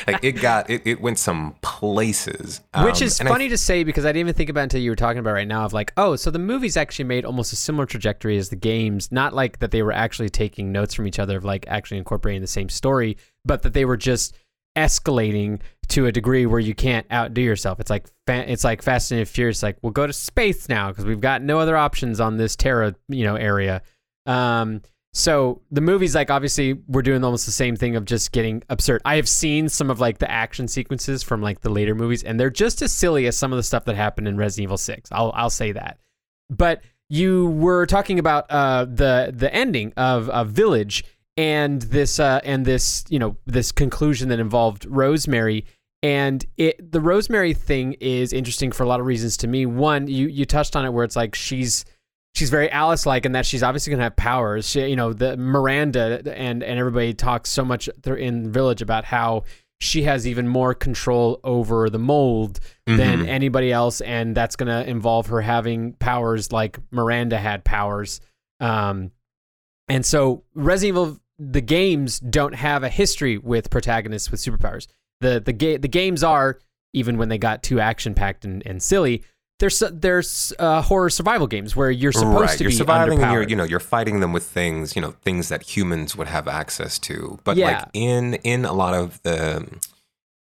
like 0.07 0.21
it 0.21 0.33
got 0.33 0.69
it, 0.69 0.81
it 0.85 0.99
went 0.99 1.19
some 1.19 1.55
places, 1.61 2.59
Which 2.83 3.01
Um, 3.01 3.05
is 3.07 3.19
and 3.21 3.29
I- 3.29 3.31
funny 3.31 3.47
to 3.47 3.57
say 3.57 3.85
because 3.85 4.03
I 4.03 4.09
didn't 4.09 4.21
even 4.27 4.33
think 4.33 4.49
about 4.49 4.63
until 4.63 4.81
you 4.81 4.89
were 4.89 4.95
talking 4.97 5.19
about 5.19 5.33
right 5.33 5.47
now 5.47 5.63
of 5.63 5.71
like, 5.71 5.93
oh, 5.95 6.17
so 6.17 6.29
the 6.29 6.37
movies 6.39 6.75
actually 6.75 7.05
made 7.05 7.23
almost 7.23 7.53
a 7.53 7.55
similar 7.55 7.85
trajectory 7.85 8.37
as 8.37 8.49
the 8.49 8.55
games. 8.57 9.09
Not 9.09 9.33
like 9.33 9.59
that 9.59 9.71
they 9.71 9.83
were 9.83 9.93
actually 9.93 10.29
taking 10.29 10.73
notes 10.73 10.93
from 10.93 11.07
each 11.07 11.17
other 11.19 11.37
of 11.37 11.45
like 11.45 11.65
actually 11.69 11.97
incorporating 11.97 12.41
the 12.41 12.47
same 12.47 12.67
story, 12.67 13.15
but 13.45 13.61
that 13.61 13.71
they 13.73 13.85
were 13.85 13.95
just 13.97 14.35
escalating 14.77 15.61
to 15.89 16.05
a 16.05 16.11
degree 16.11 16.45
where 16.45 16.59
you 16.59 16.73
can't 16.73 17.05
outdo 17.11 17.41
yourself. 17.41 17.79
It's 17.79 17.89
like 17.89 18.07
it's 18.27 18.63
like 18.63 18.81
Fast 18.81 19.11
and 19.11 19.27
Furious. 19.27 19.63
Like 19.63 19.77
we'll 19.81 19.91
go 19.91 20.07
to 20.07 20.13
space 20.13 20.69
now 20.69 20.89
because 20.89 21.05
we've 21.05 21.19
got 21.19 21.41
no 21.41 21.59
other 21.59 21.77
options 21.77 22.19
on 22.19 22.37
this 22.37 22.55
Terra 22.55 22.95
you 23.09 23.23
know 23.23 23.35
area. 23.35 23.81
Um, 24.25 24.81
so 25.15 25.61
the 25.69 25.81
movies, 25.81 26.15
like 26.15 26.31
obviously, 26.31 26.73
we're 26.87 27.03
doing 27.03 27.23
almost 27.23 27.45
the 27.45 27.51
same 27.51 27.75
thing 27.75 27.95
of 27.95 28.05
just 28.05 28.31
getting 28.31 28.63
absurd. 28.69 29.01
I 29.05 29.17
have 29.17 29.29
seen 29.29 29.69
some 29.69 29.91
of 29.91 29.99
like 29.99 30.17
the 30.17 30.29
action 30.29 30.67
sequences 30.67 31.21
from 31.21 31.41
like 31.41 31.61
the 31.61 31.69
later 31.69 31.93
movies, 31.93 32.23
and 32.23 32.39
they're 32.39 32.49
just 32.49 32.81
as 32.81 32.91
silly 32.91 33.27
as 33.27 33.37
some 33.37 33.53
of 33.53 33.57
the 33.57 33.63
stuff 33.63 33.85
that 33.85 33.95
happened 33.95 34.27
in 34.27 34.37
Resident 34.37 34.63
Evil 34.63 34.77
Six. 34.77 35.11
I'll 35.11 35.31
I'll 35.35 35.51
say 35.51 35.71
that. 35.73 35.99
But 36.49 36.81
you 37.09 37.47
were 37.49 37.85
talking 37.85 38.17
about 38.17 38.49
uh, 38.49 38.85
the 38.85 39.31
the 39.35 39.53
ending 39.53 39.93
of, 39.97 40.29
of 40.29 40.49
Village 40.49 41.03
and 41.37 41.81
this 41.81 42.19
uh, 42.19 42.39
and 42.43 42.65
this 42.65 43.03
you 43.09 43.19
know 43.19 43.37
this 43.45 43.71
conclusion 43.71 44.29
that 44.29 44.39
involved 44.39 44.85
Rosemary. 44.85 45.65
And 46.01 46.45
it 46.57 46.91
the 46.91 46.99
Rosemary 46.99 47.53
thing 47.53 47.93
is 48.01 48.33
interesting 48.33 48.71
for 48.71 48.83
a 48.83 48.87
lot 48.87 48.99
of 48.99 49.05
reasons 49.05 49.37
to 49.37 49.47
me. 49.47 49.65
One, 49.65 50.07
you 50.07 50.27
you 50.27 50.45
touched 50.45 50.75
on 50.75 50.85
it 50.85 50.89
where 50.91 51.05
it's 51.05 51.15
like 51.15 51.33
she's 51.33 51.85
she's 52.35 52.49
very 52.49 52.69
Alice 52.71 53.05
like 53.05 53.25
in 53.25 53.31
that 53.31 53.45
she's 53.45 53.63
obviously 53.63 53.91
gonna 53.91 54.03
have 54.03 54.15
powers. 54.17 54.69
She, 54.69 54.85
you 54.85 54.95
know, 54.97 55.13
the 55.13 55.37
Miranda 55.37 56.21
and 56.35 56.61
and 56.61 56.77
everybody 56.79 57.13
talks 57.13 57.49
so 57.49 57.63
much 57.63 57.87
in 58.05 58.51
Village 58.51 58.81
about 58.81 59.05
how 59.05 59.43
she 59.79 60.03
has 60.03 60.27
even 60.27 60.47
more 60.47 60.73
control 60.73 61.39
over 61.43 61.89
the 61.89 61.99
mold 61.99 62.59
than 62.85 63.19
Mhm. 63.23 63.27
anybody 63.27 63.71
else, 63.71 64.01
and 64.01 64.35
that's 64.35 64.55
gonna 64.57 64.83
involve 64.85 65.27
her 65.27 65.41
having 65.41 65.93
powers 65.93 66.51
like 66.51 66.79
Miranda 66.91 67.37
had 67.37 67.63
powers. 67.63 68.19
Um, 68.59 69.11
and 69.89 70.05
so 70.05 70.43
Resident 70.53 70.89
Evil 70.97 71.17
the 71.39 71.61
games 71.61 72.19
don't 72.19 72.53
have 72.55 72.83
a 72.83 72.89
history 72.89 73.37
with 73.37 73.69
protagonists 73.69 74.31
with 74.31 74.39
superpowers. 74.39 74.87
The 75.21 75.39
the 75.39 75.53
ga- 75.53 75.77
the 75.77 75.87
games 75.87 76.23
are 76.23 76.59
even 76.93 77.17
when 77.17 77.29
they 77.29 77.37
got 77.37 77.63
too 77.63 77.79
action 77.79 78.13
packed 78.13 78.45
and, 78.45 78.61
and 78.65 78.81
silly. 78.81 79.23
There's 79.59 79.81
there's 79.91 80.51
uh, 80.59 80.81
horror 80.81 81.09
survival 81.09 81.47
games 81.47 81.75
where 81.75 81.89
you're 81.89 82.11
supposed 82.11 82.39
right. 82.41 82.57
to 82.57 82.63
you're 82.65 82.71
be 82.71 82.75
surviving 82.75 83.21
and 83.23 83.31
you're 83.31 83.43
you 83.43 83.55
know 83.55 83.63
you're 83.63 83.79
fighting 83.79 84.19
them 84.19 84.33
with 84.33 84.43
things 84.43 84.95
you 84.95 85.01
know 85.01 85.11
things 85.21 85.47
that 85.49 85.61
humans 85.63 86.17
would 86.17 86.27
have 86.27 86.47
access 86.49 86.99
to 86.99 87.39
but 87.45 87.55
Yeah. 87.55 87.67
like 87.67 87.85
in 87.93 88.33
in 88.43 88.65
a 88.65 88.73
lot 88.73 88.93
of 88.93 89.21
the 89.21 89.65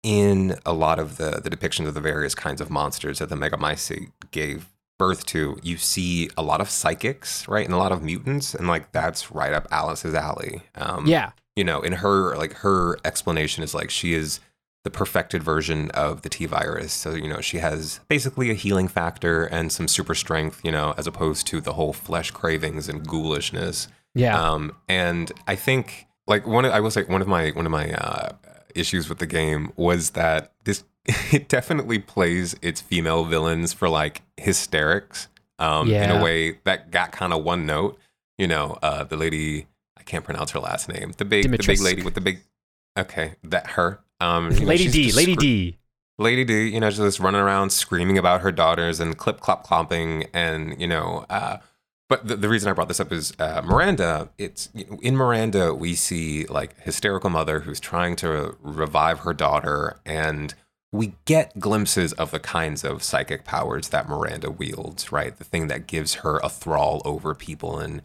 in 0.02 0.56
a 0.66 0.72
lot 0.72 0.98
of 0.98 1.16
the 1.16 1.40
the 1.42 1.48
depictions 1.48 1.86
of 1.86 1.94
the 1.94 2.00
various 2.00 2.34
kinds 2.34 2.60
of 2.60 2.70
monsters 2.70 3.18
that 3.20 3.28
the 3.28 3.36
megamycete 3.36 4.10
gave 4.30 4.68
birth 4.98 5.24
to 5.26 5.56
you 5.62 5.76
see 5.76 6.28
a 6.36 6.42
lot 6.42 6.60
of 6.60 6.68
psychics 6.68 7.46
right 7.48 7.64
and 7.64 7.74
a 7.74 7.78
lot 7.78 7.92
of 7.92 8.02
mutants 8.02 8.54
and 8.54 8.66
like 8.68 8.90
that's 8.92 9.30
right 9.30 9.52
up 9.52 9.66
alice's 9.70 10.14
alley 10.14 10.62
um 10.74 11.06
yeah, 11.06 11.30
you 11.58 11.64
know, 11.64 11.80
in 11.80 11.92
her 11.94 12.36
like 12.36 12.52
her 12.58 12.98
explanation 13.04 13.64
is 13.64 13.74
like 13.74 13.90
she 13.90 14.14
is 14.14 14.38
the 14.84 14.90
perfected 14.90 15.42
version 15.42 15.90
of 15.90 16.22
the 16.22 16.28
T 16.28 16.46
virus. 16.46 16.92
So, 16.92 17.14
you 17.14 17.28
know, 17.28 17.40
she 17.40 17.58
has 17.58 17.98
basically 18.08 18.48
a 18.50 18.54
healing 18.54 18.86
factor 18.86 19.44
and 19.44 19.72
some 19.72 19.88
super 19.88 20.14
strength, 20.14 20.60
you 20.62 20.70
know, 20.70 20.94
as 20.96 21.08
opposed 21.08 21.48
to 21.48 21.60
the 21.60 21.72
whole 21.72 21.92
flesh 21.92 22.30
cravings 22.30 22.88
and 22.88 23.06
ghoulishness. 23.06 23.88
yeah, 24.14 24.40
Um, 24.40 24.76
and 24.88 25.32
I 25.48 25.56
think 25.56 26.06
like 26.28 26.46
one 26.46 26.64
of, 26.64 26.72
I 26.72 26.78
will 26.78 26.92
say 26.92 27.02
one 27.02 27.20
of 27.20 27.26
my 27.26 27.50
one 27.50 27.66
of 27.66 27.72
my 27.72 27.92
uh, 27.92 28.36
issues 28.76 29.08
with 29.08 29.18
the 29.18 29.26
game 29.26 29.72
was 29.74 30.10
that 30.10 30.52
it 31.32 31.48
definitely 31.48 31.98
plays 31.98 32.54
its 32.60 32.80
female 32.80 33.24
villains 33.24 33.72
for 33.72 33.88
like 33.88 34.22
hysterics. 34.36 35.28
Um, 35.60 35.90
in 35.90 36.10
a 36.10 36.22
way 36.22 36.60
that 36.62 36.92
got 36.92 37.10
kind 37.10 37.32
of 37.32 37.42
one 37.42 37.66
note. 37.66 37.98
You 38.36 38.46
know, 38.46 38.78
uh, 38.80 39.02
the 39.02 39.16
lady 39.16 39.66
I 39.98 40.04
can't 40.04 40.24
pronounce 40.24 40.52
her 40.52 40.60
last 40.60 40.88
name. 40.88 41.14
The 41.16 41.24
big 41.24 41.50
the 41.50 41.58
big 41.58 41.80
lady 41.80 42.02
with 42.02 42.14
the 42.14 42.20
big 42.20 42.42
okay, 42.96 43.34
that 43.42 43.68
her. 43.70 44.00
Um, 44.20 44.52
you 44.52 44.60
know, 44.60 44.66
Lady 44.66 44.88
D, 44.88 45.10
Lady 45.12 45.32
scr- 45.32 45.40
D. 45.40 45.78
Lady 46.18 46.44
D, 46.44 46.68
you 46.68 46.80
know, 46.80 46.90
just 46.90 47.20
running 47.20 47.40
around 47.40 47.70
screaming 47.70 48.18
about 48.18 48.40
her 48.42 48.52
daughters 48.52 49.00
and 49.00 49.16
clip 49.16 49.40
clop 49.40 49.64
clomping, 49.64 50.26
and 50.32 50.80
you 50.80 50.86
know, 50.86 51.24
uh, 51.30 51.58
but 52.08 52.26
the, 52.26 52.36
the 52.36 52.48
reason 52.48 52.68
I 52.68 52.72
brought 52.72 52.88
this 52.88 53.00
up 53.00 53.12
is 53.12 53.32
uh, 53.38 53.62
Miranda. 53.64 54.28
It's 54.38 54.68
in 55.02 55.16
Miranda 55.16 55.74
we 55.74 55.94
see 55.94 56.46
like 56.46 56.80
hysterical 56.80 57.30
mother 57.30 57.60
who's 57.60 57.80
trying 57.80 58.14
to 58.16 58.56
revive 58.60 59.20
her 59.20 59.34
daughter, 59.34 59.98
and 60.04 60.54
we 60.92 61.14
get 61.26 61.58
glimpses 61.58 62.12
of 62.14 62.30
the 62.30 62.40
kinds 62.40 62.82
of 62.84 63.02
psychic 63.02 63.44
powers 63.44 63.88
that 63.90 64.08
Miranda 64.08 64.50
wields. 64.50 65.12
Right, 65.12 65.36
the 65.36 65.44
thing 65.44 65.68
that 65.68 65.86
gives 65.86 66.14
her 66.14 66.38
a 66.42 66.48
thrall 66.48 67.02
over 67.04 67.34
people 67.34 67.78
and 67.78 68.02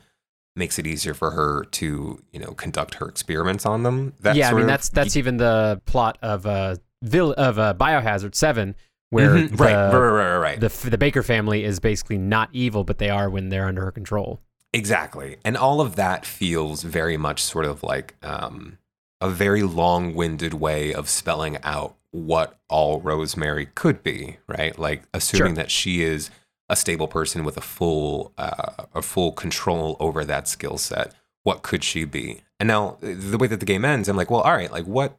makes 0.56 0.78
it 0.78 0.86
easier 0.86 1.14
for 1.14 1.32
her 1.32 1.64
to 1.66 2.22
you 2.32 2.40
know 2.40 2.54
conduct 2.54 2.96
her 2.96 3.08
experiments 3.08 3.66
on 3.66 3.84
them. 3.84 4.14
That 4.22 4.36
yeah, 4.36 4.50
I 4.50 4.54
mean 4.54 4.62
of- 4.64 4.68
that's 4.68 4.90
that's 4.90 5.16
even 5.18 5.38
the 5.38 5.82
plot 5.86 6.18
of 6.22 6.46
uh 6.46 6.76
Vill- 7.02 7.34
of 7.34 7.60
uh, 7.60 7.74
Biohazard 7.78 8.34
Seven, 8.34 8.76
where 9.10 9.32
Mhm, 9.32 9.50
the, 9.50 9.56
right, 9.58 9.74
right, 9.74 9.92
right, 9.94 10.10
right, 10.10 10.38
right. 10.38 10.60
the 10.62 10.90
the 10.90 10.98
Baker 10.98 11.22
family 11.22 11.66
is 11.66 11.82
basically 11.82 12.18
not 12.18 12.48
evil, 12.54 12.86
but 12.86 12.98
they 12.98 13.10
are 13.10 13.30
when 13.30 13.50
they're 13.50 13.66
under 13.68 13.84
her 13.84 13.92
control. 13.92 14.40
Exactly. 14.72 15.36
And 15.44 15.58
all 15.58 15.82
of 15.82 15.98
that 15.98 16.26
feels 16.26 16.82
very 16.84 17.18
much 17.18 17.44
sort 17.44 17.66
of 17.66 17.84
like 17.84 18.16
um, 18.24 18.78
a 19.20 19.30
very 19.30 19.64
long 19.64 20.16
winded 20.16 20.54
way 20.54 20.94
of 20.94 21.10
spelling 21.10 21.58
out 21.64 21.96
what 22.14 22.60
all 22.70 23.02
Rosemary 23.02 23.66
could 23.66 24.04
be, 24.04 24.38
right? 24.48 24.78
Like 24.78 25.04
assuming 25.16 25.56
Sure. 25.56 25.64
that 25.64 25.72
she 25.72 26.04
is 26.04 26.30
a 26.70 26.76
stable 26.76 27.08
person 27.08 27.44
with 27.44 27.58
a 27.58 27.62
full 27.62 28.34
uh, 28.38 28.86
a 28.94 29.02
full 29.02 29.32
control 29.32 29.98
over 30.00 30.24
that 30.24 30.48
skill 30.48 30.78
set. 30.78 31.14
What 31.42 31.64
could 31.64 31.84
she 31.84 32.06
be? 32.06 32.44
And 32.60 32.68
now 32.68 32.98
the 33.02 33.38
way 33.38 33.48
that 33.48 33.60
the 33.60 33.66
game 33.66 33.84
ends, 33.84 34.08
I'm 34.08 34.16
like, 34.16 34.30
well, 34.32 34.42
all 34.42 34.54
right, 34.54 34.72
like 34.72 34.86
what 34.86 35.18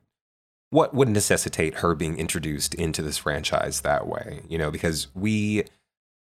what 0.70 0.94
would 0.94 1.08
necessitate 1.08 1.74
her 1.74 1.94
being 1.94 2.16
introduced 2.16 2.74
into 2.74 3.02
this 3.02 3.18
franchise 3.18 3.80
that 3.80 4.06
way? 4.06 4.42
You 4.48 4.56
know, 4.58 4.70
because 4.70 5.08
we 5.14 5.64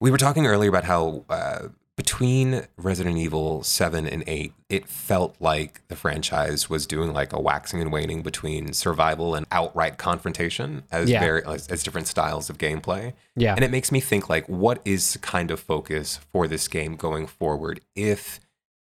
we 0.00 0.10
were 0.10 0.18
talking 0.18 0.46
earlier 0.46 0.70
about 0.70 0.84
how 0.84 1.24
uh, 1.28 1.68
between 1.96 2.66
Resident 2.76 3.16
Evil 3.16 3.62
7 3.62 4.06
and 4.06 4.24
8, 4.26 4.52
it 4.68 4.88
felt 4.88 5.36
like 5.38 5.80
the 5.88 5.94
franchise 5.96 6.68
was 6.68 6.86
doing 6.86 7.12
like 7.12 7.32
a 7.32 7.40
waxing 7.40 7.80
and 7.80 7.92
waning 7.92 8.22
between 8.22 8.72
survival 8.72 9.34
and 9.34 9.46
outright 9.52 9.96
confrontation 9.96 10.82
as 10.90 11.08
Yeah. 11.08 11.20
very 11.20 11.42
as, 11.46 11.68
as 11.68 11.82
different 11.84 12.08
styles 12.08 12.50
of 12.50 12.58
gameplay. 12.58 13.12
Yeah, 13.36 13.54
And 13.54 13.64
it 13.64 13.70
makes 13.70 13.92
me 13.92 14.00
think 14.00 14.28
like 14.28 14.48
what 14.48 14.80
is 14.84 15.12
the 15.12 15.18
kind 15.20 15.50
of 15.52 15.60
focus 15.60 16.18
for 16.32 16.48
this 16.48 16.66
game 16.68 16.96
going 16.96 17.26
forward 17.26 17.80
if 17.94 18.40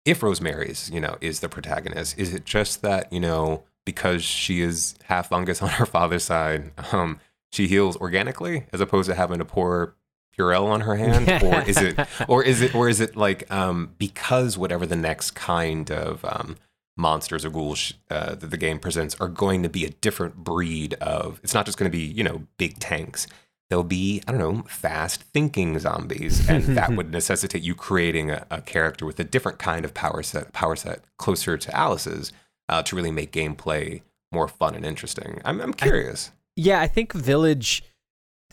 if 0.05 0.23
Rosemary's, 0.23 0.89
you 0.93 1.01
know, 1.01 1.17
is 1.21 1.41
the 1.41 1.49
protagonist? 1.49 2.17
Is 2.17 2.33
it 2.33 2.45
just 2.45 2.81
that, 2.83 3.13
you 3.13 3.19
know, 3.19 3.65
because 3.85 4.23
she 4.23 4.61
is 4.63 4.95
half 5.05 5.31
fungus 5.31 5.61
on 5.63 5.69
her 5.69 5.87
father's 5.87 6.25
side, 6.25 6.71
um, 6.93 7.19
she 7.53 7.67
heals 7.69 7.97
organically 7.97 8.67
as 8.73 8.81
opposed 8.81 9.09
to 9.09 9.15
having 9.17 9.39
to 9.39 9.45
pour 9.45 9.95
Purell 10.39 10.67
on 10.67 10.83
her 10.83 10.97
hand? 10.97 11.43
or 11.43 11.63
is 11.63 11.79
it 11.79 11.99
or 12.29 12.43
is 12.43 12.61
it 12.61 12.75
or 12.75 12.89
is 12.89 13.01
it 13.01 13.17
like 13.17 13.51
um 13.51 13.95
because 13.99 14.59
whatever 14.59 14.87
the 14.87 14.97
next 14.97 15.33
kind 15.33 15.91
of 15.91 16.25
um 16.25 16.57
monsters 16.97 17.45
or 17.45 17.51
ghouls 17.51 17.93
uh, 18.11 18.35
that 18.35 18.51
the 18.51 18.57
game 18.57 18.79
presents 18.79 19.15
are 19.21 19.29
going 19.29 19.63
to 19.63 19.69
be 19.69 19.85
a 19.85 19.91
different 19.91 20.37
breed 20.37 20.95
of 20.95 21.41
it's 21.43 21.53
not 21.53 21.67
just 21.67 21.77
going 21.79 21.91
to 21.91 21.97
be 21.97 22.05
you 22.05 22.25
know 22.25 22.43
big 22.57 22.79
tanks 22.79 23.27
there'll 23.69 23.85
be 23.85 24.23
i 24.27 24.33
don't 24.33 24.41
know 24.41 24.63
fast 24.67 25.23
thinking 25.23 25.79
zombies 25.79 26.49
and 26.49 26.65
that 26.77 26.97
would 26.97 27.11
necessitate 27.19 27.63
you 27.63 27.75
creating 27.75 28.31
a, 28.31 28.47
a 28.51 28.63
character 28.63 29.05
with 29.05 29.21
a 29.21 29.25
different 29.25 29.59
kind 29.59 29.85
of 29.85 29.93
power 29.93 30.23
set 30.23 30.55
power 30.55 30.75
set 30.75 31.01
closer 31.19 31.59
to 31.59 31.75
alice's 31.77 32.33
uh, 32.71 32.83
to 32.83 32.97
really 32.97 33.11
make 33.13 33.31
gameplay 33.31 34.01
more 34.33 34.49
fun 34.49 34.75
and 34.75 34.87
interesting 34.87 35.41
i'm, 35.45 35.61
I'm 35.61 35.75
curious 35.75 36.31
Yeah, 36.57 36.81
I 36.81 36.87
think 36.89 37.13
Village 37.13 37.83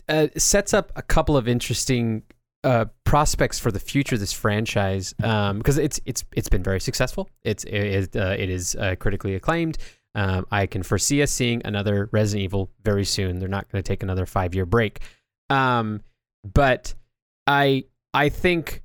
uh, 0.08 0.28
sets 0.36 0.74
up 0.74 0.92
a 0.96 1.02
couple 1.02 1.36
of 1.36 1.48
interesting 1.48 2.22
uh, 2.62 2.86
prospects 3.04 3.58
for 3.58 3.70
the 3.70 3.78
future 3.78 4.14
of 4.16 4.20
this 4.20 4.32
franchise 4.32 5.12
because 5.18 5.78
it's 5.78 6.00
it's 6.06 6.24
it's 6.34 6.48
been 6.48 6.62
very 6.62 6.80
successful. 6.80 7.28
It's 7.42 7.64
it 7.64 7.74
is, 7.74 8.08
uh, 8.16 8.36
it 8.38 8.48
is 8.48 8.74
uh, 8.76 8.94
critically 8.98 9.34
acclaimed. 9.34 9.78
Um, 10.14 10.46
I 10.50 10.66
can 10.66 10.82
foresee 10.82 11.22
us 11.22 11.30
seeing 11.30 11.60
another 11.64 12.08
Resident 12.12 12.44
Evil 12.44 12.70
very 12.84 13.04
soon. 13.04 13.38
They're 13.38 13.48
not 13.48 13.70
going 13.70 13.82
to 13.82 13.86
take 13.86 14.02
another 14.02 14.26
five 14.26 14.54
year 14.54 14.64
break, 14.64 15.00
um, 15.50 16.02
but 16.44 16.94
I 17.46 17.84
I 18.12 18.28
think 18.28 18.82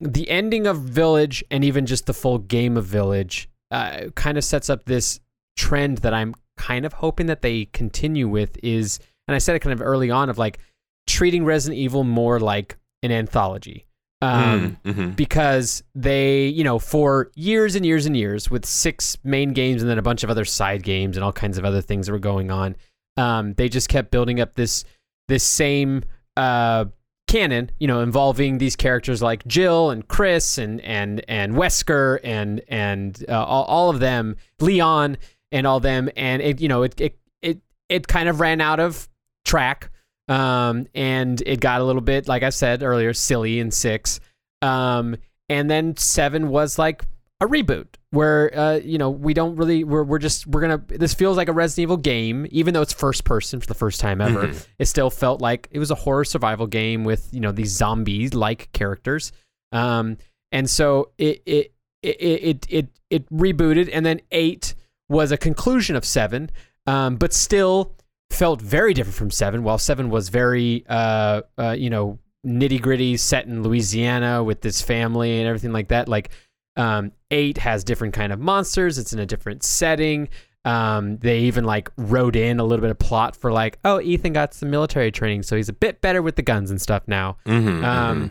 the 0.00 0.28
ending 0.30 0.66
of 0.66 0.80
Village 0.80 1.42
and 1.50 1.64
even 1.64 1.86
just 1.86 2.06
the 2.06 2.14
full 2.14 2.38
game 2.38 2.76
of 2.76 2.84
Village 2.84 3.48
uh, 3.70 4.08
kind 4.14 4.38
of 4.38 4.44
sets 4.44 4.70
up 4.70 4.84
this 4.84 5.20
trend 5.56 5.98
that 5.98 6.14
I'm 6.14 6.34
kind 6.56 6.84
of 6.84 6.94
hoping 6.94 7.26
that 7.26 7.42
they 7.42 7.66
continue 7.66 8.28
with 8.28 8.58
is, 8.62 8.98
and 9.28 9.34
I 9.34 9.38
said 9.38 9.54
it 9.54 9.60
kind 9.60 9.72
of 9.72 9.80
early 9.80 10.10
on 10.10 10.28
of 10.30 10.38
like 10.38 10.58
treating 11.06 11.44
Resident 11.44 11.78
Evil 11.78 12.02
more 12.04 12.40
like 12.40 12.76
an 13.02 13.12
anthology. 13.12 13.84
Um, 14.20 14.78
Mm, 14.84 14.94
mhm. 14.94 15.16
because 15.16 15.84
they, 15.94 16.48
you 16.48 16.64
know, 16.64 16.80
for 16.80 17.30
years 17.36 17.76
and 17.76 17.86
years 17.86 18.04
and 18.04 18.16
years, 18.16 18.50
with 18.50 18.66
six 18.66 19.16
main 19.22 19.52
games 19.52 19.80
and 19.80 19.88
then 19.88 19.96
a 19.98 20.02
bunch 20.02 20.24
of 20.24 20.30
other 20.30 20.44
side 20.44 20.82
games 20.82 21.16
and 21.16 21.22
all 21.22 21.32
kinds 21.32 21.56
of 21.56 21.64
other 21.64 21.80
things 21.80 22.06
that 22.06 22.12
were 22.12 22.18
going 22.18 22.50
on, 22.50 22.74
um, 23.16 23.54
they 23.54 23.68
just 23.68 23.88
kept 23.88 24.10
building 24.10 24.40
up 24.40 24.54
this 24.56 24.84
this 25.28 25.44
same 25.44 26.02
uh, 26.36 26.86
canon, 27.28 27.70
you 27.78 27.86
know, 27.86 28.00
involving 28.00 28.58
these 28.58 28.74
characters 28.74 29.22
like 29.22 29.46
Jill 29.46 29.90
and 29.90 30.08
Chris 30.08 30.58
and 30.58 30.80
and 30.80 31.24
and 31.28 31.54
Wesker 31.54 32.18
and 32.24 32.60
and 32.66 33.24
uh, 33.28 33.44
all, 33.44 33.64
all 33.66 33.90
of 33.90 34.00
them, 34.00 34.34
Leon 34.58 35.16
and 35.52 35.64
all 35.64 35.78
them, 35.78 36.10
and 36.16 36.42
it, 36.42 36.60
you 36.60 36.66
know, 36.66 36.82
it 36.82 37.00
it 37.00 37.18
it 37.40 37.58
it 37.88 38.08
kind 38.08 38.28
of 38.28 38.40
ran 38.40 38.60
out 38.60 38.80
of 38.80 39.08
track. 39.44 39.90
Um, 40.28 40.86
and 40.94 41.42
it 41.46 41.60
got 41.60 41.80
a 41.80 41.84
little 41.84 42.02
bit, 42.02 42.28
like 42.28 42.42
I 42.42 42.50
said 42.50 42.82
earlier, 42.82 43.14
silly 43.14 43.60
in 43.60 43.70
six. 43.70 44.20
Um, 44.60 45.16
and 45.48 45.70
then 45.70 45.96
seven 45.96 46.48
was 46.48 46.78
like 46.78 47.02
a 47.40 47.46
reboot 47.46 47.86
where 48.10 48.50
uh, 48.58 48.74
you 48.76 48.98
know 48.98 49.10
we 49.10 49.32
don't 49.32 49.54
really 49.56 49.84
we're 49.84 50.02
we're 50.02 50.18
just 50.18 50.46
we're 50.48 50.60
gonna 50.60 50.82
this 50.88 51.14
feels 51.14 51.36
like 51.36 51.48
a 51.48 51.52
Resident 51.52 51.84
Evil 51.84 51.96
game 51.96 52.46
even 52.50 52.74
though 52.74 52.82
it's 52.82 52.92
first 52.92 53.22
person 53.24 53.60
for 53.60 53.66
the 53.66 53.74
first 53.74 54.00
time 54.00 54.20
ever 54.20 54.48
Mhm. 54.48 54.66
it 54.80 54.86
still 54.86 55.08
felt 55.08 55.40
like 55.40 55.68
it 55.70 55.78
was 55.78 55.90
a 55.92 55.94
horror 55.94 56.24
survival 56.24 56.66
game 56.66 57.04
with 57.04 57.28
you 57.32 57.38
know 57.38 57.52
these 57.52 57.70
zombies 57.70 58.34
like 58.34 58.72
characters 58.72 59.30
um 59.70 60.16
and 60.50 60.68
so 60.68 61.10
it 61.18 61.40
it 61.46 61.72
it 62.02 62.16
it 62.20 62.66
it, 62.68 62.88
it 63.10 63.30
rebooted 63.30 63.88
and 63.92 64.04
then 64.04 64.20
eight 64.32 64.74
was 65.08 65.30
a 65.30 65.36
conclusion 65.36 65.94
of 65.94 66.04
seven 66.04 66.50
um 66.88 67.16
but 67.16 67.32
still 67.32 67.94
felt 68.30 68.60
very 68.60 68.94
different 68.94 69.16
from 69.16 69.30
seven. 69.30 69.62
While 69.62 69.78
seven 69.78 70.10
was 70.10 70.28
very 70.28 70.84
uh, 70.88 71.42
uh 71.56 71.76
you 71.78 71.90
know 71.90 72.18
nitty 72.46 72.80
gritty 72.80 73.16
set 73.16 73.46
in 73.46 73.62
louisiana 73.62 74.44
with 74.44 74.60
this 74.60 74.80
family 74.80 75.38
and 75.40 75.48
everything 75.48 75.72
like 75.72 75.88
that 75.88 76.08
like 76.08 76.30
um 76.76 77.10
eight 77.32 77.58
has 77.58 77.84
different 77.84 78.14
kind 78.14 78.32
of 78.32 78.38
monsters. 78.38 78.98
It's 78.98 79.12
in 79.12 79.18
a 79.18 79.26
different 79.26 79.62
setting. 79.62 80.28
Um 80.64 81.18
they 81.18 81.40
even 81.40 81.64
like 81.64 81.90
wrote 81.96 82.36
in 82.36 82.60
a 82.60 82.64
little 82.64 82.82
bit 82.82 82.90
of 82.90 82.98
plot 82.98 83.34
for 83.34 83.50
like 83.52 83.78
oh 83.84 84.00
ethan 84.00 84.32
got 84.32 84.54
some 84.54 84.70
military 84.70 85.10
training 85.10 85.42
so 85.42 85.56
he's 85.56 85.68
a 85.68 85.72
bit 85.72 86.00
better 86.00 86.22
with 86.22 86.36
the 86.36 86.42
guns 86.42 86.70
and 86.70 86.80
stuff 86.80 87.02
now. 87.06 87.38
Mhm, 87.46 87.84
um 87.84 88.22
mhm. 88.22 88.30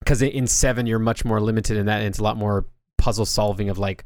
because 0.00 0.22
in 0.22 0.46
seven 0.46 0.86
you're 0.86 0.98
much 0.98 1.24
more 1.24 1.40
limited 1.40 1.76
in 1.76 1.86
that 1.86 1.98
and 1.98 2.06
it's 2.06 2.18
a 2.18 2.22
lot 2.22 2.36
more 2.36 2.64
puzzle 2.96 3.26
solving 3.26 3.68
of 3.68 3.78
like 3.78 4.04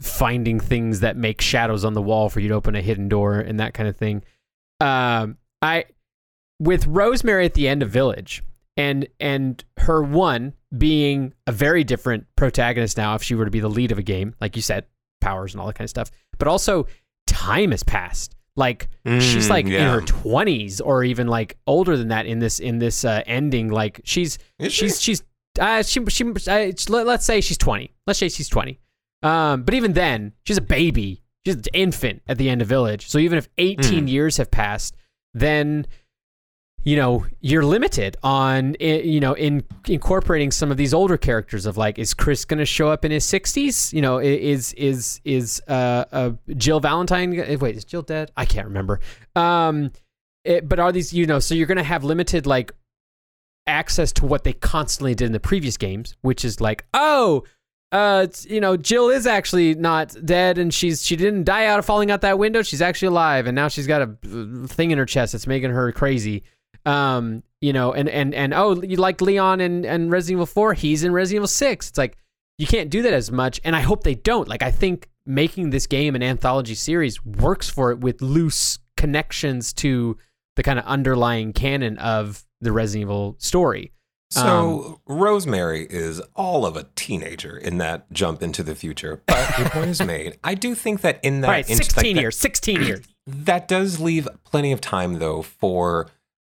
finding 0.00 0.58
things 0.58 1.00
that 1.00 1.16
make 1.16 1.40
shadows 1.40 1.84
on 1.84 1.92
the 1.92 2.02
wall 2.02 2.28
for 2.28 2.40
you 2.40 2.48
to 2.48 2.54
open 2.54 2.74
a 2.74 2.82
hidden 2.82 3.08
door 3.08 3.34
and 3.38 3.60
that 3.60 3.74
kind 3.74 3.88
of 3.88 3.96
thing 3.96 4.22
um 4.82 5.36
i 5.62 5.84
with 6.58 6.86
rosemary 6.86 7.44
at 7.44 7.54
the 7.54 7.68
end 7.68 7.82
of 7.82 7.90
village 7.90 8.42
and 8.76 9.06
and 9.20 9.64
her 9.78 10.02
one 10.02 10.52
being 10.76 11.32
a 11.46 11.52
very 11.52 11.84
different 11.84 12.26
protagonist 12.36 12.96
now 12.96 13.14
if 13.14 13.22
she 13.22 13.34
were 13.34 13.44
to 13.44 13.50
be 13.50 13.60
the 13.60 13.68
lead 13.68 13.92
of 13.92 13.98
a 13.98 14.02
game 14.02 14.34
like 14.40 14.56
you 14.56 14.62
said 14.62 14.84
powers 15.20 15.52
and 15.54 15.60
all 15.60 15.66
that 15.66 15.74
kind 15.74 15.84
of 15.84 15.90
stuff 15.90 16.10
but 16.38 16.48
also 16.48 16.86
time 17.26 17.70
has 17.70 17.82
passed. 17.84 18.34
Like 18.56 18.88
she's 19.20 19.46
Mm, 19.46 19.50
like 19.50 19.66
in 19.66 19.72
her 19.88 20.00
20s 20.02 20.80
or 20.84 21.04
even 21.04 21.26
like 21.26 21.56
older 21.66 21.96
than 21.96 22.08
that 22.08 22.26
in 22.26 22.38
this 22.38 22.58
in 22.60 22.78
this 22.78 23.04
uh, 23.04 23.22
ending. 23.26 23.70
Like 23.70 24.00
she's 24.04 24.38
Is 24.58 24.72
she? 24.72 24.88
she's 24.88 25.00
she's 25.00 25.22
uh, 25.58 25.82
she 25.82 26.04
she 26.06 26.24
uh, 26.24 26.72
let, 26.88 27.06
let's 27.06 27.24
say 27.24 27.40
she's 27.40 27.56
20 27.58 27.94
let's 28.06 28.18
say 28.18 28.28
she's 28.28 28.48
20 28.48 28.78
um 29.22 29.62
but 29.62 29.74
even 29.74 29.92
then 29.92 30.32
she's 30.44 30.56
a 30.58 30.62
baby 30.62 31.21
she's 31.44 31.56
an 31.56 31.62
infant 31.72 32.22
at 32.28 32.38
the 32.38 32.48
end 32.48 32.62
of 32.62 32.68
village. 32.68 33.08
So 33.08 33.18
even 33.18 33.38
if 33.38 33.48
18 33.58 34.06
Mm. 34.06 34.10
years 34.10 34.36
have 34.36 34.50
passed 34.50 34.96
then 35.34 35.86
you 36.84 36.96
know 36.96 37.24
you're 37.40 37.64
limited 37.64 38.16
on 38.22 38.76
you 38.80 39.20
know 39.20 39.32
in 39.34 39.64
incorporating 39.86 40.50
some 40.50 40.70
of 40.70 40.76
these 40.76 40.92
older 40.92 41.16
characters 41.16 41.64
of 41.64 41.76
like 41.76 41.96
is 41.98 42.12
chris 42.12 42.44
going 42.44 42.58
to 42.58 42.66
show 42.66 42.88
up 42.88 43.04
in 43.04 43.10
his 43.12 43.24
60s 43.24 43.92
you 43.92 44.02
know 44.02 44.18
is 44.18 44.72
is 44.74 45.20
is 45.24 45.62
uh, 45.68 46.04
uh 46.12 46.30
jill 46.56 46.80
valentine 46.80 47.38
eh, 47.38 47.56
wait 47.56 47.76
is 47.76 47.84
jill 47.84 48.02
dead? 48.02 48.30
I 48.36 48.44
can't 48.44 48.66
remember. 48.66 48.98
Um 49.36 49.92
it, 50.44 50.68
but 50.68 50.80
are 50.80 50.90
these 50.90 51.14
you 51.14 51.24
know 51.24 51.38
so 51.38 51.54
you're 51.54 51.68
going 51.68 51.78
to 51.78 51.84
have 51.84 52.02
limited 52.02 52.46
like 52.46 52.72
access 53.68 54.10
to 54.14 54.26
what 54.26 54.42
they 54.42 54.52
constantly 54.52 55.14
did 55.14 55.26
in 55.26 55.32
the 55.32 55.40
previous 55.40 55.76
games 55.76 56.16
which 56.22 56.44
is 56.44 56.60
like 56.60 56.84
oh 56.94 57.44
uh 57.92 58.26
you 58.48 58.60
know 58.60 58.76
jill 58.76 59.10
is 59.10 59.26
actually 59.26 59.74
not 59.74 60.16
dead 60.24 60.58
and 60.58 60.72
she's 60.72 61.04
she 61.04 61.14
didn't 61.14 61.44
die 61.44 61.66
out 61.66 61.78
of 61.78 61.84
falling 61.84 62.10
out 62.10 62.22
that 62.22 62.38
window. 62.38 62.62
She's 62.62 62.82
actually 62.82 63.08
alive 63.08 63.46
and 63.46 63.54
now 63.54 63.68
she's 63.68 63.86
got 63.86 64.02
a 64.02 64.04
uh, 64.04 64.66
thing 64.66 64.90
in 64.90 64.98
her 64.98 65.06
chest 65.06 65.32
that's 65.32 65.46
making 65.46 65.70
her 65.70 65.92
crazy. 65.92 66.42
Um 66.86 67.42
you 67.60 67.72
know 67.72 67.92
and 67.92 68.08
and 68.08 68.34
and 68.34 68.54
oh 68.54 68.82
you 68.82 68.96
like 68.96 69.20
leon 69.20 69.60
and 69.60 69.84
and 69.86 70.10
resident 70.10 70.38
evil 70.38 70.46
4 70.46 70.74
he's 70.74 71.04
in 71.04 71.12
resident 71.12 71.36
evil 71.36 71.46
6 71.46 71.88
it's 71.88 71.96
like 71.96 72.16
you 72.58 72.66
can't 72.66 72.90
do 72.90 73.02
that 73.02 73.12
as 73.12 73.30
much 73.30 73.60
and 73.64 73.76
i 73.76 73.80
hope 73.80 74.02
they 74.02 74.14
don't. 74.16 74.48
Like 74.48 74.62
i 74.62 74.70
think 74.70 75.08
making 75.24 75.70
this 75.70 75.86
game 75.86 76.16
an 76.16 76.22
anthology 76.22 76.74
series 76.74 77.24
works 77.24 77.70
for 77.70 77.92
it 77.92 78.00
with 78.00 78.20
loose 78.20 78.78
connections 78.96 79.72
to 79.72 80.16
the 80.56 80.62
kind 80.62 80.78
of 80.78 80.84
underlying 80.86 81.52
canon 81.52 81.96
of 81.98 82.44
the 82.60 82.72
resident 82.72 83.02
evil 83.02 83.36
story 83.38 83.92
So 84.32 85.00
Rosemary 85.06 85.86
is 85.88 86.20
all 86.34 86.64
of 86.66 86.76
a 86.76 86.86
teenager 86.96 87.56
in 87.56 87.78
that 87.78 88.10
jump 88.12 88.42
into 88.42 88.62
the 88.62 88.74
future. 88.74 89.22
But 89.26 89.58
your 89.58 89.68
point 89.70 89.90
is 89.90 90.02
made. 90.02 90.38
I 90.44 90.54
do 90.54 90.74
think 90.74 91.02
that 91.02 91.20
in 91.22 91.42
that 91.42 91.48
right 91.48 91.68
int- 91.68 91.80
like 91.80 91.84
16 91.90 92.16
that- 92.16 92.20
years 92.20 92.36
16 92.38 92.82
years 92.82 93.00
That 93.26 93.68
does 93.68 94.00
leave 94.00 94.28
plenty 94.44 94.72
of 94.72 94.80
time 94.80 95.18
though 95.18 95.42
for 95.42 96.08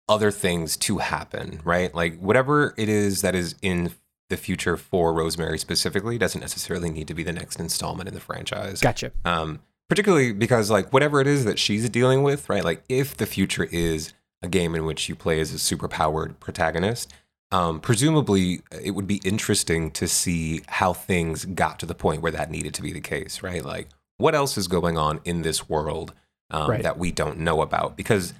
other 0.09 0.31
things 0.31 0.75
to 0.77 0.97
happen, 0.99 1.61
right? 1.63 1.93
Like 1.93 2.19
whatever 2.19 2.73
it 2.77 2.89
is 2.89 3.21
that 3.21 3.35
is 3.35 3.55
in 3.61 3.91
the 4.29 4.37
future 4.37 4.77
for 4.77 5.13
Rosemary 5.13 5.59
specifically 5.59 6.17
doesn't 6.17 6.41
necessarily 6.41 6.89
need 6.89 7.07
to 7.07 7.13
be 7.13 7.23
the 7.23 7.31
next 7.33 7.59
installment 7.59 8.07
in 8.07 8.13
the 8.15 8.19
franchise. 8.19 8.81
gotcha 8.81 9.11
um, 9.25 9.59
particularly 9.89 10.31
because 10.33 10.71
like 10.71 10.91
whatever 10.91 11.21
it 11.21 11.27
is 11.27 11.45
that 11.45 11.59
she's 11.59 11.87
dealing 11.89 12.23
with, 12.23 12.49
right? 12.49 12.63
Like 12.63 12.83
if 12.89 13.15
the 13.17 13.25
future 13.25 13.65
is 13.65 14.13
a 14.41 14.47
game 14.47 14.73
in 14.75 14.85
which 14.85 15.07
you 15.07 15.15
play 15.15 15.39
as 15.39 15.53
a 15.53 15.57
superpowered 15.57 16.39
protagonist, 16.39 17.13
um, 17.53 17.79
presumably 17.79 18.61
it 18.83 18.91
would 18.91 19.07
be 19.07 19.21
interesting 19.23 19.91
to 19.91 20.07
see 20.07 20.61
how 20.67 20.91
things 20.93 21.45
got 21.45 21.79
to 21.79 21.85
the 21.85 21.93
point 21.95 22.21
where 22.23 22.31
that 22.31 22.49
needed 22.49 22.73
to 22.73 22.81
be 22.81 22.91
the 22.91 22.99
case, 23.01 23.43
right? 23.43 23.63
Like 23.63 23.89
what 24.17 24.33
else 24.35 24.57
is 24.57 24.67
going 24.67 24.97
on 24.97 25.19
in 25.23 25.41
this 25.43 25.69
world 25.69 26.13
um, 26.49 26.69
Right. 26.71 26.83
that 26.83 26.97
we 26.97 27.11
don't 27.11 27.39
know 27.39 27.61
about? 27.61 27.95
Because 27.95 28.33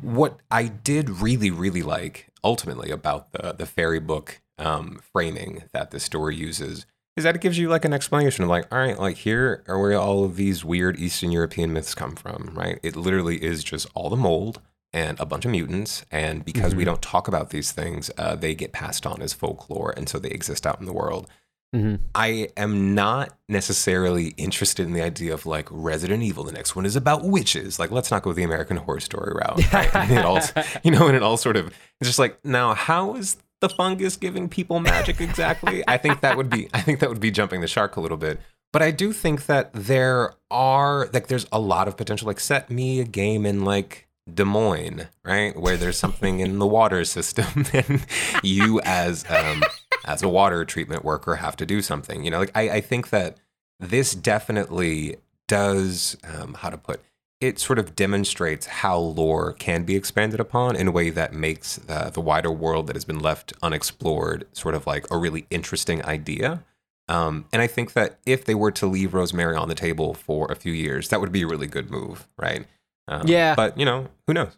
what 0.00 0.38
I 0.50 0.64
did 0.68 1.08
really, 1.10 1.50
really 1.50 1.82
like 1.82 2.28
ultimately 2.44 2.90
about 2.90 3.32
the 3.32 3.52
the 3.52 3.66
fairy 3.66 4.00
book 4.00 4.40
um, 4.58 5.00
framing 5.12 5.64
that 5.72 5.90
the 5.90 6.00
story 6.00 6.36
uses 6.36 6.86
is 7.16 7.24
that 7.24 7.34
it 7.34 7.40
gives 7.40 7.58
you 7.58 7.68
like 7.68 7.84
an 7.84 7.92
explanation 7.92 8.44
of 8.44 8.50
like, 8.50 8.66
all 8.72 8.78
right, 8.78 8.98
like 8.98 9.16
here 9.16 9.64
are 9.66 9.78
where 9.80 9.98
all 9.98 10.24
of 10.24 10.36
these 10.36 10.64
weird 10.64 10.98
Eastern 11.00 11.32
European 11.32 11.72
myths 11.72 11.94
come 11.94 12.14
from, 12.14 12.52
right? 12.54 12.78
It 12.82 12.94
literally 12.96 13.42
is 13.42 13.64
just 13.64 13.88
all 13.94 14.08
the 14.08 14.16
mold 14.16 14.60
and 14.92 15.18
a 15.20 15.26
bunch 15.26 15.44
of 15.44 15.50
mutants, 15.50 16.04
and 16.10 16.44
because 16.44 16.74
we 16.74 16.82
Mhm. 16.82 16.86
don't 16.86 17.02
talk 17.02 17.28
about 17.28 17.50
these 17.50 17.72
things, 17.72 18.10
uh, 18.16 18.34
they 18.36 18.54
get 18.54 18.72
passed 18.72 19.06
on 19.06 19.20
as 19.22 19.32
folklore, 19.34 19.92
and 19.96 20.08
so 20.08 20.18
they 20.18 20.30
exist 20.30 20.66
out 20.66 20.80
in 20.80 20.86
the 20.86 20.92
world. 20.92 21.26
hmm 21.74 21.96
I 22.14 22.48
am 22.56 22.94
not 22.94 23.36
necessarily 23.46 24.28
interested 24.38 24.86
in 24.86 24.94
the 24.94 25.02
idea 25.02 25.34
of 25.34 25.44
like 25.44 25.68
Resident 25.70 26.22
Evil. 26.22 26.42
The 26.44 26.52
next 26.52 26.74
one 26.74 26.86
is 26.86 26.96
about 26.96 27.24
witches. 27.24 27.78
Like, 27.78 27.90
let's 27.90 28.10
not 28.10 28.22
go 28.22 28.32
the 28.32 28.42
American 28.42 28.78
Horror 28.78 29.00
Story 29.00 29.34
route. 29.34 29.70
Right? 29.72 29.90
And 29.94 30.10
it 30.12 30.24
all, 30.24 30.40
you 30.82 30.90
know, 30.90 31.06
and 31.08 31.14
it 31.14 31.22
all 31.22 31.36
sort 31.36 31.58
of 31.58 31.66
it's 32.00 32.08
just 32.08 32.18
like 32.18 32.42
now, 32.42 32.72
how 32.72 33.16
is 33.16 33.36
the 33.60 33.68
fungus 33.68 34.16
giving 34.16 34.48
people 34.48 34.80
magic 34.80 35.20
exactly? 35.20 35.84
I 35.86 35.98
think 35.98 36.22
that 36.22 36.38
would 36.38 36.48
be 36.48 36.70
I 36.72 36.80
think 36.80 37.00
that 37.00 37.10
would 37.10 37.20
be 37.20 37.30
jumping 37.30 37.60
the 37.60 37.66
shark 37.68 37.96
a 37.96 38.00
little 38.00 38.16
bit. 38.16 38.40
But 38.72 38.80
I 38.80 38.90
do 38.90 39.12
think 39.12 39.44
that 39.44 39.70
there 39.74 40.32
are 40.50 41.10
like 41.12 41.26
there's 41.26 41.46
a 41.52 41.60
lot 41.60 41.86
of 41.86 41.98
potential. 41.98 42.26
Like, 42.26 42.40
set 42.40 42.70
me 42.70 43.00
a 43.00 43.04
game 43.04 43.44
in 43.44 43.66
like 43.66 44.07
Des 44.34 44.44
Moines, 44.44 45.06
right, 45.24 45.56
where 45.58 45.76
there's 45.76 45.98
something 45.98 46.40
in 46.40 46.58
the 46.58 46.66
water 46.66 47.04
system, 47.04 47.66
and 47.72 48.04
you 48.42 48.80
as 48.84 49.24
um, 49.30 49.62
as 50.04 50.22
a 50.22 50.28
water 50.28 50.64
treatment 50.64 51.04
worker 51.04 51.36
have 51.36 51.56
to 51.56 51.66
do 51.66 51.82
something. 51.82 52.24
You 52.24 52.30
know, 52.30 52.38
like 52.38 52.52
I, 52.54 52.70
I 52.70 52.80
think 52.80 53.10
that 53.10 53.38
this 53.80 54.14
definitely 54.14 55.16
does 55.46 56.16
um, 56.24 56.54
how 56.54 56.70
to 56.70 56.76
put 56.76 57.00
it 57.40 57.58
sort 57.58 57.78
of 57.78 57.94
demonstrates 57.94 58.66
how 58.66 58.98
lore 58.98 59.52
can 59.52 59.84
be 59.84 59.94
expanded 59.94 60.40
upon 60.40 60.74
in 60.74 60.88
a 60.88 60.90
way 60.90 61.10
that 61.10 61.32
makes 61.32 61.76
the, 61.76 62.10
the 62.12 62.20
wider 62.20 62.50
world 62.50 62.88
that 62.88 62.96
has 62.96 63.04
been 63.04 63.20
left 63.20 63.52
unexplored 63.62 64.44
sort 64.52 64.74
of 64.74 64.86
like 64.86 65.06
a 65.10 65.16
really 65.16 65.46
interesting 65.50 66.04
idea. 66.04 66.64
Um, 67.08 67.46
and 67.52 67.62
I 67.62 67.66
think 67.66 67.92
that 67.92 68.18
if 68.26 68.44
they 68.44 68.54
were 68.54 68.72
to 68.72 68.86
leave 68.86 69.14
Rosemary 69.14 69.56
on 69.56 69.68
the 69.68 69.74
table 69.74 70.14
for 70.14 70.50
a 70.50 70.56
few 70.56 70.72
years, 70.72 71.08
that 71.08 71.20
would 71.20 71.32
be 71.32 71.42
a 71.42 71.46
really 71.46 71.68
good 71.68 71.90
move, 71.90 72.28
right? 72.36 72.66
Um, 73.08 73.22
Yeah. 73.26 73.54
But, 73.54 73.78
you 73.78 73.84
know, 73.84 74.06
who 74.26 74.34
knows? 74.34 74.56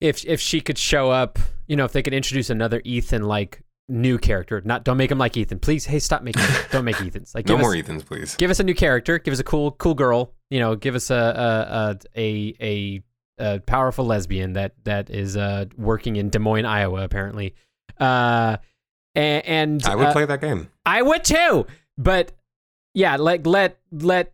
if 0.00 0.24
if 0.26 0.40
she 0.40 0.60
could 0.60 0.78
show 0.78 1.10
up, 1.10 1.40
you 1.66 1.74
know, 1.74 1.84
if 1.84 1.90
they 1.92 2.02
could 2.02 2.14
introduce 2.14 2.50
another 2.50 2.80
Ethan 2.84 3.22
like 3.24 3.62
new 3.88 4.16
character, 4.16 4.60
not 4.64 4.84
don't 4.84 4.96
make 4.96 5.10
him 5.10 5.18
like 5.18 5.36
Ethan, 5.36 5.58
please. 5.58 5.86
Hey, 5.86 5.98
stop 5.98 6.22
making 6.22 6.44
don't 6.70 6.84
make 6.84 7.00
Ethan's 7.00 7.34
like 7.34 7.46
No 7.48 7.58
more 7.58 7.72
Ethans, 7.74 8.04
please. 8.06 8.36
give 8.36 8.48
us 8.50 8.60
a 8.60 8.62
new 8.62 8.74
character, 8.74 9.18
give 9.18 9.32
us 9.32 9.40
a 9.40 9.44
cool 9.44 9.72
cool 9.72 9.94
girl, 9.94 10.32
you 10.50 10.60
know, 10.60 10.76
give 10.76 10.94
us 10.94 11.10
a 11.10 11.98
a 12.16 12.20
a 12.20 12.54
a, 12.60 13.02
a 13.56 13.58
powerful 13.60 14.04
lesbian 14.06 14.52
that 14.52 14.74
that 14.84 15.10
is 15.10 15.36
uh 15.36 15.64
working 15.76 16.14
in 16.14 16.28
Des 16.30 16.38
Moines, 16.38 16.64
Iowa, 16.66 17.02
apparently. 17.02 17.54
Uh, 17.98 18.58
and, 19.16 19.44
and 19.46 19.86
I 19.86 19.96
would 19.96 20.06
uh, 20.06 20.12
play 20.12 20.26
that 20.26 20.40
game. 20.40 20.68
I 20.86 21.02
would 21.02 21.24
too. 21.24 21.66
But 21.96 22.30
yeah, 22.94 23.16
like 23.16 23.46
let 23.46 23.78
let 23.90 24.32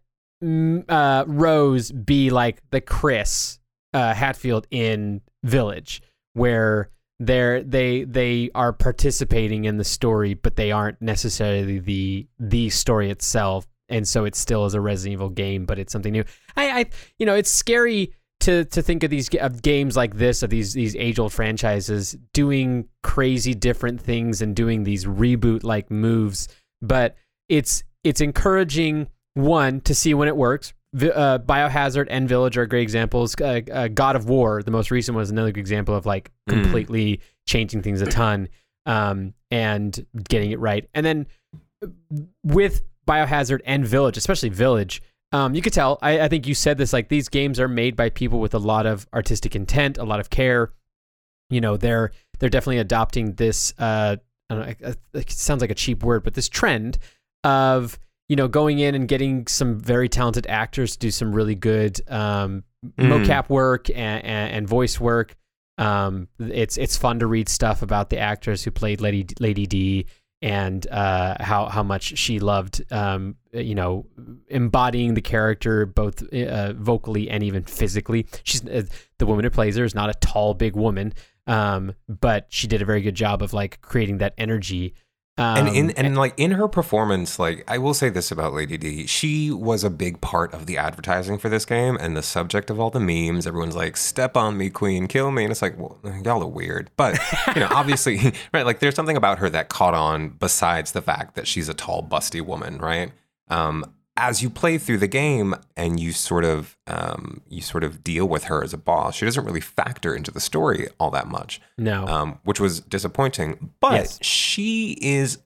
uh, 0.89 1.25
Rose 1.27 1.93
be 1.93 2.31
like 2.31 2.63
the 2.71 2.81
Chris 2.81 3.59
uh, 3.93 4.15
Hatfield 4.15 4.67
in 4.71 5.21
Village, 5.43 6.03
where 6.35 6.91
they're 7.21 7.63
they 7.63 8.05
they 8.05 8.51
are 8.55 8.73
participating 8.73 9.65
in 9.65 9.77
the 9.77 9.85
story, 9.85 10.35
but 10.35 10.57
they 10.57 10.73
aren't 10.73 11.01
necessarily 11.01 11.79
the 11.79 12.27
the 12.39 12.71
story 12.71 13.11
itself. 13.11 13.67
And 13.89 14.09
so 14.09 14.25
it 14.25 14.35
still 14.35 14.65
is 14.65 14.75
a 14.75 14.81
Resident 14.81 15.13
Evil 15.13 15.29
game, 15.29 15.67
but 15.67 15.79
it's 15.79 15.93
something 15.93 16.13
new. 16.13 16.25
I, 16.57 16.81
I 16.81 16.87
you 17.19 17.27
know, 17.27 17.35
it's 17.35 17.51
scary 17.51 18.13
to 18.41 18.65
to 18.67 18.83
think 18.83 19.03
of 19.03 19.11
these 19.11 19.29
of 19.41 19.63
games 19.63 19.97
like 19.97 20.17
this 20.17 20.43
of 20.43 20.51
these 20.51 20.75
these 20.75 20.95
age 20.97 21.19
old 21.19 21.33
franchises 21.33 22.17
doing 22.33 22.89
crazy 23.03 23.55
different 23.55 24.01
things 24.01 24.43
and 24.43 24.55
doing 24.55 24.85
these 24.85 25.07
reboot 25.07 25.63
like 25.63 25.91
moves 25.91 26.49
but 26.83 27.17
it's 27.49 27.85
it's 28.03 28.21
encouraging 28.21 29.09
one 29.35 29.81
to 29.83 29.95
see 29.95 30.15
when 30.15 30.29
it 30.29 30.37
works. 30.37 30.73
Uh, 30.95 31.39
biohazard 31.41 32.07
and 32.09 32.29
village 32.29 32.57
are 32.57 32.67
great 32.67 32.83
examples. 32.83 33.35
Uh, 33.41 33.61
uh, 33.73 33.89
god 33.89 34.15
of 34.15 34.29
war 34.29 34.63
the 34.63 34.71
most 34.71 34.93
recent 34.93 35.17
was 35.17 35.29
another 35.31 35.49
example 35.49 35.95
of 35.95 36.07
like 36.07 36.31
Mm. 36.49 36.63
completely 36.63 37.21
changing 37.49 37.83
things 37.83 38.01
a 38.01 38.07
ton 38.07 38.49
um, 38.87 39.35
and 39.51 40.07
getting 40.29 40.51
it 40.53 40.61
right. 40.61 40.89
And 40.95 41.05
then 41.05 41.27
with 42.45 42.83
biohazard 43.09 43.61
and 43.65 43.87
village 43.87 44.17
especially 44.17 44.49
village 44.51 45.03
um, 45.33 45.55
you 45.55 45.63
could 45.63 45.73
tell 45.73 45.99
I, 46.01 46.21
I 46.21 46.29
think 46.29 46.47
you 46.47 46.55
said 46.55 46.79
this 46.79 46.93
like 46.93 47.09
these 47.09 47.29
games 47.29 47.59
are 47.59 47.67
made 47.69 47.97
by 47.97 48.09
people 48.11 48.39
with 48.39 48.55
a 48.55 48.59
lot 48.59 48.87
of 48.87 49.07
artistic 49.13 49.57
intent 49.57 49.99
a 49.99 50.05
lot 50.05 50.21
of 50.21 50.31
care. 50.31 50.73
You 51.51 51.61
know 51.61 51.77
they're 51.77 52.13
they're 52.39 52.49
definitely 52.51 52.79
adopting 52.79 53.33
this 53.33 53.75
uh 53.79 54.17
I 54.49 54.55
don't 54.55 54.81
know, 54.81 54.95
it 55.15 55.31
sounds 55.31 55.61
like 55.61 55.71
a 55.71 55.75
cheap 55.75 56.05
word 56.05 56.23
but 56.23 56.35
this 56.35 56.49
trend 56.49 56.99
of 57.43 57.99
you 58.29 58.37
know 58.37 58.49
going 58.49 58.79
in 58.79 58.95
and 58.95 59.09
getting 59.09 59.47
some 59.47 59.79
very 59.79 60.09
talented 60.09 60.47
actors 60.47 60.93
to 60.93 60.99
do 60.99 61.11
some 61.11 61.33
really 61.33 61.55
good 61.55 62.01
um, 62.11 62.65
Mm. 62.99 63.25
mocap 63.25 63.49
work 63.49 63.89
and, 63.89 64.23
and, 64.27 64.53
and 64.53 64.69
voice 64.69 65.01
work 65.01 65.37
um, 65.79 66.29
it's 66.39 66.77
it's 66.77 66.99
fun 66.99 67.19
to 67.21 67.27
read 67.27 67.49
stuff 67.49 67.81
about 67.81 68.11
the 68.11 68.19
actors 68.19 68.63
who 68.63 68.71
played 68.71 69.01
Lady 69.01 69.27
Lady 69.41 69.67
D 69.67 70.07
and 70.43 70.87
uh, 70.91 71.37
how 71.41 71.67
how 71.67 71.83
much 71.83 72.19
she 72.19 72.39
loved 72.39 72.85
um, 72.93 73.37
you 73.53 73.75
know 73.75 74.05
embodying 74.49 75.15
the 75.15 75.23
character 75.23 75.87
both 75.87 76.23
uh, 76.33 76.75
vocally 76.75 77.31
and 77.31 77.43
even 77.43 77.63
physically. 77.65 78.27
She's 78.45 78.63
uh, 78.69 78.83
the 79.19 79.25
woman 79.27 79.45
who 79.45 79.51
plays 79.51 79.77
her 79.77 79.85
is 79.85 79.95
not 79.95 80.11
a 80.11 80.15
tall 80.15 80.53
big 80.53 80.77
woman, 80.77 81.15
um, 81.47 81.95
but 82.07 82.47
she 82.51 82.67
did 82.67 82.83
a 82.83 82.85
very 82.85 83.01
good 83.01 83.15
job 83.15 83.43
of 83.43 83.53
like 83.55 83.81
creating 83.81 84.19
that 84.19 84.35
energy. 84.37 84.95
Um, 85.37 85.67
and 85.67 85.77
in 85.77 85.91
and 85.93 86.17
like 86.17 86.33
in 86.37 86.53
her 86.53 86.69
performance, 86.69 87.41
like 87.41 87.65
I 87.67 87.79
will 87.79 87.95
say 87.95 88.09
this 88.09 88.31
about 88.31 88.53
Lady 88.53 88.77
D, 88.77 89.05
she 89.07 89.51
was 89.51 89.83
a 89.83 89.91
big 89.91 90.21
part 90.21 90.55
of 90.55 90.67
the 90.67 90.79
advertising 90.79 91.39
for 91.39 91.49
this 91.49 91.65
game 91.65 91.97
and 92.01 92.17
the 92.17 92.23
subject 92.23 92.71
of 92.71 92.79
all 92.79 92.91
the 92.91 93.01
memes. 93.01 93.45
Everyone's 93.45 93.75
like, 93.75 93.97
"Step 93.97 94.37
on 94.37 94.57
me, 94.57 94.71
Queen, 94.71 95.09
kill 95.09 95.33
me," 95.33 95.43
and 95.43 95.51
it's 95.51 95.61
like, 95.61 95.77
well, 95.77 95.99
y'all 96.25 96.41
are 96.43 96.47
weird, 96.47 96.89
but 96.97 97.19
you 97.55 97.61
know, 97.61 97.69
obviously, 97.73 98.33
right? 98.55 98.65
Like, 98.65 98.79
there's 98.79 98.95
something 98.95 99.17
about 99.17 99.41
her 99.41 99.51
that 99.51 99.69
caught 99.69 99.95
on 99.95 100.29
besides 100.29 100.93
the 100.93 101.03
fact 101.03 101.35
that 101.35 101.49
she's 101.49 101.69
a 101.69 101.75
tall, 101.75 102.07
busty 102.09 102.41
woman, 102.41 102.79
right? 102.79 103.11
Um, 103.49 103.85
as 104.17 104.43
you 104.43 104.49
play 104.51 104.79
through 104.79 104.99
the 104.99 105.09
game 105.09 105.55
and 105.77 105.99
you 105.99 106.13
sort 106.13 106.45
of 106.45 106.77
um, 106.87 107.41
you 107.49 107.61
sort 107.61 107.83
of 107.83 108.05
deal 108.05 108.27
with 108.27 108.45
her 108.45 108.63
as 108.63 108.73
a 108.73 108.79
boss, 108.79 109.17
she 109.17 109.25
doesn't 109.25 109.45
really 109.45 109.61
factor 109.61 110.15
into 110.15 110.31
the 110.31 110.41
story 110.41 110.89
all 111.01 111.11
that 111.11 111.27
much 111.27 111.61
no, 111.77 112.07
um, 112.07 112.39
which 112.45 112.61
was 112.61 112.81
disappointing. 112.81 113.71
But 113.81 113.93
Yes. 113.95 114.19
she 114.23 114.93
is, 115.03 115.39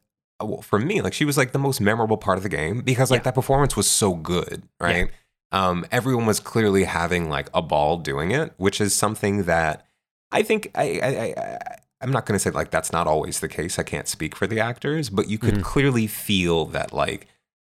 well, 0.43 0.61
for 0.63 0.79
me, 0.79 1.01
like 1.01 1.15
she 1.15 1.25
was 1.25 1.37
like 1.39 1.53
the 1.53 1.59
most 1.59 1.81
memorable 1.81 2.19
part 2.19 2.37
of 2.37 2.43
the 2.43 2.49
game 2.51 2.83
because 2.83 3.11
like 3.11 3.21
Yeah. 3.21 3.25
that 3.25 3.35
performance 3.35 3.75
was 3.77 3.89
so 3.89 4.15
good, 4.15 4.63
right? 4.81 5.11
Um, 5.51 5.87
everyone 5.91 6.27
was 6.27 6.41
clearly 6.41 6.85
having 6.85 7.31
like 7.31 7.49
a 7.55 7.63
ball 7.63 7.97
doing 7.97 8.33
it, 8.33 8.53
which 8.59 8.81
is 8.83 8.95
something 8.95 9.45
that 9.45 9.87
I 10.31 10.43
think 10.43 10.71
I. 10.75 11.01
I, 11.03 11.09
I 11.43 11.77
I'm 12.01 12.13
not 12.13 12.27
going 12.27 12.35
to 12.37 12.39
say 12.39 12.51
like 12.51 12.71
that's 12.71 12.93
not 12.93 13.09
always 13.09 13.41
the 13.41 13.49
case. 13.49 13.77
I 13.79 13.83
can't 13.83 14.07
speak 14.07 14.37
for 14.37 14.47
the 14.47 14.61
actors, 14.61 15.09
but 15.11 15.29
you 15.29 15.37
could 15.39 15.55
Mhm. 15.55 15.63
clearly 15.65 16.07
feel 16.07 16.67
that 16.67 16.93
like 16.93 17.27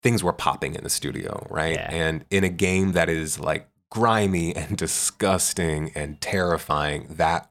things 0.04 0.24
were 0.24 0.34
popping 0.34 0.76
in 0.76 0.84
the 0.84 0.90
studio, 0.90 1.46
right? 1.50 1.76
Yeah. 1.76 1.90
And 1.92 2.26
in 2.30 2.44
a 2.44 2.50
game 2.50 2.94
that 2.94 3.10
is 3.10 3.40
like 3.40 3.68
grimy 3.90 4.56
and 4.62 4.78
disgusting 4.78 5.92
and 5.96 6.20
terrifying, 6.22 7.08
that 7.12 7.48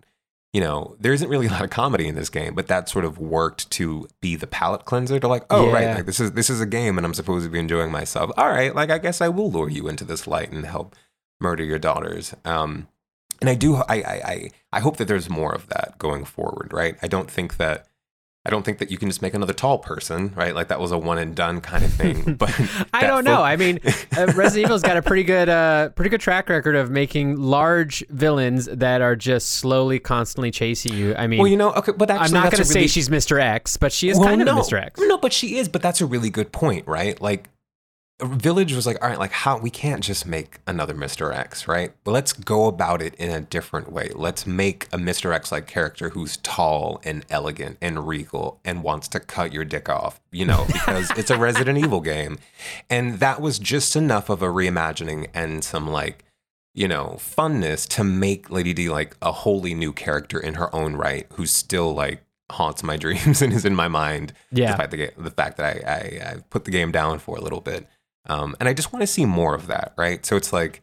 you 0.53 0.61
know, 0.61 0.97
there 0.99 1.13
isn't 1.13 1.29
really 1.29 1.47
a 1.47 1.51
lot 1.51 1.63
of 1.63 1.71
comedy 1.71 2.09
in 2.09 2.17
this 2.17 2.29
game, 2.29 2.57
but 2.57 2.67
that 2.67 2.89
sort 2.89 3.05
of 3.05 3.19
worked 3.19 3.71
to 3.71 4.09
be 4.21 4.35
the 4.35 4.49
palate 4.49 4.85
cleanser 4.85 5.21
to 5.21 5.29
like, 5.29 5.45
oh 5.49 5.69
Yeah. 5.69 5.73
right, 5.73 5.95
like 5.99 6.07
this 6.07 6.19
is 6.19 6.33
this 6.33 6.51
is 6.51 6.61
a 6.61 6.67
game 6.67 6.97
and 6.99 7.07
I'm 7.07 7.15
supposed 7.15 7.45
to 7.45 7.51
be 7.51 7.61
enjoying 7.61 7.93
myself. 7.93 8.33
All 8.37 8.49
right, 8.49 8.75
like 8.75 8.91
I 8.91 8.99
guess 8.99 9.21
I 9.21 9.29
will 9.29 9.49
lure 9.51 9.69
you 9.71 9.87
into 9.87 10.05
this 10.05 10.27
light 10.27 10.51
and 10.51 10.67
help 10.67 10.97
murder 11.41 11.63
your 11.63 11.79
daughters. 11.79 12.35
Um 12.45 12.89
and 13.41 13.49
I 13.49 13.55
do 13.55 13.77
I 13.77 13.85
I 13.89 14.03
I, 14.03 14.51
I 14.73 14.81
hope 14.81 14.97
that 14.97 15.07
there's 15.07 15.31
more 15.31 15.53
of 15.55 15.69
that 15.69 15.95
going 15.99 16.25
forward, 16.25 16.73
right? 16.73 16.97
I 17.01 17.07
don't 17.07 17.31
think 17.31 17.57
that 17.59 17.87
I 18.47 18.49
don't 18.49 18.65
think 18.65 18.79
that 18.79 18.91
you 18.91 18.97
can 18.97 19.09
just 19.11 19.21
make 19.21 19.35
another 19.35 19.53
tall 19.53 19.79
person, 19.79 20.33
right? 20.35 20.55
Like 20.55 20.69
that 20.69 20.81
was 20.81 20.93
a 20.93 20.99
one 20.99 21.19
and 21.19 21.35
done 21.35 21.61
kind 21.61 21.85
of 21.85 21.93
thing. 21.93 22.35
But 22.41 22.59
I 22.95 23.07
don't 23.07 23.25
know. 23.25 23.43
I 23.43 23.57
mean, 23.57 23.81
uh, 24.17 24.33
Resident 24.35 24.67
Evil's 24.67 24.83
got 24.83 24.97
a 24.97 25.03
pretty 25.03 25.25
good, 25.25 25.51
uh, 25.51 25.91
pretty 25.91 26.09
good 26.09 26.21
track 26.21 26.49
record 26.49 26.75
of 26.75 26.91
making 26.91 27.37
large 27.37 28.03
villains 28.09 28.65
that 28.67 29.03
are 29.03 29.15
just 29.15 29.51
slowly, 29.57 29.99
constantly 29.99 30.51
chasing 30.51 30.95
you. 30.95 31.15
I 31.17 31.27
mean, 31.27 31.39
well, 31.39 31.49
you 31.49 31.57
know, 31.57 31.73
okay, 31.73 31.93
but 31.93 32.09
actually, 32.11 32.39
I'm 32.39 32.45
not 32.45 32.53
going 32.53 32.63
to 32.63 32.65
say 32.65 32.87
she's 32.87 33.11
Mr. 33.11 33.39
X, 33.39 33.77
but 33.77 33.93
she 33.93 34.09
is 34.09 34.19
Well, 34.19 34.29
kind 34.29 34.43
no, 34.43 34.59
of 34.59 34.65
Mr. 34.65 34.81
X. 34.81 34.99
No, 35.01 35.19
but 35.19 35.35
she 35.35 35.59
is. 35.59 35.69
But 35.69 35.83
that's 35.83 36.01
a 36.01 36.07
really 36.07 36.31
good 36.31 36.51
point, 36.51 36.87
right? 36.87 37.21
Like, 37.21 37.51
Village 38.23 38.73
was 38.75 38.87
like, 38.87 39.03
all 39.03 39.09
right, 39.09 39.19
like 39.19 39.33
how 39.33 39.59
we 39.59 39.71
can't 39.71 40.03
just 40.03 40.27
make 40.27 40.59
another 40.67 40.95
Mr. 40.95 41.35
X, 41.35 41.67
right? 41.69 41.93
Let's 42.05 42.33
go 42.33 42.67
about 42.67 43.03
it 43.03 43.15
in 43.17 43.31
a 43.31 43.41
different 43.41 43.91
way. 43.93 44.11
Let's 44.15 44.47
make 44.47 44.87
a 44.93 44.99
Mr. 44.99 45.33
X 45.35 45.51
like 45.53 45.67
character 45.67 46.11
who's 46.11 46.37
tall 46.39 47.01
and 47.05 47.25
elegant 47.31 47.79
and 47.81 48.07
regal 48.07 48.61
and 48.65 48.83
wants 48.83 49.09
to 49.09 49.21
cut 49.21 49.53
your 49.53 49.65
dick 49.65 49.89
off, 49.89 50.21
you 50.31 50.45
know, 50.45 50.65
because 50.67 51.11
it's 51.17 51.31
a 51.31 51.39
Resident 51.39 51.79
Evil 51.79 52.01
game. 52.01 52.39
And 52.89 53.21
that 53.21 53.41
was 53.41 53.59
just 53.59 53.97
enough 53.97 54.29
of 54.31 54.43
a 54.43 54.47
reimagining 54.49 55.29
and 55.35 55.63
some 55.65 55.89
like 55.89 56.25
you 56.73 56.87
know, 56.87 57.17
funness 57.19 57.85
to 57.89 58.05
make 58.05 58.49
Lady 58.49 58.73
D 58.73 58.89
like 58.89 59.17
a 59.21 59.33
wholly 59.33 59.75
new 59.75 59.93
character 59.93 60.39
in 60.39 60.55
her 60.55 60.73
own 60.75 60.95
right, 60.95 61.27
who's 61.33 61.51
still 61.51 61.93
like 61.95 62.23
haunts 62.53 62.85
my 62.85 62.97
dreams 63.05 63.43
and 63.43 63.53
is 63.53 63.65
in 63.65 63.75
my 63.75 63.89
mind, 63.89 64.33
Yeah. 64.53 64.69
despite 64.69 64.93
the 64.93 65.11
the 65.19 65.33
fact 65.33 65.57
that 65.57 65.67
I, 65.85 65.91
I 65.91 66.31
I 66.31 66.35
put 66.49 66.65
the 66.67 66.71
game 66.71 66.93
down 66.93 67.19
for 67.19 67.37
a 67.37 67.41
little 67.41 67.61
bit. 67.61 67.89
Um, 68.27 68.57
and 68.61 68.69
I 68.69 68.75
just 68.75 68.93
want 68.93 69.03
to 69.03 69.07
see 69.07 69.25
more 69.25 69.55
of 69.55 69.67
that, 69.69 69.93
right? 69.97 70.25
So 70.25 70.37
it's 70.37 70.53
like, 70.53 70.83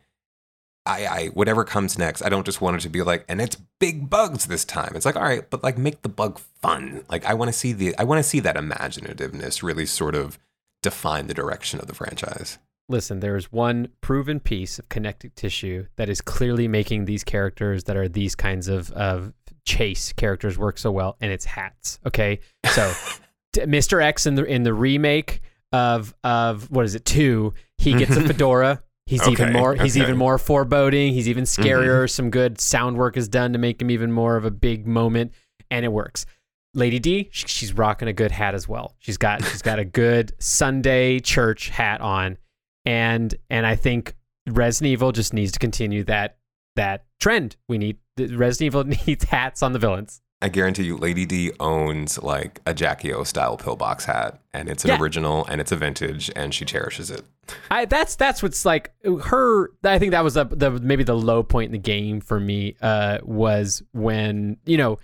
I, 0.85 1.05
I 1.05 1.25
whatever 1.27 1.63
comes 1.63 1.97
next, 1.97 2.21
I 2.21 2.29
don't 2.29 2.45
just 2.45 2.61
want 2.61 2.77
it 2.77 2.79
to 2.81 2.89
be 2.89 3.01
like, 3.01 3.25
and 3.27 3.41
it's 3.41 3.57
big 3.79 4.09
bugs 4.09 4.45
this 4.45 4.65
time. 4.65 4.93
It's 4.95 5.05
like, 5.05 5.15
all 5.15 5.23
right, 5.23 5.47
but 5.49 5.63
like 5.63 5.77
make 5.77 6.01
the 6.01 6.09
bug 6.09 6.39
fun. 6.39 7.03
Like 7.09 7.25
I 7.25 7.33
want 7.33 7.49
to 7.49 7.57
see 7.57 7.73
the 7.73 7.95
I 7.97 8.03
want 8.03 8.19
to 8.19 8.23
see 8.23 8.39
that 8.39 8.55
imaginativeness 8.55 9.61
really 9.61 9.85
sort 9.85 10.15
of 10.15 10.39
define 10.81 11.27
the 11.27 11.33
direction 11.33 11.79
of 11.79 11.87
the 11.87 11.93
franchise. 11.93 12.57
Listen, 12.89 13.19
there 13.19 13.35
is 13.35 13.51
one 13.51 13.89
proven 13.99 14.39
piece 14.39 14.79
of 14.79 14.87
connective 14.87 15.35
tissue 15.35 15.87
that 15.97 16.07
is 16.07 16.21
clearly 16.21 16.69
making 16.69 17.03
these 17.03 17.23
characters 17.23 17.83
that 17.83 17.97
are 17.97 18.07
these 18.07 18.33
kinds 18.33 18.69
of, 18.69 18.91
of 18.91 19.33
chase 19.65 20.13
characters 20.13 20.57
work 20.57 20.77
so 20.77 20.89
well, 20.89 21.17
and 21.19 21.29
it's 21.29 21.43
hats. 21.43 21.99
Okay, 22.05 22.39
so 22.71 22.93
Mr. 23.55 24.01
X 24.01 24.25
in 24.25 24.35
the 24.35 24.45
in 24.45 24.63
the 24.63 24.73
remake 24.73 25.41
of 25.71 26.13
of 26.23 26.69
what 26.71 26.85
is 26.85 26.95
it 26.95 27.05
two? 27.05 27.53
He 27.77 27.93
gets 27.93 28.15
a 28.15 28.21
fedora. 28.27 28.83
He's 29.05 29.25
even 29.27 29.53
more. 29.53 29.73
He's 29.73 29.95
okay. 29.95 30.03
even 30.03 30.17
more 30.17 30.37
foreboding. 30.37 31.13
He's 31.13 31.29
even 31.29 31.45
mm-hmm. 31.45 31.63
scarier. 31.63 32.09
Some 32.09 32.29
good 32.29 32.59
sound 32.59 32.97
work 32.97 33.15
is 33.15 33.29
done 33.29 33.53
to 33.53 33.59
make 33.59 33.81
him 33.81 33.89
even 33.89 34.11
more 34.11 34.35
of 34.35 34.43
a 34.43 34.51
big 34.51 34.85
moment, 34.85 35.31
and 35.71 35.85
it 35.85 35.89
works. 35.89 36.25
Lady 36.73 36.99
D, 36.99 37.29
she's 37.31 37.73
rocking 37.73 38.07
a 38.07 38.13
good 38.13 38.31
hat 38.31 38.53
as 38.53 38.67
well. 38.67 38.95
She's 38.99 39.17
got 39.17 39.43
she's 39.43 39.61
got 39.61 39.79
a 39.79 39.85
good 40.03 40.33
Sunday 40.39 41.19
church 41.19 41.69
hat 41.69 42.01
on, 42.01 42.37
and 42.85 43.33
and 43.49 43.65
I 43.65 43.75
think 43.75 44.13
Resident 44.47 44.91
Evil 44.91 45.11
just 45.11 45.33
needs 45.33 45.53
to 45.53 45.59
continue 45.59 46.03
that 46.03 46.37
that 46.75 47.05
trend. 47.19 47.55
We 47.69 47.77
need 47.77 47.97
Resident 48.17 48.61
Evil 48.61 48.83
needs 49.07 49.23
hats 49.23 49.63
on 49.63 49.71
the 49.71 49.79
villains. 49.79 50.21
I 50.41 50.49
guarantee 50.49 50.83
you, 50.83 50.97
Lady 50.97 51.25
D 51.25 51.51
owns 51.59 52.21
like 52.21 52.61
a 52.67 52.73
Jackie 52.73 53.11
O 53.11 53.23
style 53.23 53.57
pillbox 53.57 54.05
hat, 54.05 54.39
and 54.53 54.69
it's 54.69 54.83
an 54.85 54.91
Yeah. 54.91 54.99
original 54.99 55.45
and 55.47 55.59
it's 55.59 55.71
a 55.71 55.75
vintage, 55.75 56.29
and 56.35 56.53
she 56.53 56.63
cherishes 56.63 57.09
it. 57.09 57.23
I 57.71 57.85
that's 57.85 58.15
that's 58.15 58.43
what's 58.43 58.63
like 58.65 58.91
her. 59.23 59.71
I 59.83 59.97
think 59.97 60.11
that 60.11 60.23
was 60.23 60.35
the, 60.35 60.45
the 60.45 60.71
maybe 60.71 61.03
the 61.03 61.17
low 61.17 61.41
point 61.41 61.67
in 61.67 61.71
the 61.71 61.77
game 61.79 62.21
for 62.21 62.39
me 62.39 62.75
uh, 62.81 63.17
was 63.23 63.81
when 63.93 64.57
you 64.65 64.77
know 64.77 64.99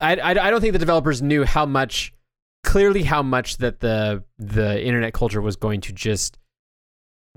I, 0.00 0.16
I 0.16 0.30
I 0.30 0.50
don't 0.50 0.60
think 0.60 0.74
the 0.74 0.78
developers 0.78 1.22
knew 1.22 1.44
how 1.44 1.64
much 1.64 2.12
clearly 2.62 3.02
how 3.04 3.22
much 3.22 3.56
that 3.58 3.80
the 3.80 4.24
the 4.38 4.84
internet 4.84 5.14
culture 5.14 5.40
was 5.40 5.56
going 5.56 5.80
to 5.82 5.92
just 5.92 6.36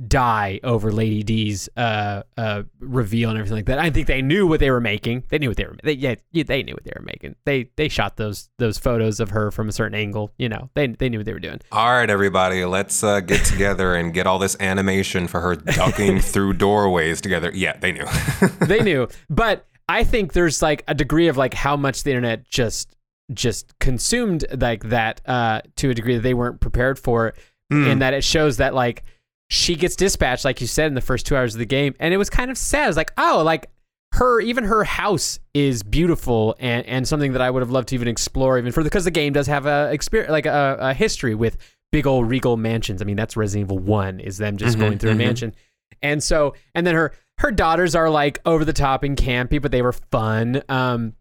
die 0.08 0.60
over 0.64 0.92
Lady 0.92 1.24
D's 1.24 1.68
uh, 1.76 2.24
uh, 2.38 2.64
reveal 2.80 3.30
and 3.30 3.38
everything 3.38 3.58
like 3.58 3.66
that. 3.66 3.80
I 3.80 3.90
think 3.90 4.08
they 4.08 4.22
knew 4.22 4.48
what 4.48 4.60
they 4.60 4.72
were 4.72 4.80
making. 4.80 5.24
They 5.30 5.40
knew 5.40 5.50
what 5.50 5.58
they 5.58 5.66
were. 5.66 5.76
They, 5.84 5.94
yeah, 5.94 6.16
yeah, 6.32 6.44
they 6.44 6.64
knew 6.64 6.74
what 6.74 6.84
they 6.84 6.94
were 6.96 7.04
making. 7.06 7.36
They 7.46 7.70
they 7.76 7.90
shot 7.90 8.18
those 8.18 8.50
those 8.60 8.78
photos 8.78 9.20
of 9.20 9.32
her 9.32 9.52
from 9.52 9.70
a 9.70 9.72
certain 9.72 9.96
angle. 9.98 10.32
You 10.38 10.50
know, 10.50 10.70
they 10.74 10.88
they 10.88 11.10
knew 11.10 11.20
what 11.20 11.26
they 11.26 11.34
were 11.34 11.40
doing. 11.40 11.60
All 11.72 11.92
right, 11.92 12.10
everybody, 12.10 12.64
let's 12.66 13.04
uh, 13.04 13.20
get 13.20 13.46
together 13.46 13.96
and 13.96 14.14
get 14.14 14.26
all 14.28 14.40
this 14.40 14.56
animation 14.60 15.28
for 15.28 15.42
her 15.42 15.56
ducking 15.56 16.20
through 16.22 16.54
doorways 16.54 17.22
together. 17.22 17.52
Yeah, 17.54 17.78
they 17.78 17.92
knew. 17.92 18.06
they 18.62 18.82
knew, 18.82 19.08
but 19.30 19.66
I 19.88 20.04
think 20.04 20.34
there's 20.34 20.62
like 20.62 20.84
a 20.88 20.94
degree 20.94 21.28
of 21.28 21.38
like 21.38 21.54
how 21.54 21.76
much 21.76 22.04
the 22.04 22.12
internet 22.12 22.48
just 22.48 22.96
just 23.34 23.78
consumed 23.80 24.44
like 24.60 24.84
that 24.90 25.22
uh, 25.28 25.62
to 25.76 25.90
a 25.92 25.94
degree 25.94 26.16
that 26.16 26.22
they 26.24 26.34
weren't 26.34 26.60
prepared 26.62 26.98
for, 26.98 27.34
Hmm. 27.72 27.86
in 27.86 28.00
that 28.00 28.16
it 28.16 28.24
shows 28.24 28.58
that 28.58 28.74
like 28.74 29.04
she 29.50 29.76
gets 29.76 29.96
dispatched, 29.96 30.46
like 30.46 30.62
you 30.62 30.68
said, 30.68 30.88
in 30.88 30.94
the 30.94 31.02
first 31.02 31.26
two 31.26 31.36
hours 31.36 31.56
of 31.56 31.60
the 31.60 31.66
game, 31.66 31.96
and 32.00 32.14
it 32.14 32.18
was 32.18 32.30
kind 32.30 32.52
of 32.52 32.58
sad. 32.58 32.86
It 32.86 32.88
was 32.88 32.98
like, 32.98 33.12
oh, 33.18 33.42
like 33.44 33.70
her, 34.14 34.40
even 34.42 34.64
her 34.64 34.84
house 34.84 35.40
is 35.54 35.84
beautiful 35.84 36.56
and 36.60 36.86
and 36.88 37.08
something 37.08 37.34
that 37.34 37.42
I 37.42 37.50
would 37.52 37.62
have 37.62 37.72
loved 37.72 37.90
to 37.90 37.96
even 37.96 38.08
explore, 38.08 38.58
even 38.58 38.72
further, 38.72 38.90
because 38.90 39.06
the 39.06 39.12
game 39.12 39.34
does 39.34 39.48
have 39.48 39.66
a 39.66 39.92
experience, 39.92 40.32
like 40.32 40.46
a, 40.46 40.78
a 40.80 40.94
history 40.94 41.36
with 41.36 41.58
big 41.92 42.06
old 42.08 42.30
regal 42.30 42.58
mansions. 42.58 43.02
I 43.02 43.06
mean, 43.06 43.16
that's 43.18 43.36
Resident 43.36 43.68
Evil 43.68 43.80
One 43.80 44.20
is 44.20 44.38
them 44.38 44.58
just 44.58 44.78
Mhm, 44.78 44.80
going 44.80 44.98
through 45.00 45.12
mhm. 45.12 45.16
a 45.16 45.18
mansion, 45.18 45.56
and 46.02 46.22
so 46.24 46.54
and 46.76 46.86
then 46.88 46.96
her 46.96 47.14
her 47.40 47.52
daughters 47.52 47.96
are 47.96 48.10
like 48.10 48.40
over 48.46 48.66
the 48.66 48.74
top 48.74 49.04
and 49.04 49.16
campy, 49.18 49.62
but 49.62 49.72
they 49.72 49.82
were 49.82 49.94
fun. 49.94 50.62
Um, 50.70 51.14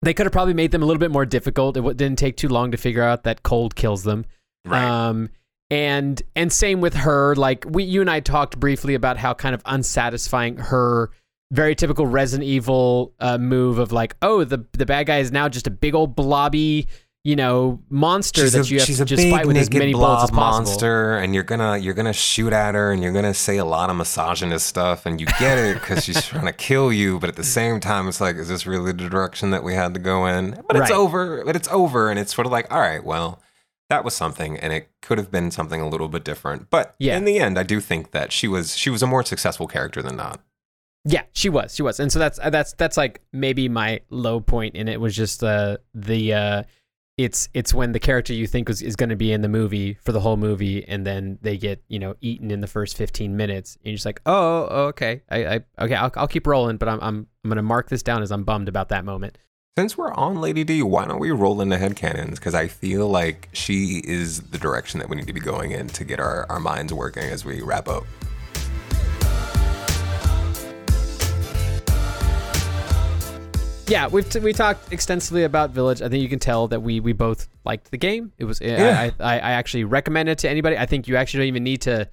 they 0.00 0.14
could 0.14 0.26
have 0.26 0.32
probably 0.32 0.54
made 0.54 0.70
them 0.72 0.82
a 0.82 0.86
little 0.86 0.98
bit 0.98 1.10
more 1.12 1.26
difficult. 1.26 1.76
It 1.76 1.80
w- 1.80 1.94
didn't 1.94 2.18
take 2.18 2.36
too 2.36 2.48
long 2.48 2.70
to 2.72 2.76
figure 2.76 3.02
out 3.02 3.22
that 3.24 3.42
cold 3.44 3.76
kills 3.76 4.02
them. 4.02 4.24
right. 4.64 4.82
Um, 4.82 5.28
and 5.72 6.22
and 6.36 6.52
same 6.52 6.82
with 6.82 6.92
her. 6.92 7.34
Like 7.34 7.64
we, 7.66 7.84
you 7.84 8.02
and 8.02 8.10
I 8.10 8.20
talked 8.20 8.60
briefly 8.60 8.94
about 8.94 9.16
how 9.16 9.32
kind 9.32 9.54
of 9.54 9.62
unsatisfying 9.64 10.58
her 10.58 11.10
very 11.50 11.74
typical 11.74 12.06
Resident 12.06 12.46
Evil 12.46 13.14
uh, 13.20 13.38
move 13.38 13.78
of 13.78 13.90
like, 13.90 14.14
oh, 14.20 14.44
the 14.44 14.66
the 14.72 14.84
bad 14.84 15.06
guy 15.06 15.18
is 15.18 15.32
now 15.32 15.48
just 15.48 15.66
a 15.66 15.70
big 15.70 15.94
old 15.94 16.14
blobby, 16.14 16.88
you 17.24 17.36
know, 17.36 17.80
monster 17.88 18.42
she's 18.42 18.52
that 18.52 18.66
a, 18.66 18.70
you 18.70 18.80
have 18.80 18.86
to 18.86 19.04
just 19.06 19.30
fight 19.30 19.46
with 19.46 19.56
as 19.56 19.72
many 19.72 19.94
bullets 19.94 20.24
as 20.24 20.30
blob 20.30 20.40
possible. 20.40 20.68
monster, 20.68 21.16
and 21.16 21.34
you're 21.34 21.42
gonna 21.42 21.78
you're 21.78 21.94
gonna 21.94 22.12
shoot 22.12 22.52
at 22.52 22.74
her, 22.74 22.92
and 22.92 23.02
you're 23.02 23.12
gonna 23.12 23.32
say 23.32 23.56
a 23.56 23.64
lot 23.64 23.88
of 23.88 23.96
misogynist 23.96 24.66
stuff, 24.66 25.06
and 25.06 25.22
you 25.22 25.26
get 25.38 25.56
it 25.56 25.80
because 25.80 26.04
she's 26.04 26.22
trying 26.26 26.44
to 26.44 26.52
kill 26.52 26.92
you, 26.92 27.18
but 27.18 27.30
at 27.30 27.36
the 27.36 27.44
same 27.44 27.80
time, 27.80 28.08
it's 28.08 28.20
like, 28.20 28.36
is 28.36 28.48
this 28.48 28.66
really 28.66 28.92
the 28.92 29.08
direction 29.08 29.52
that 29.52 29.62
we 29.64 29.72
had 29.72 29.94
to 29.94 30.00
go 30.00 30.26
in? 30.26 30.62
But 30.68 30.76
it's 30.76 30.90
over. 30.90 31.42
But 31.46 31.56
it's 31.56 31.68
over, 31.68 32.10
and 32.10 32.18
it's 32.18 32.34
sort 32.34 32.44
of 32.44 32.52
like, 32.52 32.70
all 32.70 32.80
right, 32.80 33.02
well, 33.02 33.40
that 33.92 34.04
was 34.04 34.14
something, 34.14 34.56
and 34.58 34.72
it 34.72 34.88
could 35.02 35.18
have 35.18 35.30
been 35.30 35.50
something 35.50 35.78
a 35.78 35.86
little 35.86 36.08
bit 36.08 36.24
different. 36.24 36.70
But 36.70 36.94
Yeah. 36.98 37.18
in 37.18 37.26
the 37.26 37.38
end, 37.38 37.58
I 37.58 37.62
do 37.62 37.78
think 37.78 38.12
that 38.12 38.32
she 38.32 38.48
was 38.48 38.74
she 38.74 38.88
was 38.88 39.02
a 39.02 39.06
more 39.06 39.22
successful 39.22 39.66
character 39.68 40.00
than 40.00 40.16
not. 40.16 40.40
Yeah, 41.04 41.24
she 41.32 41.50
was. 41.50 41.74
She 41.74 41.82
was. 41.82 42.00
And 42.00 42.10
so 42.10 42.18
that's 42.18 42.38
that's 42.38 42.72
that's 42.74 42.96
like 42.96 43.20
maybe 43.32 43.68
my 43.68 44.00
low 44.08 44.40
point 44.40 44.76
in 44.76 44.88
it 44.88 44.98
was 44.98 45.14
just 45.14 45.44
uh, 45.44 45.76
the 45.92 46.32
uh, 46.32 46.62
it's 47.18 47.50
it's 47.52 47.74
when 47.74 47.92
the 47.92 47.98
character 48.00 48.32
you 48.32 48.46
think 48.46 48.68
was, 48.68 48.80
is 48.80 48.96
going 48.96 49.10
to 49.10 49.16
be 49.16 49.30
in 49.30 49.42
the 49.42 49.48
movie 49.48 49.94
for 50.00 50.12
the 50.12 50.20
whole 50.20 50.38
movie 50.38 50.88
and 50.88 51.04
then 51.06 51.38
they 51.42 51.58
get, 51.58 51.82
you 51.88 51.98
know, 51.98 52.14
eaten 52.22 52.50
in 52.50 52.60
the 52.60 52.66
first 52.66 52.96
15 52.96 53.36
minutes 53.36 53.76
and 53.76 53.86
you're 53.86 53.96
just 53.96 54.06
like, 54.06 54.22
"Oh, 54.24 54.68
oh, 54.70 54.84
okay. 54.92 55.22
I, 55.28 55.44
I 55.56 55.60
okay, 55.84 55.96
I'll, 55.96 56.12
I'll 56.16 56.28
keep 56.28 56.46
rolling, 56.46 56.78
but 56.78 56.88
I'm 56.88 57.00
I'm 57.02 57.26
I'm 57.44 57.50
going 57.50 57.56
to 57.56 57.62
mark 57.62 57.90
this 57.90 58.02
down 58.02 58.22
as 58.22 58.32
I'm 58.32 58.44
bummed 58.44 58.68
about 58.68 58.88
that 58.88 59.04
moment." 59.04 59.36
Since 59.78 59.96
we're 59.96 60.12
on 60.12 60.38
Lady 60.38 60.64
D, 60.64 60.82
why 60.82 61.06
don't 61.06 61.18
we 61.18 61.30
roll 61.30 61.62
into 61.62 61.76
headcanons? 61.76 62.34
Because 62.34 62.54
I 62.54 62.68
feel 62.68 63.08
like 63.08 63.48
she 63.54 64.02
is 64.04 64.42
the 64.42 64.58
direction 64.58 65.00
that 65.00 65.08
we 65.08 65.16
need 65.16 65.26
to 65.28 65.32
be 65.32 65.40
going 65.40 65.70
in 65.70 65.88
to 65.88 66.04
get 66.04 66.20
our, 66.20 66.44
our 66.50 66.60
minds 66.60 66.92
working 66.92 67.22
as 67.22 67.42
we 67.46 67.62
wrap 67.62 67.88
up. 67.88 68.04
Yeah, 73.88 74.08
we've 74.08 74.28
t- 74.28 74.40
we 74.40 74.52
talked 74.52 74.92
extensively 74.92 75.44
about 75.44 75.70
Village. 75.70 76.02
I 76.02 76.10
think 76.10 76.22
you 76.22 76.28
can 76.28 76.38
tell 76.38 76.68
that 76.68 76.80
we 76.80 77.00
we 77.00 77.14
both 77.14 77.48
liked 77.64 77.90
the 77.90 77.96
game. 77.96 78.30
It 78.36 78.44
was 78.44 78.60
Yeah. 78.60 79.10
I, 79.20 79.24
I 79.24 79.34
I 79.38 79.52
actually 79.52 79.84
recommend 79.84 80.28
it 80.28 80.36
to 80.40 80.50
anybody. 80.50 80.76
I 80.76 80.84
think 80.84 81.08
you 81.08 81.16
actually 81.16 81.44
don't 81.44 81.48
even 81.48 81.64
need 81.64 81.80
to 81.82 82.10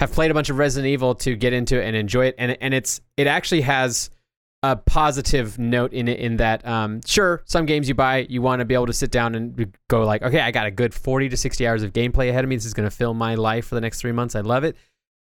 have 0.00 0.10
played 0.10 0.32
a 0.32 0.34
bunch 0.34 0.50
of 0.50 0.58
Resident 0.58 0.90
Evil 0.90 1.14
to 1.14 1.36
get 1.36 1.52
into 1.52 1.80
it 1.80 1.86
and 1.86 1.94
enjoy 1.94 2.26
it. 2.26 2.34
And 2.36 2.58
and 2.60 2.74
it's 2.74 3.00
it 3.16 3.28
actually 3.28 3.60
has 3.60 4.10
a 4.72 4.76
positive 4.76 5.58
note 5.58 5.92
in 5.92 6.08
it 6.08 6.18
in 6.18 6.36
that 6.38 6.66
um 6.66 7.00
sure 7.06 7.42
some 7.44 7.66
games 7.66 7.88
you 7.88 7.94
buy 7.94 8.26
you 8.28 8.40
want 8.42 8.60
to 8.60 8.64
be 8.64 8.74
able 8.74 8.86
to 8.86 8.92
sit 8.92 9.10
down 9.10 9.34
and 9.34 9.72
go 9.88 10.04
like 10.04 10.22
okay 10.22 10.40
I 10.40 10.50
got 10.50 10.66
a 10.66 10.70
good 10.70 10.94
40 10.94 11.28
to 11.30 11.36
60 11.36 11.66
hours 11.66 11.82
of 11.82 11.92
gameplay 11.92 12.30
ahead 12.30 12.44
of 12.44 12.48
me 12.50 12.56
this 12.56 12.64
is 12.64 12.74
going 12.74 12.88
to 12.88 12.94
fill 12.94 13.14
my 13.14 13.34
life 13.34 13.66
for 13.66 13.74
the 13.74 13.80
next 13.80 14.00
3 14.00 14.12
months 14.12 14.34
I 14.34 14.40
love 14.40 14.64
it 14.64 14.76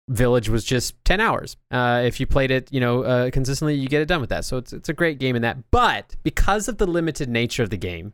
Village 0.09 0.49
was 0.49 0.65
just 0.65 0.95
10 1.05 1.21
hours. 1.21 1.55
Uh, 1.69 2.01
if 2.03 2.19
you 2.19 2.25
played 2.25 2.51
it, 2.51 2.67
you 2.73 2.81
know, 2.81 3.03
uh, 3.03 3.29
consistently, 3.29 3.75
you 3.75 3.87
get 3.87 4.01
it 4.01 4.07
done 4.07 4.19
with 4.19 4.31
that. 4.31 4.43
So 4.43 4.57
it's, 4.57 4.73
it's 4.73 4.89
a 4.89 4.93
great 4.93 5.19
game 5.19 5.37
in 5.37 5.41
that. 5.43 5.57
But 5.71 6.17
because 6.23 6.67
of 6.67 6.79
the 6.79 6.87
limited 6.87 7.29
nature 7.29 7.63
of 7.63 7.69
the 7.69 7.77
game 7.77 8.11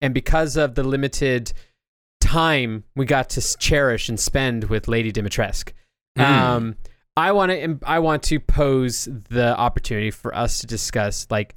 and 0.00 0.14
because 0.14 0.56
of 0.56 0.76
the 0.76 0.84
limited 0.84 1.52
time 2.20 2.84
we 2.94 3.04
got 3.06 3.30
to 3.30 3.58
cherish 3.58 4.08
and 4.08 4.20
spend 4.20 4.64
with 4.64 4.86
Lady 4.86 5.10
Dimitrescu, 5.12 5.72
Mm. 6.16 6.22
um, 6.22 6.76
I 7.16 7.32
want 7.32 7.52
to 7.52 7.78
I 7.84 8.00
want 8.00 8.22
to 8.24 8.40
pose 8.40 9.08
the 9.30 9.56
opportunity 9.56 10.10
for 10.10 10.34
us 10.34 10.60
to 10.60 10.66
discuss 10.66 11.26
like, 11.30 11.54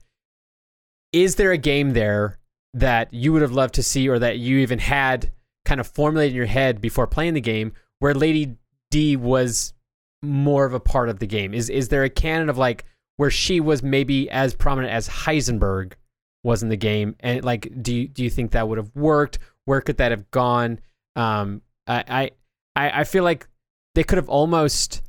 is 1.12 1.36
there 1.36 1.52
a 1.52 1.58
game 1.58 1.94
there 1.94 2.38
that 2.74 3.12
you 3.14 3.34
would 3.34 3.42
have 3.42 3.54
loved 3.54 3.74
to 3.76 3.84
see 3.84 4.08
or 4.08 4.20
that 4.20 4.38
you 4.38 4.60
even 4.60 4.78
had 4.78 5.32
kind 5.66 5.80
of 5.80 5.88
formulated 5.88 6.34
in 6.34 6.38
your 6.38 6.46
head 6.46 6.80
before 6.80 7.08
playing 7.08 7.34
the 7.34 7.42
game 7.42 7.74
where 8.00 8.14
Lady 8.14 8.56
D 8.92 9.16
was 9.16 9.74
more 10.22 10.66
of 10.66 10.74
a 10.74 10.80
part 10.80 11.10
of 11.10 11.20
the 11.20 11.28
game? 11.28 11.54
Is 11.54 11.70
is 11.70 11.90
there 11.90 12.04
a 12.04 12.10
canon 12.10 12.50
of 12.50 12.58
like 12.58 12.86
where 13.18 13.32
she 13.32 13.60
was 13.60 13.82
maybe 13.82 14.30
as 14.30 14.54
prominent 14.54 14.94
as 14.94 15.10
Heisenberg 15.10 15.94
was 16.44 16.62
in 16.62 16.70
the 16.70 16.78
game? 16.78 17.16
And 17.20 17.44
like, 17.44 17.72
do 17.82 17.96
you 17.96 18.08
do 18.08 18.24
you 18.24 18.30
think 18.30 18.52
that 18.52 18.68
would 18.68 18.78
have 18.78 18.96
worked? 18.96 19.40
Where 19.66 19.82
could 19.82 19.98
that 19.98 20.12
have 20.12 20.30
gone? 20.30 20.80
Um, 21.16 21.64
I 21.88 22.04
I 22.08 22.32
I 22.76 23.02
I 23.02 23.04
feel 23.06 23.24
like 23.24 23.48
they 23.96 24.04
could 24.04 24.18
have 24.18 24.30
almost 24.30 25.02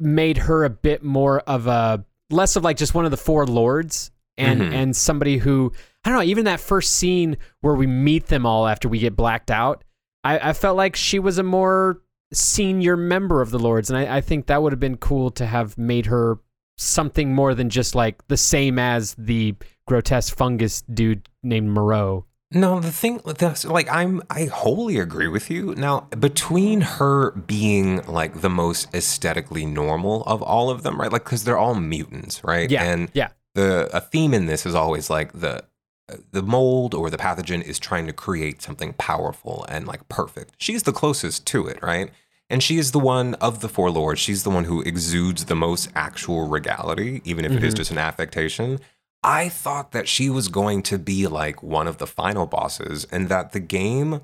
made 0.00 0.38
her 0.38 0.64
a 0.64 0.70
bit 0.70 1.02
more 1.02 1.40
of 1.40 1.66
a 1.66 2.04
less 2.30 2.56
of 2.56 2.64
like 2.64 2.76
just 2.76 2.94
one 2.94 3.04
of 3.04 3.10
the 3.10 3.16
four 3.16 3.46
lords 3.46 4.10
and 4.38 4.60
Mhm. 4.60 4.72
and 4.72 4.96
somebody 4.96 5.38
who 5.38 5.72
I 6.04 6.08
don't 6.10 6.18
know. 6.20 6.24
Even 6.24 6.46
that 6.46 6.60
first 6.60 6.92
scene 6.94 7.36
where 7.60 7.74
we 7.74 7.86
meet 7.86 8.26
them 8.28 8.46
all 8.46 8.66
after 8.66 8.88
we 8.88 8.98
get 8.98 9.14
blacked 9.16 9.50
out, 9.50 9.84
I, 10.24 10.50
I 10.50 10.52
felt 10.54 10.76
like 10.76 10.96
she 10.96 11.18
was 11.18 11.36
a 11.38 11.42
more 11.42 12.00
senior 12.32 12.96
member 12.96 13.42
of 13.42 13.50
the 13.50 13.58
lords, 13.58 13.90
and 13.90 13.98
I, 13.98 14.16
I 14.16 14.20
think 14.22 14.46
that 14.46 14.62
would 14.62 14.72
have 14.72 14.80
been 14.80 14.96
cool 14.96 15.30
to 15.32 15.44
have 15.46 15.76
made 15.76 16.06
her 16.06 16.38
something 16.78 17.34
more 17.34 17.54
than 17.54 17.68
just 17.68 17.94
like 17.94 18.26
the 18.28 18.36
same 18.38 18.78
as 18.78 19.14
the 19.18 19.54
grotesque 19.86 20.34
fungus 20.34 20.80
dude 20.82 21.28
named 21.42 21.68
Moreau. 21.68 22.24
No, 22.52 22.80
the 22.80 22.90
thing, 22.90 23.20
that's 23.24 23.64
like 23.64 23.88
I'm, 23.90 24.22
I 24.28 24.46
wholly 24.46 24.98
agree 24.98 25.28
with 25.28 25.50
you. 25.50 25.74
Now, 25.76 26.00
between 26.18 26.80
her 26.80 27.30
being 27.30 28.04
like 28.06 28.40
the 28.40 28.50
most 28.50 28.92
aesthetically 28.92 29.64
normal 29.66 30.24
of 30.24 30.42
all 30.42 30.68
of 30.68 30.82
them, 30.82 31.00
right? 31.00 31.12
Like, 31.12 31.22
because 31.24 31.44
they're 31.44 31.58
all 31.58 31.76
mutants, 31.76 32.42
right? 32.42 32.68
Yeah, 32.68 32.82
And 32.82 33.08
yeah. 33.14 33.28
the 33.54 33.88
a 33.96 34.00
theme 34.00 34.34
in 34.34 34.46
this 34.46 34.66
is 34.66 34.74
always 34.74 35.08
like 35.08 35.32
the 35.32 35.64
the 36.32 36.42
mold 36.42 36.92
or 36.92 37.08
the 37.08 37.16
pathogen 37.16 37.62
is 37.62 37.78
trying 37.78 38.04
to 38.08 38.12
create 38.12 38.60
something 38.60 38.94
powerful 38.94 39.64
and 39.68 39.86
like 39.86 40.08
perfect. 40.08 40.54
She's 40.58 40.82
the 40.82 40.92
closest 40.92 41.46
to 41.46 41.68
it, 41.68 41.80
right? 41.80 42.10
And 42.48 42.64
she 42.64 42.78
is 42.78 42.90
the 42.90 42.98
one 42.98 43.34
of 43.34 43.60
the 43.60 43.68
four 43.68 43.92
lords. 43.92 44.20
She's 44.20 44.42
the 44.42 44.50
one 44.50 44.64
who 44.64 44.82
exudes 44.82 45.44
the 45.44 45.54
most 45.54 45.88
actual 45.94 46.48
regality, 46.48 47.22
even 47.24 47.44
if 47.44 47.52
it 47.52 47.62
is 47.62 47.74
Mhm. 47.74 47.76
just 47.76 47.90
an 47.92 47.98
affectation. 47.98 48.80
I 49.22 49.48
thought 49.48 49.92
that 49.92 50.08
she 50.08 50.30
was 50.30 50.48
going 50.48 50.82
to 50.84 50.98
be 50.98 51.26
like 51.26 51.62
one 51.62 51.86
of 51.86 51.98
the 51.98 52.06
final 52.06 52.46
bosses 52.46 53.06
and 53.12 53.28
that 53.28 53.52
the 53.52 53.60
game 53.60 54.22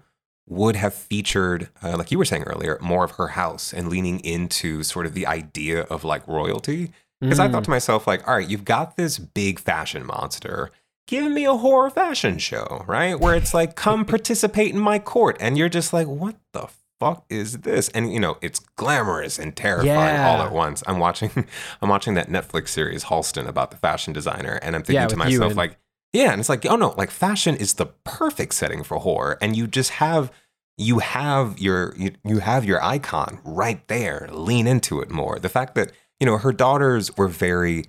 would 0.49 0.77
have 0.77 0.95
featured, 0.95 1.69
uh, 1.83 1.97
like 1.97 2.11
you 2.11 2.19
were 2.19 2.25
saying 2.25 2.45
earlier, 2.45 2.79
more 2.81 3.05
of 3.05 3.13
her 3.13 3.29
house 3.29 3.73
and 3.75 3.89
leaning 3.89 4.21
into 4.21 4.83
sort 4.83 5.05
of 5.05 5.13
the 5.13 5.27
idea 5.27 5.83
of 5.83 6.05
like 6.05 6.27
royalty. 6.27 6.93
Because 7.21 7.41
I 7.41 7.49
thought 7.49 7.65
to 7.65 7.71
myself, 7.71 8.07
like, 8.07 8.27
all 8.29 8.37
right, 8.37 8.49
you've 8.49 8.67
got 8.67 8.97
this 8.97 9.19
big 9.19 9.59
fashion 9.59 10.05
monster. 10.05 10.71
Give 11.07 11.33
me 11.33 11.47
a 11.47 11.55
horror 11.55 11.89
fashion 11.89 12.39
show, 12.39 12.85
right? 12.87 13.19
Where 13.19 13.35
it's 13.35 13.55
like, 13.55 13.75
come 13.75 14.05
participate 14.05 14.73
in 14.73 14.79
my 14.79 14.99
court. 14.99 15.37
And 15.41 15.57
you're 15.57 15.71
just 15.71 15.93
like, 15.93 16.07
what 16.07 16.37
the 16.53 16.69
fuck 17.01 17.25
is 17.29 17.59
this? 17.59 17.89
And 17.91 18.13
you 18.13 18.21
know, 18.21 18.39
it's 18.41 18.59
glamorous 18.77 19.39
and 19.39 19.55
terrifying 19.57 20.21
all 20.21 20.43
at 20.43 20.53
once. 20.53 20.83
I'm 20.87 20.99
watching 20.99 21.31
I'm 21.83 21.89
watching 21.89 22.15
that 22.15 22.29
Netflix 22.29 22.69
series 22.69 23.05
Halston 23.05 23.47
about 23.47 23.71
the 23.71 23.77
fashion 23.77 24.13
designer, 24.13 24.59
and 24.63 24.75
I'm 24.77 24.83
thinking 24.83 25.03
Yeah, 25.03 25.09
to 25.09 25.17
myself, 25.17 25.51
and- 25.51 25.57
like, 25.57 25.79
yeah, 26.13 26.31
and 26.33 26.41
it's 26.41 26.49
like, 26.49 26.65
oh 26.67 26.77
no, 26.77 26.95
like 26.97 27.11
fashion 27.11 27.57
is 27.57 27.75
the 27.75 27.87
perfect 28.05 28.55
setting 28.55 28.83
for 28.83 28.99
horror. 28.99 29.37
And 29.43 29.57
you 29.57 29.67
just 29.67 29.91
have 29.93 30.31
you 30.79 30.99
have 31.01 31.59
your 31.59 31.95
you, 31.97 32.13
you 32.25 32.39
have 32.41 32.65
your 32.65 32.83
icon 32.83 33.41
right 33.45 33.87
there. 33.89 34.29
Lean 34.33 34.67
into 34.67 35.01
it 35.01 35.11
more. 35.11 35.39
The 35.39 35.49
fact 35.49 35.75
that, 35.75 35.93
you 36.21 36.27
know, 36.27 36.39
her 36.39 36.53
daughters 36.53 37.17
were 37.17 37.29
very 37.29 37.85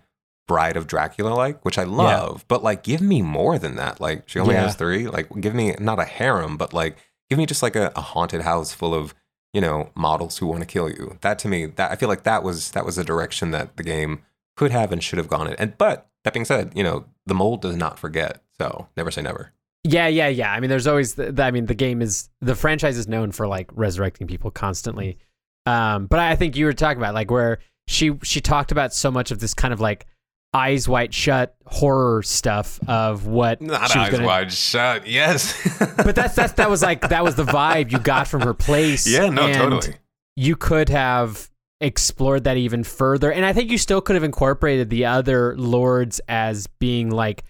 Bride 0.48 0.78
of 0.78 0.88
Dracula 0.88 1.30
like, 1.34 1.64
which 1.66 1.78
I 1.78 1.84
love, 1.84 2.46
but 2.48 2.64
like 2.64 2.84
give 2.84 3.02
me 3.02 3.22
more 3.22 3.60
than 3.60 3.76
that. 3.76 4.00
Like 4.00 4.28
she 4.30 4.40
only 4.40 4.56
Yeah. 4.56 4.64
has 4.64 4.76
three. 4.76 5.08
Like 5.08 5.28
give 5.42 5.54
me 5.54 5.76
not 5.80 6.00
a 6.00 6.06
harem, 6.06 6.56
but 6.56 6.74
like 6.74 6.96
give 7.30 7.38
me 7.38 7.46
just 7.46 7.64
like 7.64 7.76
a, 7.76 7.92
a 7.96 8.02
haunted 8.02 8.42
house 8.42 8.74
full 8.74 8.94
of 8.94 9.14
you 9.54 9.62
know, 9.62 9.90
models 9.96 10.38
who 10.38 10.46
want 10.46 10.60
to 10.60 10.68
kill 10.68 10.90
you. 10.90 11.18
That 11.22 11.40
to 11.40 11.48
me, 11.48 11.66
that 11.66 11.92
I 11.92 11.96
feel 11.96 12.10
like 12.10 12.24
that 12.24 12.44
was 12.44 12.72
that 12.72 12.86
was 12.86 12.98
a 12.98 13.04
direction 13.04 13.52
that 13.52 13.76
the 13.78 13.84
game 13.84 14.24
could 14.56 14.72
have 14.72 14.92
and 14.92 15.04
should 15.04 15.18
have 15.18 15.28
gone 15.28 15.48
in. 15.48 15.54
And 15.56 15.78
but 15.78 16.10
that 16.24 16.34
being 16.34 16.46
said, 16.46 16.74
you 16.76 16.84
know, 16.84 17.06
the 17.26 17.34
mold 17.34 17.62
does 17.62 17.76
not 17.76 17.98
forget. 17.98 18.44
So 18.60 18.88
never 18.96 19.12
say 19.12 19.22
never. 19.22 19.54
Yeah, 19.84 20.08
yeah, 20.08 20.28
yeah. 20.28 20.52
I 20.52 20.60
mean, 20.60 20.70
there's 20.70 20.88
always 20.88 21.16
the, 21.16 21.32
the, 21.32 21.44
I 21.44 21.52
mean, 21.52 21.68
the 21.68 21.74
game 21.74 22.02
is 22.02 22.30
the 22.42 22.56
franchise 22.56 22.98
is 22.98 23.08
known 23.08 23.32
for 23.32 23.48
like 23.48 23.72
resurrecting 23.74 24.28
people 24.28 24.52
constantly. 24.52 25.18
Um, 25.66 26.08
but 26.08 26.20
I 26.20 26.36
think 26.36 26.56
you 26.56 26.66
were 26.66 26.74
talking 26.74 26.98
about 26.98 27.14
like 27.14 27.32
where 27.32 27.60
she 27.88 28.12
she 28.24 28.42
talked 28.42 28.72
about 28.72 28.94
so 28.94 29.10
much 29.10 29.32
of 29.32 29.40
this 29.40 29.54
kind 29.54 29.74
of 29.74 29.80
like 29.80 30.06
eyes 30.54 30.88
wide 30.88 31.14
shut 31.14 31.56
horror 31.66 32.24
stuff 32.24 32.80
of 32.88 33.28
what 33.28 33.62
Not 33.62 33.92
she 33.92 34.00
was 34.00 34.08
eyes 34.08 34.12
gonna, 34.12 34.26
wide 34.26 34.52
shut. 34.54 35.08
Yes. 35.08 35.54
But 35.98 36.16
that's 36.16 36.36
that's 36.36 36.54
that 36.54 36.70
was 36.70 36.82
like 36.82 37.02
that 37.10 37.24
was 37.24 37.36
the 37.36 37.44
vibe 37.44 37.92
you 37.92 38.00
got 38.00 38.28
from 38.28 38.42
her 38.42 38.54
place. 38.54 39.06
yeah, 39.08 39.30
no, 39.30 39.48
and 39.48 39.56
totally. 39.56 39.96
You 40.36 40.56
could 40.56 40.90
have 40.90 41.50
explored 41.82 42.46
that 42.46 42.56
even 42.58 42.84
further, 42.84 43.32
and 43.32 43.46
I 43.46 43.52
think 43.54 43.72
you 43.72 43.78
still 43.78 44.00
could 44.02 44.16
have 44.16 44.24
incorporated 44.24 44.90
the 44.90 45.06
other 45.06 45.58
lords 45.58 46.22
as 46.28 46.68
being 46.80 47.10
like 47.10 47.44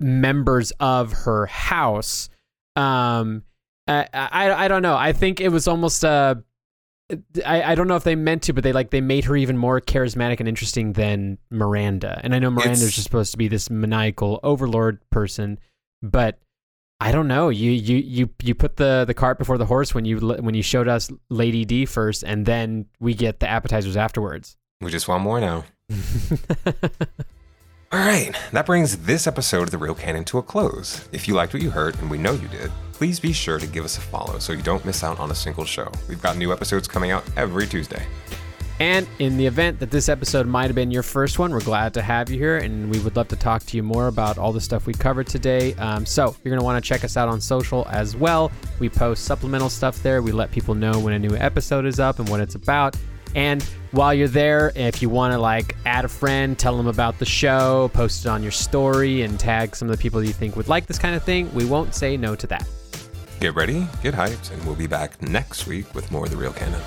members 0.00 0.70
of 0.78 1.12
her 1.12 1.46
house. 1.46 2.28
Um, 2.76 3.42
I, 3.88 4.06
I 4.12 4.64
I 4.64 4.68
don't 4.68 4.82
know. 4.82 4.96
I 4.96 5.12
think 5.12 5.40
it 5.40 5.48
was 5.48 5.66
almost 5.66 6.04
uh 6.04 6.36
I, 7.46 7.62
I 7.62 7.74
don't 7.74 7.88
know 7.88 7.96
if 7.96 8.04
they 8.04 8.14
meant 8.16 8.42
to, 8.44 8.52
but 8.52 8.62
they 8.64 8.72
like 8.72 8.90
they 8.90 9.00
made 9.00 9.24
her 9.24 9.36
even 9.36 9.56
more 9.56 9.80
charismatic 9.80 10.40
and 10.40 10.48
interesting 10.48 10.92
than 10.92 11.38
Miranda. 11.50 12.20
And 12.22 12.34
I 12.34 12.38
know 12.38 12.50
Miranda's 12.50 12.80
It's- 12.82 12.94
just 12.96 13.04
supposed 13.04 13.30
to 13.32 13.38
be 13.38 13.48
this 13.48 13.70
maniacal 13.70 14.40
overlord 14.42 14.98
person, 15.10 15.58
but 16.02 16.38
I 17.00 17.12
don't 17.12 17.28
know. 17.28 17.48
You 17.48 17.70
you 17.70 17.96
you 17.96 18.28
you 18.42 18.54
put 18.54 18.76
the 18.76 19.04
the 19.06 19.14
cart 19.14 19.38
before 19.38 19.56
the 19.56 19.64
horse 19.66 19.94
when 19.94 20.04
you 20.04 20.18
when 20.18 20.54
you 20.54 20.62
showed 20.62 20.88
us 20.88 21.10
Lady 21.30 21.64
D 21.64 21.86
first, 21.86 22.24
and 22.24 22.44
then 22.44 22.86
we 23.00 23.14
get 23.14 23.40
the 23.40 23.48
appetizers 23.48 23.96
afterwards. 23.96 24.56
We 24.80 24.90
just 24.90 25.08
want 25.08 25.22
more 25.22 25.40
now. 25.40 25.64
All 27.90 27.98
right, 27.98 28.32
that 28.52 28.66
brings 28.66 28.98
this 28.98 29.26
episode 29.26 29.62
of 29.62 29.70
The 29.70 29.78
Real 29.78 29.94
Canon 29.94 30.24
to 30.26 30.36
a 30.38 30.42
close. 30.42 31.08
If 31.10 31.26
you 31.26 31.32
liked 31.34 31.54
what 31.54 31.62
you 31.62 31.70
heard, 31.70 31.96
and 32.00 32.10
we 32.10 32.18
know 32.18 32.32
you 32.32 32.46
did, 32.48 32.70
please 32.98 33.20
be 33.20 33.32
sure 33.32 33.60
to 33.60 33.66
give 33.68 33.84
us 33.84 33.96
a 33.96 34.00
follow 34.00 34.40
so 34.40 34.52
you 34.52 34.60
don't 34.60 34.84
miss 34.84 35.04
out 35.04 35.20
on 35.20 35.30
a 35.30 35.34
single 35.34 35.64
show. 35.64 35.88
We've 36.08 36.20
got 36.20 36.36
new 36.36 36.52
episodes 36.52 36.88
coming 36.88 37.12
out 37.12 37.22
every 37.36 37.64
Tuesday. 37.64 38.04
And 38.80 39.06
in 39.20 39.36
the 39.36 39.46
event 39.46 39.78
that 39.78 39.92
this 39.92 40.08
episode 40.08 40.48
might 40.48 40.66
have 40.66 40.74
been 40.74 40.90
your 40.90 41.04
first 41.04 41.38
one, 41.38 41.52
we're 41.52 41.60
glad 41.60 41.94
to 41.94 42.02
have 42.02 42.28
you 42.28 42.38
here, 42.38 42.58
and 42.58 42.90
we 42.90 42.98
would 42.98 43.14
love 43.14 43.28
to 43.28 43.36
talk 43.36 43.62
to 43.66 43.76
you 43.76 43.84
more 43.84 44.08
about 44.08 44.36
all 44.36 44.52
the 44.52 44.60
stuff 44.60 44.86
we 44.86 44.94
covered 44.94 45.28
today. 45.28 45.74
Um, 45.74 46.04
so 46.04 46.34
you're 46.42 46.50
going 46.50 46.58
to 46.58 46.64
want 46.64 46.82
to 46.82 46.88
check 46.88 47.04
us 47.04 47.16
out 47.16 47.28
on 47.28 47.40
social 47.40 47.86
as 47.88 48.16
well. 48.16 48.50
We 48.80 48.88
post 48.88 49.24
supplemental 49.24 49.68
stuff 49.68 50.02
there. 50.02 50.20
We 50.20 50.32
let 50.32 50.50
people 50.50 50.74
know 50.74 50.98
when 50.98 51.12
a 51.12 51.18
new 51.20 51.36
episode 51.36 51.86
is 51.86 52.00
up 52.00 52.18
and 52.18 52.28
what 52.28 52.40
it's 52.40 52.56
about. 52.56 52.96
And 53.36 53.62
while 53.92 54.12
you're 54.12 54.26
there, 54.26 54.72
if 54.74 55.02
you 55.02 55.08
want 55.08 55.32
to 55.34 55.38
like 55.38 55.76
add 55.86 56.04
a 56.04 56.08
friend, 56.08 56.58
tell 56.58 56.76
them 56.76 56.88
about 56.88 57.20
the 57.20 57.26
show, 57.26 57.90
post 57.94 58.24
it 58.24 58.28
on 58.28 58.42
your 58.42 58.52
story, 58.52 59.22
and 59.22 59.38
tag 59.38 59.76
some 59.76 59.88
of 59.88 59.96
the 59.96 60.02
people 60.02 60.22
you 60.22 60.32
think 60.32 60.56
would 60.56 60.68
like 60.68 60.86
this 60.86 60.98
kind 60.98 61.14
of 61.14 61.22
thing, 61.22 61.52
we 61.54 61.64
won't 61.64 61.94
say 61.94 62.16
no 62.16 62.34
to 62.34 62.46
that. 62.48 62.66
Get 63.40 63.54
ready, 63.54 63.86
get 64.02 64.14
hyped, 64.14 64.50
and 64.50 64.64
we'll 64.64 64.74
be 64.74 64.88
back 64.88 65.22
next 65.22 65.68
week 65.68 65.94
with 65.94 66.10
more 66.10 66.24
of 66.24 66.30
The 66.30 66.36
Real 66.36 66.52
Canon. 66.52 66.80